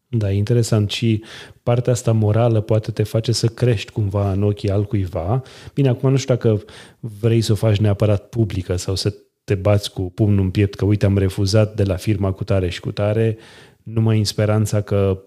Da, 0.07 0.31
interesant. 0.31 0.89
Și 0.89 1.23
partea 1.63 1.93
asta 1.93 2.11
morală 2.11 2.61
poate 2.61 2.91
te 2.91 3.03
face 3.03 3.31
să 3.31 3.47
crești 3.47 3.91
cumva 3.91 4.31
în 4.31 4.43
ochii 4.43 4.69
altcuiva. 4.69 5.41
Bine, 5.73 5.89
acum 5.89 6.09
nu 6.09 6.17
știu 6.17 6.35
dacă 6.35 6.63
vrei 6.99 7.41
să 7.41 7.51
o 7.51 7.55
faci 7.55 7.77
neapărat 7.77 8.29
publică 8.29 8.75
sau 8.75 8.95
să 8.95 9.13
te 9.43 9.55
bați 9.55 9.91
cu 9.91 10.01
pumnul 10.01 10.43
în 10.43 10.49
piept 10.49 10.75
că 10.75 10.85
uite 10.85 11.05
am 11.05 11.17
refuzat 11.17 11.75
de 11.75 11.83
la 11.83 11.95
firma 11.95 12.31
cu 12.31 12.43
tare 12.43 12.69
și 12.69 12.79
cu 12.79 12.91
tare, 12.91 13.37
numai 13.83 14.17
în 14.17 14.23
speranța 14.23 14.81
că 14.81 15.23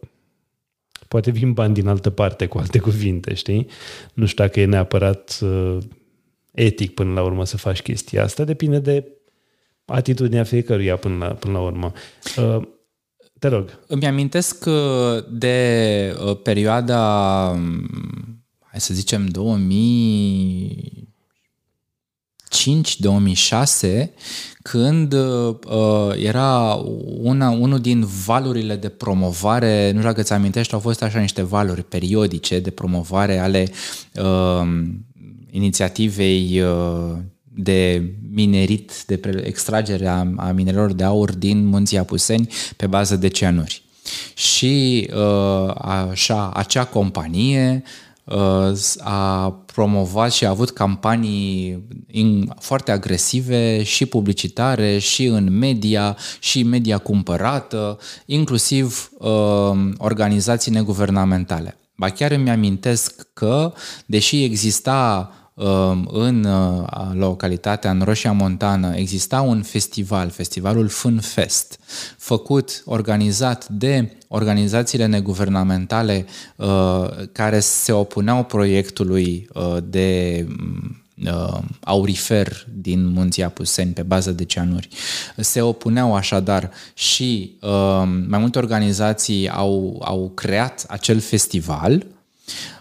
poate 1.14 1.30
vin 1.30 1.52
bani 1.52 1.74
din 1.74 1.86
altă 1.86 2.10
parte, 2.10 2.46
cu 2.46 2.58
alte 2.58 2.78
cuvinte, 2.78 3.34
știi? 3.34 3.66
Nu 4.14 4.26
știu 4.26 4.44
dacă 4.44 4.60
e 4.60 4.64
neapărat 4.64 5.38
uh, 5.42 5.78
etic 6.52 6.94
până 6.94 7.12
la 7.12 7.22
urmă 7.22 7.44
să 7.44 7.56
faci 7.56 7.82
chestia 7.82 8.22
asta, 8.22 8.44
depinde 8.44 8.78
de 8.78 9.06
atitudinea 9.84 10.44
fiecăruia 10.44 10.96
până 10.96 11.16
la, 11.24 11.32
până 11.32 11.52
la 11.52 11.60
urmă. 11.60 11.92
Uh, 12.36 12.62
te 13.38 13.48
rog. 13.48 13.78
Îmi 13.86 14.06
amintesc 14.06 14.64
uh, 14.66 15.24
de 15.30 16.16
uh, 16.26 16.36
perioada, 16.42 17.02
um, 17.54 17.86
hai 18.60 18.80
să 18.80 18.94
zicem, 18.94 19.26
2000 19.26 21.13
2005-2006, 22.54 24.08
când 24.62 25.12
uh, 25.12 25.56
era 26.16 26.80
una, 27.22 27.50
unul 27.50 27.78
din 27.78 28.06
valurile 28.24 28.76
de 28.76 28.88
promovare, 28.88 29.90
nu 29.90 29.98
știu 29.98 30.10
dacă 30.10 30.22
ți 30.22 30.32
amintești, 30.32 30.74
au 30.74 30.80
fost 30.80 31.02
așa 31.02 31.18
niște 31.18 31.42
valuri 31.42 31.82
periodice 31.82 32.60
de 32.60 32.70
promovare 32.70 33.38
ale 33.38 33.70
uh, 34.14 34.82
inițiativei 35.50 36.60
uh, 36.60 37.16
de 37.54 38.02
minerit, 38.30 39.04
de 39.06 39.20
extragere 39.44 40.06
a, 40.06 40.26
a 40.36 40.52
minerelor 40.52 40.92
de 40.92 41.04
aur 41.04 41.32
din 41.32 41.66
munții 41.66 41.98
Apuseni 41.98 42.48
pe 42.76 42.86
bază 42.86 43.16
de 43.16 43.28
cianuri. 43.28 43.82
Și 44.34 45.08
uh, 45.14 45.74
așa, 46.10 46.50
acea 46.50 46.84
companie 46.84 47.82
Uh, 47.82 48.03
a 48.98 49.50
promovat 49.74 50.32
și 50.32 50.44
a 50.44 50.48
avut 50.48 50.70
campanii 50.70 51.86
foarte 52.60 52.90
agresive 52.90 53.82
și 53.82 54.06
publicitare 54.06 54.98
și 54.98 55.24
în 55.24 55.58
media 55.58 56.16
și 56.40 56.62
media 56.62 56.98
cumpărată, 56.98 57.98
inclusiv 58.26 59.10
uh, 59.18 59.30
organizații 59.98 60.72
neguvernamentale. 60.72 61.78
Ba 61.96 62.08
chiar 62.10 62.30
îmi 62.30 62.50
amintesc 62.50 63.28
că, 63.32 63.72
deși 64.06 64.42
exista 64.44 65.28
Um, 65.28 65.43
în 66.06 66.44
uh, 66.44 66.86
localitatea, 67.12 67.90
în 67.90 68.00
Roșia 68.04 68.32
Montană, 68.32 68.96
exista 68.96 69.40
un 69.40 69.62
festival, 69.62 70.30
festivalul 70.30 70.88
Fun 70.88 71.20
Fest, 71.20 71.78
făcut, 72.18 72.82
organizat 72.84 73.68
de 73.68 74.16
organizațiile 74.28 75.06
neguvernamentale 75.06 76.26
uh, 76.56 77.08
care 77.32 77.60
se 77.60 77.92
opuneau 77.92 78.44
proiectului 78.44 79.48
uh, 79.52 79.76
de 79.84 80.46
aurifer 81.80 82.66
din 82.72 83.06
munții 83.06 83.42
Apuseni 83.42 83.92
pe 83.92 84.02
bază 84.02 84.32
de 84.32 84.44
cianuri. 84.44 84.88
Se 85.36 85.60
opuneau 85.60 86.14
așadar 86.14 86.70
și 86.94 87.56
mai 88.26 88.38
multe 88.38 88.58
organizații 88.58 89.48
au, 89.48 90.02
au 90.04 90.30
creat 90.34 90.84
acel 90.88 91.20
festival 91.20 92.06
Um, 92.46 92.73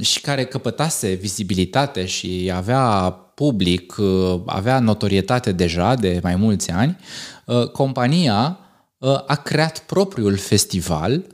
și 0.00 0.20
care 0.20 0.44
căpătase 0.44 1.12
vizibilitate 1.12 2.04
și 2.06 2.50
avea 2.54 3.10
public, 3.38 3.96
uh, 3.98 4.40
avea 4.46 4.78
notorietate 4.78 5.52
deja 5.52 5.94
de 5.94 6.20
mai 6.22 6.36
mulți 6.36 6.70
ani, 6.70 6.98
uh, 7.46 7.68
compania 7.68 8.58
uh, 8.98 9.20
a 9.26 9.34
creat 9.34 9.78
propriul 9.78 10.36
festival 10.36 11.24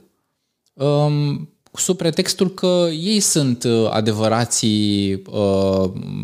um, 0.73 1.49
sub 1.73 1.97
pretextul 1.97 2.49
că 2.49 2.87
ei 2.91 3.19
sunt 3.19 3.65
adevărații 3.89 5.21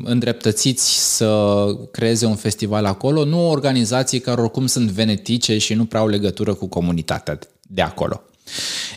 îndreptățiți 0.03 1.15
să 1.15 1.65
creeze 1.91 2.25
un 2.25 2.35
festival 2.35 2.85
acolo, 2.85 3.25
nu 3.25 3.49
organizații 3.49 4.19
care 4.19 4.41
oricum 4.41 4.65
sunt 4.65 4.89
venetice 4.89 5.57
și 5.57 5.73
nu 5.73 5.85
prea 5.85 5.99
au 5.99 6.07
legătură 6.07 6.53
cu 6.53 6.67
comunitatea 6.67 7.39
de 7.61 7.81
acolo. 7.81 8.21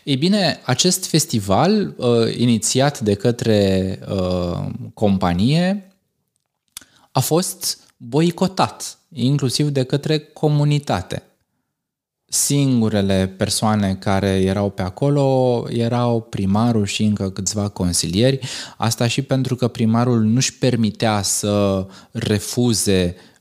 Ei 0.05 0.17
bine, 0.17 0.61
acest 0.65 1.07
festival, 1.07 1.95
uh, 1.97 2.37
inițiat 2.37 3.01
de 3.01 3.15
către 3.15 3.99
uh, 4.09 4.67
companie, 4.95 5.93
a 7.11 7.21
fost 7.21 7.79
boicotat, 7.97 8.99
inclusiv 9.13 9.69
de 9.69 9.83
către 9.83 10.19
comunitate. 10.19 11.23
Singurele 12.27 13.35
persoane 13.37 13.95
care 13.95 14.29
erau 14.29 14.71
pe 14.71 14.83
acolo 14.83 15.65
erau 15.71 16.21
primarul 16.21 16.87
și 16.87 17.03
încă 17.03 17.31
câțiva 17.31 17.69
consilieri, 17.69 18.39
asta 18.77 19.07
și 19.07 19.23
pentru 19.23 19.57
că 19.57 19.69
primarul 19.69 20.23
nu-și 20.23 20.59
permitea 20.59 21.23
să 21.23 21.87
refuze 22.11 23.17
uh, 23.17 23.34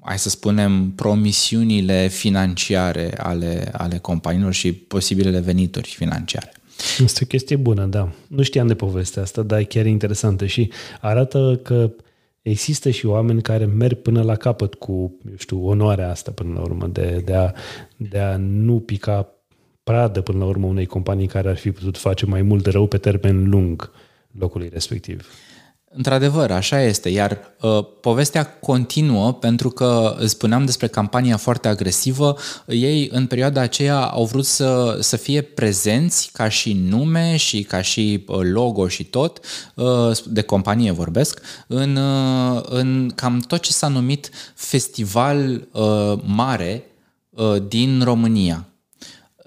hai 0.00 0.18
să 0.18 0.28
spunem, 0.28 0.90
promisiunile 0.90 2.08
financiare 2.08 3.18
ale, 3.18 3.68
ale 3.72 3.98
companiilor 3.98 4.52
și 4.52 4.72
posibilele 4.72 5.40
venituri 5.40 5.88
financiare. 5.88 6.52
Este 6.98 7.20
o 7.22 7.26
chestie 7.26 7.56
bună, 7.56 7.84
da. 7.84 8.12
Nu 8.26 8.42
știam 8.42 8.66
de 8.66 8.74
povestea 8.74 9.22
asta, 9.22 9.42
dar 9.42 9.58
e 9.58 9.64
chiar 9.64 9.86
interesantă 9.86 10.46
și 10.46 10.70
arată 11.00 11.60
că 11.62 11.90
există 12.42 12.90
și 12.90 13.06
oameni 13.06 13.42
care 13.42 13.64
merg 13.64 13.96
până 13.96 14.22
la 14.22 14.36
capăt 14.36 14.74
cu, 14.74 14.92
eu 15.28 15.36
știu, 15.36 15.66
onoarea 15.66 16.10
asta 16.10 16.30
până 16.30 16.52
la 16.54 16.60
urmă, 16.60 16.86
de, 16.86 17.22
de, 17.24 17.34
a, 17.34 17.52
de 17.96 18.18
a 18.18 18.36
nu 18.36 18.80
pica 18.80 19.32
pradă 19.82 20.20
până 20.20 20.38
la 20.38 20.44
urmă 20.44 20.66
unei 20.66 20.86
companii 20.86 21.26
care 21.26 21.48
ar 21.48 21.56
fi 21.56 21.70
putut 21.70 21.96
face 21.96 22.26
mai 22.26 22.42
mult 22.42 22.62
de 22.62 22.70
rău 22.70 22.86
pe 22.86 22.98
termen 22.98 23.48
lung 23.48 23.90
locului 24.38 24.68
respectiv. 24.72 25.28
Într-adevăr, 25.90 26.50
așa 26.50 26.82
este, 26.82 27.08
iar 27.08 27.38
uh, 27.60 27.84
povestea 28.00 28.46
continuă 28.46 29.32
pentru 29.32 29.70
că 29.70 30.16
spuneam 30.24 30.64
despre 30.64 30.86
campania 30.86 31.36
foarte 31.36 31.68
agresivă, 31.68 32.36
ei 32.66 33.08
în 33.12 33.26
perioada 33.26 33.60
aceea 33.60 33.98
au 33.98 34.24
vrut 34.24 34.44
să, 34.44 34.98
să 35.00 35.16
fie 35.16 35.42
prezenți 35.42 36.30
ca 36.32 36.48
și 36.48 36.72
nume 36.72 37.36
și 37.36 37.62
ca 37.62 37.80
și 37.80 38.24
uh, 38.26 38.38
logo 38.42 38.88
și 38.88 39.04
tot, 39.04 39.40
uh, 39.74 40.16
de 40.26 40.42
companie 40.42 40.90
vorbesc, 40.90 41.40
în, 41.66 41.96
uh, 41.96 42.62
în 42.68 43.10
cam 43.14 43.38
tot 43.38 43.60
ce 43.60 43.72
s-a 43.72 43.88
numit 43.88 44.30
festival 44.54 45.68
uh, 45.72 46.12
mare 46.24 46.84
uh, 47.30 47.56
din 47.68 48.02
România. 48.04 48.68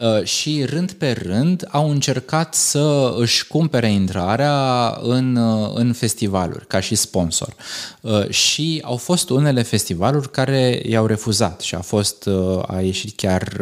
Uh, 0.02 0.24
și 0.24 0.66
rând 0.66 0.92
pe 0.92 1.12
rând 1.12 1.68
au 1.72 1.90
încercat 1.90 2.54
să 2.54 3.16
își 3.18 3.48
cumpere 3.48 3.92
intrarea 3.92 4.98
în, 5.02 5.36
uh, 5.36 5.72
în 5.74 5.94
festivaluri 5.94 6.68
ca 6.68 6.80
și 6.80 6.96
sponsor. 6.96 7.56
Uh, 8.02 8.30
și 8.30 8.82
au 8.84 8.96
fost 8.96 9.30
unele 9.30 9.62
festivaluri 9.62 10.32
care 10.32 10.82
i-au 10.86 11.06
refuzat 11.06 11.62
și 11.62 11.76
a 11.76 11.80
fost 11.80 12.30
a 12.68 12.82
ieșit 12.82 13.16
chiar 13.16 13.62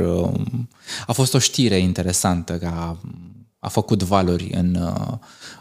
a 1.07 1.11
fost 1.11 1.33
o 1.33 1.39
știre 1.39 1.77
interesantă 1.77 2.53
că 2.53 2.65
a, 2.65 2.97
a 3.59 3.67
făcut 3.67 4.03
valuri 4.03 4.49
în, 4.53 4.93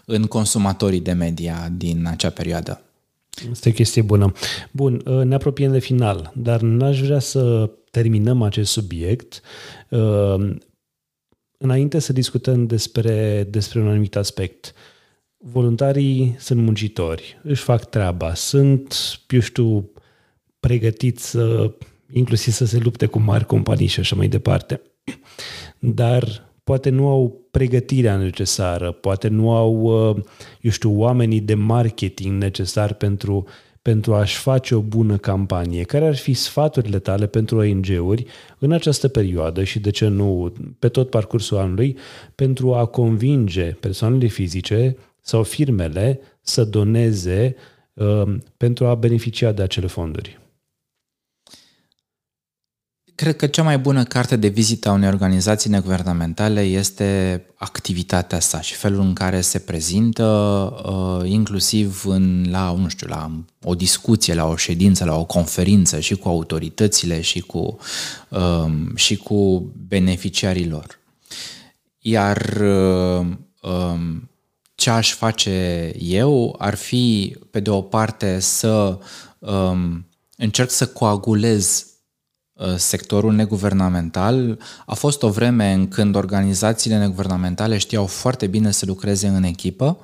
în 0.05 0.26
consumatorii 0.26 1.01
de 1.01 1.12
media 1.12 1.68
din 1.76 2.07
acea 2.11 2.31
perioadă. 2.31 2.81
Este 3.51 3.68
o 3.68 3.72
chestie 3.72 4.03
bună. 4.03 4.33
Bun, 4.70 5.03
ne 5.24 5.35
apropiem 5.35 5.72
de 5.72 5.79
final, 5.79 6.33
dar 6.35 6.61
n-aș 6.61 7.01
vrea 7.01 7.18
să 7.18 7.70
terminăm 7.91 8.43
acest 8.43 8.72
subiect 8.72 9.41
înainte 11.59 11.98
să 11.98 12.12
discutăm 12.12 12.66
despre, 12.66 13.46
despre 13.50 13.80
un 13.80 13.88
anumit 13.88 14.16
aspect, 14.16 14.72
voluntarii 15.36 16.36
sunt 16.38 16.61
muncitori, 16.61 17.40
își 17.42 17.62
fac 17.62 17.84
treaba, 17.84 18.34
sunt, 18.34 18.94
eu 19.28 19.40
știu, 19.40 19.90
pregătiți 20.61 21.30
să, 21.30 21.72
inclusiv 22.12 22.52
să 22.52 22.64
se 22.64 22.78
lupte 22.78 23.06
cu 23.06 23.18
mari 23.18 23.46
companii 23.46 23.86
și 23.86 24.00
așa 24.00 24.16
mai 24.16 24.28
departe. 24.28 24.82
Dar 25.78 26.50
poate 26.64 26.90
nu 26.90 27.09
au 27.09 27.48
pregătirea 27.50 28.16
necesară, 28.16 28.92
poate 28.92 29.28
nu 29.28 29.54
au, 29.54 29.90
eu 30.61 30.70
știu, 30.70 30.98
oamenii 30.98 31.40
de 31.40 31.54
marketing 31.54 32.42
necesar 32.42 32.92
pentru 32.92 33.46
pentru 33.89 34.14
a-și 34.14 34.36
face 34.36 34.74
o 34.74 34.80
bună 34.80 35.16
campanie? 35.16 35.82
Care 35.82 36.07
ar 36.07 36.16
fi 36.16 36.32
sfaturile 36.32 36.99
tale 36.99 37.26
pentru 37.26 37.57
ONG-uri 37.59 38.26
în 38.59 38.72
această 38.72 39.09
perioadă 39.09 39.64
și, 39.64 39.78
de 39.78 39.91
ce 39.91 40.07
nu, 40.07 40.53
pe 40.78 40.89
tot 40.89 41.11
parcursul 41.11 41.57
anului, 41.57 41.97
pentru 42.34 42.74
a 42.74 42.86
convinge 42.86 43.64
persoanele 43.80 44.26
fizice 44.26 44.97
sau 45.20 45.43
firmele 45.43 46.20
să 46.41 46.64
doneze 46.64 47.55
uh, 47.95 48.34
pentru 48.57 48.86
a 48.86 48.95
beneficia 48.95 49.53
de 49.53 49.62
acele 49.62 49.86
fonduri? 49.86 50.39
Cred 53.19 53.37
că 53.37 53.47
cea 53.47 53.62
mai 53.62 53.79
bună 53.79 54.05
carte 54.05 54.37
de 54.37 54.49
vizită 54.49 54.89
a 54.89 54.93
unei 54.93 55.09
organizații 55.09 55.71
neguvernamentale 55.71 56.61
este 56.61 57.43
activitatea 57.55 58.41
sa 58.41 58.61
și 58.61 58.75
felul 58.75 59.01
în 59.01 59.12
care 59.12 59.41
se 59.41 59.59
prezintă, 59.59 60.25
uh, 60.85 61.31
inclusiv 61.31 62.05
în, 62.07 62.47
la, 62.51 62.73
nu 62.73 62.89
știu, 62.89 63.07
la 63.07 63.31
o 63.62 63.75
discuție, 63.75 64.35
la 64.35 64.47
o 64.47 64.57
ședință, 64.57 65.05
la 65.05 65.19
o 65.19 65.25
conferință 65.25 66.01
și 66.01 66.14
cu 66.14 66.29
autoritățile 66.29 67.21
și 67.21 67.41
cu, 67.41 67.79
um, 68.29 68.97
și 68.97 69.16
cu 69.16 69.73
beneficiarii 69.89 70.69
lor. 70.69 70.99
Iar 71.99 72.57
uh, 72.61 73.27
um, 73.62 74.31
ce 74.75 74.91
aș 74.91 75.12
face 75.14 75.93
eu 75.99 76.55
ar 76.59 76.75
fi, 76.75 77.37
pe 77.51 77.61
de 77.61 77.71
o 77.71 77.81
parte, 77.81 78.41
să 78.41 78.99
um, 79.39 80.07
încerc 80.37 80.71
să 80.71 80.87
coagulez 80.87 81.83
Uh, 81.83 81.97
sectorul 82.76 83.32
neguvernamental. 83.32 84.59
A 84.86 84.94
fost 84.94 85.22
o 85.22 85.28
vreme 85.28 85.72
în 85.72 85.88
când 85.88 86.14
organizațiile 86.14 86.98
neguvernamentale 86.98 87.78
știau 87.78 88.06
foarte 88.06 88.46
bine 88.46 88.70
să 88.70 88.86
lucreze 88.86 89.26
în 89.26 89.42
echipă. 89.42 89.98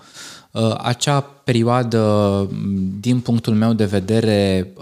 Uh, 0.50 0.74
acea 0.82 1.20
perioadă, 1.20 2.48
din 3.00 3.20
punctul 3.20 3.55
meu 3.55 3.72
de 3.72 3.84
vedere, 3.84 4.72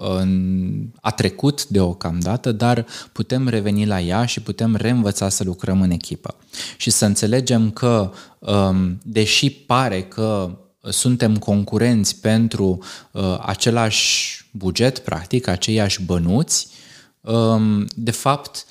a 1.00 1.10
trecut 1.10 1.66
deocamdată, 1.66 2.52
dar 2.52 2.86
putem 3.12 3.48
reveni 3.48 3.86
la 3.86 4.00
ea 4.00 4.24
și 4.24 4.40
putem 4.40 4.76
reînvăța 4.76 5.28
să 5.28 5.44
lucrăm 5.44 5.80
în 5.80 5.90
echipă. 5.90 6.34
Și 6.76 6.90
să 6.90 7.04
înțelegem 7.04 7.70
că, 7.70 8.12
um, 8.38 8.98
deși 9.02 9.50
pare 9.50 10.02
că 10.02 10.50
suntem 10.88 11.36
concurenți 11.36 12.20
pentru 12.20 12.78
uh, 13.10 13.38
același 13.46 14.44
buget, 14.50 14.98
practic, 14.98 15.46
aceiași 15.46 16.02
bănuți, 16.02 16.68
Um, 16.68 16.82
de 17.94 18.10
fapt, 18.10 18.66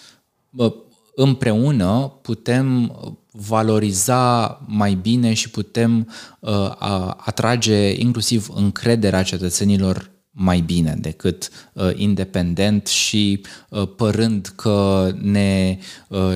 împreună 1.15 2.19
putem 2.21 2.91
valoriza 3.31 4.61
mai 4.67 4.93
bine 4.93 5.33
și 5.33 5.49
putem 5.49 6.07
uh, 6.39 6.71
atrage 7.17 8.01
inclusiv 8.01 8.47
încrederea 8.55 9.23
cetățenilor 9.23 10.09
mai 10.31 10.59
bine 10.59 10.97
decât 10.99 11.49
uh, 11.73 11.89
independent 11.95 12.87
și 12.87 13.41
uh, 13.69 13.87
părând 13.95 14.53
că 14.55 15.11
ne 15.21 15.77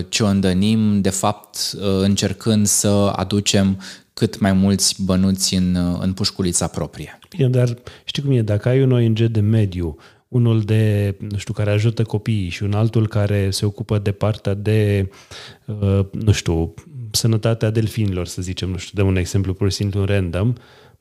ciondănim, 0.09 1.01
de 1.01 1.09
fapt 1.09 1.57
încercând 2.01 2.65
să 2.65 3.13
aducem 3.15 3.81
cât 4.13 4.39
mai 4.39 4.53
mulți 4.53 5.03
bănuți 5.03 5.55
în, 5.55 5.77
în 5.99 6.13
pușculița 6.13 6.67
proprie. 6.67 7.19
Bine, 7.29 7.49
dar 7.49 7.77
știi 8.03 8.23
cum 8.23 8.31
e, 8.31 8.41
dacă 8.41 8.69
ai 8.69 8.83
un 8.83 8.91
ONG 8.91 9.19
de 9.19 9.39
mediu 9.39 9.97
unul 10.35 10.61
de, 10.61 11.15
nu 11.19 11.37
știu, 11.37 11.53
care 11.53 11.71
ajută 11.71 12.03
copiii 12.03 12.49
și 12.49 12.63
un 12.63 12.73
altul 12.73 13.07
care 13.07 13.49
se 13.49 13.65
ocupă 13.65 13.97
de 13.97 14.11
partea 14.11 14.53
de, 14.53 15.09
uh, 15.65 16.05
nu 16.11 16.31
știu, 16.31 16.73
sănătatea 17.11 17.69
delfinilor, 17.69 18.27
să 18.27 18.41
zicem, 18.41 18.69
nu 18.69 18.77
știu, 18.77 19.03
de 19.03 19.09
un 19.09 19.15
exemplu 19.15 19.53
pur 19.53 19.69
și 19.69 19.75
simplu 19.75 20.03
random, 20.03 20.53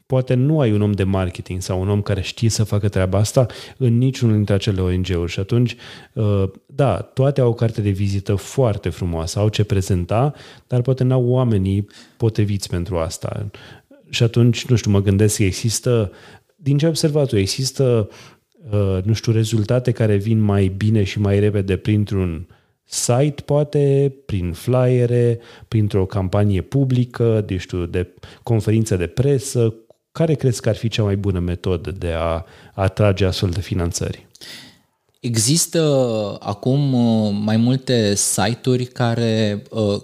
poate 0.06 0.34
nu 0.34 0.60
ai 0.60 0.72
un 0.72 0.82
om 0.82 0.92
de 0.92 1.04
marketing 1.04 1.62
sau 1.62 1.80
un 1.80 1.88
om 1.88 2.02
care 2.02 2.20
știe 2.20 2.48
să 2.48 2.64
facă 2.64 2.88
treaba 2.88 3.18
asta 3.18 3.46
în 3.76 3.98
niciunul 3.98 4.34
dintre 4.34 4.54
acele 4.54 4.80
ONG-uri 4.80 5.32
și 5.32 5.40
atunci, 5.40 5.76
uh, 6.12 6.50
da, 6.66 6.96
toate 6.96 7.40
au 7.40 7.48
o 7.48 7.54
carte 7.54 7.80
de 7.80 7.90
vizită 7.90 8.34
foarte 8.34 8.88
frumoasă, 8.88 9.38
au 9.38 9.48
ce 9.48 9.64
prezenta, 9.64 10.32
dar 10.66 10.80
poate 10.80 11.04
n-au 11.04 11.26
oamenii 11.26 11.86
potriviți 12.16 12.68
pentru 12.68 12.98
asta. 12.98 13.46
Și 14.08 14.22
atunci, 14.22 14.66
nu 14.66 14.76
știu, 14.76 14.90
mă 14.90 15.02
gândesc 15.02 15.36
că 15.36 15.42
există, 15.42 16.12
din 16.56 16.78
ce 16.78 16.84
ai 16.84 16.90
observat 16.90 17.28
tu, 17.28 17.36
există 17.36 18.08
Uh, 18.08 18.33
nu 19.04 19.12
știu, 19.12 19.32
rezultate 19.32 19.90
care 19.90 20.16
vin 20.16 20.40
mai 20.40 20.66
bine 20.66 21.02
și 21.04 21.20
mai 21.20 21.38
repede 21.38 21.76
printr-un 21.76 22.46
site, 22.84 23.42
poate, 23.44 24.14
prin 24.26 24.52
flyere, 24.52 25.38
printr-o 25.68 26.06
campanie 26.06 26.60
publică, 26.60 27.42
de, 27.46 27.56
știu, 27.56 27.86
de 27.86 28.14
conferință 28.42 28.96
de 28.96 29.06
presă. 29.06 29.74
Care 30.12 30.34
crezi 30.34 30.60
că 30.60 30.68
ar 30.68 30.76
fi 30.76 30.88
cea 30.88 31.02
mai 31.02 31.16
bună 31.16 31.38
metodă 31.38 31.90
de 31.90 32.12
a 32.16 32.44
atrage 32.74 33.24
astfel 33.24 33.50
de 33.50 33.60
finanțări? 33.60 34.26
Există 35.20 35.80
acum 36.40 36.92
uh, 36.92 37.36
mai 37.44 37.56
multe 37.56 38.14
site-uri 38.14 38.84
care 38.84 39.62
uh, 39.70 40.02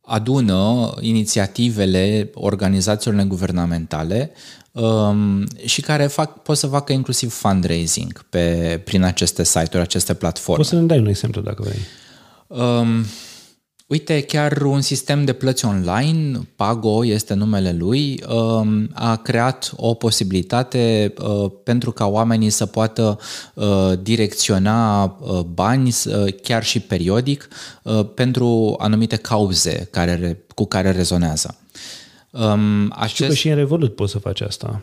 adună 0.00 0.94
inițiativele 1.00 2.30
organizațiilor 2.34 3.18
neguvernamentale 3.18 4.32
um, 4.80 5.46
și 5.64 5.80
care 5.80 6.06
fac, 6.06 6.42
pot 6.42 6.56
să 6.56 6.66
facă 6.66 6.92
inclusiv 6.92 7.32
fundraising 7.32 8.24
pe, 8.28 8.80
prin 8.84 9.02
aceste 9.02 9.44
site-uri, 9.44 9.82
aceste 9.82 10.14
platforme. 10.14 10.56
Poți 10.56 10.68
să 10.68 10.80
ne 10.80 10.86
dai 10.86 10.98
un 10.98 11.06
exemplu 11.06 11.40
dacă 11.40 11.62
vrei. 11.62 11.80
Um, 12.46 13.04
Uite, 13.86 14.20
chiar 14.20 14.62
un 14.62 14.80
sistem 14.80 15.24
de 15.24 15.32
plăți 15.32 15.64
online, 15.64 16.48
Pago 16.56 17.04
este 17.04 17.34
numele 17.34 17.72
lui, 17.72 18.22
um, 18.28 18.90
a 18.92 19.16
creat 19.16 19.72
o 19.76 19.94
posibilitate 19.94 21.14
uh, 21.18 21.50
pentru 21.64 21.90
ca 21.92 22.06
oamenii 22.06 22.50
să 22.50 22.66
poată 22.66 23.18
uh, 23.54 23.92
direcționa 24.02 25.04
uh, 25.04 25.40
bani 25.40 25.94
chiar 26.42 26.64
și 26.64 26.80
periodic 26.80 27.48
pentru 28.14 28.74
anumite 28.78 29.16
cauze 29.16 29.88
care, 29.90 30.44
cu 30.54 30.64
care 30.64 30.90
rezonează. 30.90 31.56
Um, 32.38 32.92
acest... 32.94 33.14
Știu 33.14 33.26
că 33.26 33.34
și 33.34 33.48
în 33.48 33.54
Revolut 33.54 33.94
poți 33.94 34.12
să 34.12 34.18
faci 34.18 34.40
asta. 34.40 34.82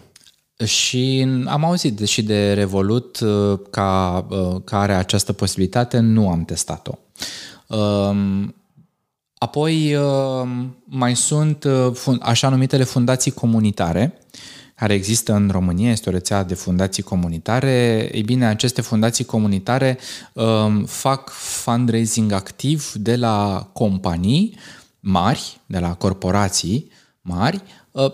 Și 0.66 1.28
am 1.46 1.66
auzit 1.66 2.08
și 2.08 2.24
de 2.24 2.54
Revolut 2.54 3.20
uh, 3.20 3.60
ca, 3.70 4.26
uh, 4.30 4.62
care 4.64 4.92
are 4.92 4.94
această 4.94 5.34
posibilitate, 5.34 6.00
nu 6.00 6.30
am 6.30 6.46
testat-o. 6.46 6.98
Um, 7.76 8.56
apoi 9.38 9.96
um, 9.96 10.78
mai 10.86 11.16
sunt 11.16 11.64
uh, 11.64 12.18
așa 12.22 12.50
numitele 12.50 12.84
fundații 12.84 13.32
comunitare, 13.32 14.18
care 14.76 14.94
există 14.94 15.34
în 15.34 15.50
România, 15.52 15.92
este 15.92 16.10
o 16.10 16.12
rețea 16.12 16.44
de 16.44 16.54
fundații 16.54 17.04
comunitare. 17.04 18.10
Ei 18.14 18.22
bine, 18.22 18.46
aceste 18.46 18.82
fundații 18.82 19.26
comunitare 19.26 19.98
um, 20.34 20.86
fac 20.86 21.30
fundraising 21.30 22.32
activ 22.32 22.92
de 22.94 23.16
la 23.16 23.70
companii 23.74 24.58
mari, 25.00 25.60
de 25.66 25.80
la 25.80 25.94
corporații, 25.94 26.92
mari, 27.24 27.64
uh, 27.92 28.12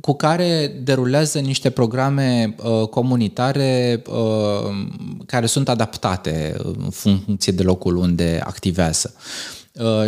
cu 0.00 0.14
care 0.14 0.80
derulează 0.82 1.38
niște 1.38 1.70
programe 1.70 2.54
uh, 2.62 2.88
comunitare 2.88 4.02
uh, 4.10 4.86
care 5.26 5.46
sunt 5.46 5.68
adaptate 5.68 6.54
în 6.62 6.90
funcție 6.90 7.52
de 7.52 7.62
locul 7.62 7.96
unde 7.96 8.40
activează 8.44 9.14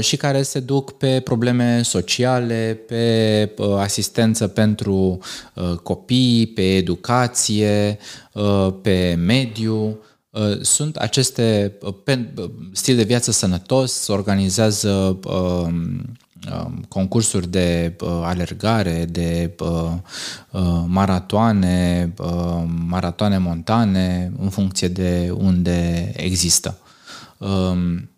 și 0.01 0.17
care 0.17 0.43
se 0.43 0.61
duc 0.61 0.93
pe 0.93 1.21
probleme 1.21 1.83
sociale, 1.83 2.81
pe 2.87 3.51
asistență 3.79 4.49
pentru 4.49 5.19
copii, 5.83 6.47
pe 6.47 6.77
educație, 6.77 7.99
pe 8.83 9.15
mediu. 9.19 9.99
Sunt 10.61 10.97
aceste 10.97 11.79
stil 12.73 12.97
de 12.97 13.03
viață 13.03 13.31
sănătos, 13.31 14.07
organizează 14.07 15.19
Um, 15.25 16.17
concursuri 16.89 17.49
de 17.49 17.97
uh, 18.01 18.09
alergare, 18.23 19.05
de 19.05 19.55
uh, 19.59 19.93
uh, 20.51 20.85
maratoane, 20.87 22.13
maratoane 22.87 23.39
montane, 23.39 24.33
în 24.39 24.49
funcție 24.49 24.89
de 24.89 25.35
unde 25.37 26.13
există. 26.17 26.79
Um, 27.39 28.11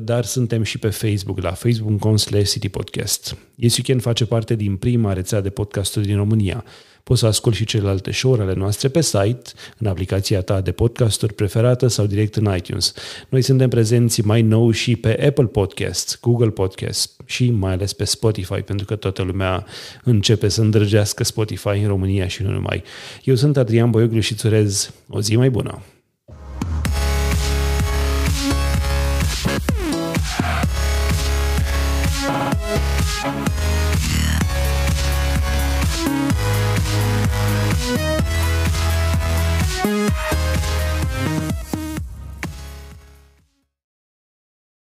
dar 0.00 0.24
suntem 0.24 0.62
și 0.62 0.78
pe 0.78 0.88
Facebook, 0.88 1.40
la 1.40 1.52
facebook.com 1.52 2.16
slash 2.16 2.50
citypodcast. 2.50 3.36
Yes 3.54 3.76
You 3.76 3.84
Can 3.86 3.98
face 3.98 4.24
parte 4.24 4.54
din 4.54 4.76
prima 4.76 5.12
rețea 5.12 5.40
de 5.40 5.50
podcasturi 5.50 6.06
din 6.06 6.16
România. 6.16 6.64
Poți 7.04 7.20
să 7.20 7.26
asculti 7.26 7.58
și 7.58 7.64
celelalte 7.64 8.12
show 8.12 8.32
ale 8.32 8.54
noastre 8.54 8.88
pe 8.88 9.00
site, 9.00 9.42
în 9.78 9.86
aplicația 9.86 10.40
ta 10.40 10.60
de 10.60 10.72
podcasturi 10.72 11.34
preferată 11.34 11.86
sau 11.86 12.06
direct 12.06 12.36
în 12.36 12.56
iTunes. 12.56 12.94
Noi 13.28 13.42
suntem 13.42 13.68
prezenți 13.68 14.20
mai 14.20 14.42
nou 14.42 14.70
și 14.70 14.96
pe 14.96 15.26
Apple 15.26 15.46
Podcasts, 15.46 16.18
Google 16.20 16.50
Podcasts 16.50 17.16
și 17.24 17.50
mai 17.50 17.72
ales 17.72 17.92
pe 17.92 18.04
Spotify, 18.04 18.60
pentru 18.60 18.86
că 18.86 18.96
toată 18.96 19.22
lumea 19.22 19.66
începe 20.04 20.48
să 20.48 20.60
îndrăgească 20.60 21.24
Spotify 21.24 21.68
în 21.68 21.86
România 21.86 22.26
și 22.26 22.42
nu 22.42 22.50
numai. 22.50 22.82
Eu 23.24 23.34
sunt 23.34 23.56
Adrian 23.56 23.90
Boioglu 23.90 24.20
și 24.20 24.32
îți 24.32 24.46
urez 24.46 24.90
o 25.08 25.20
zi 25.20 25.36
mai 25.36 25.50
bună! 25.50 25.82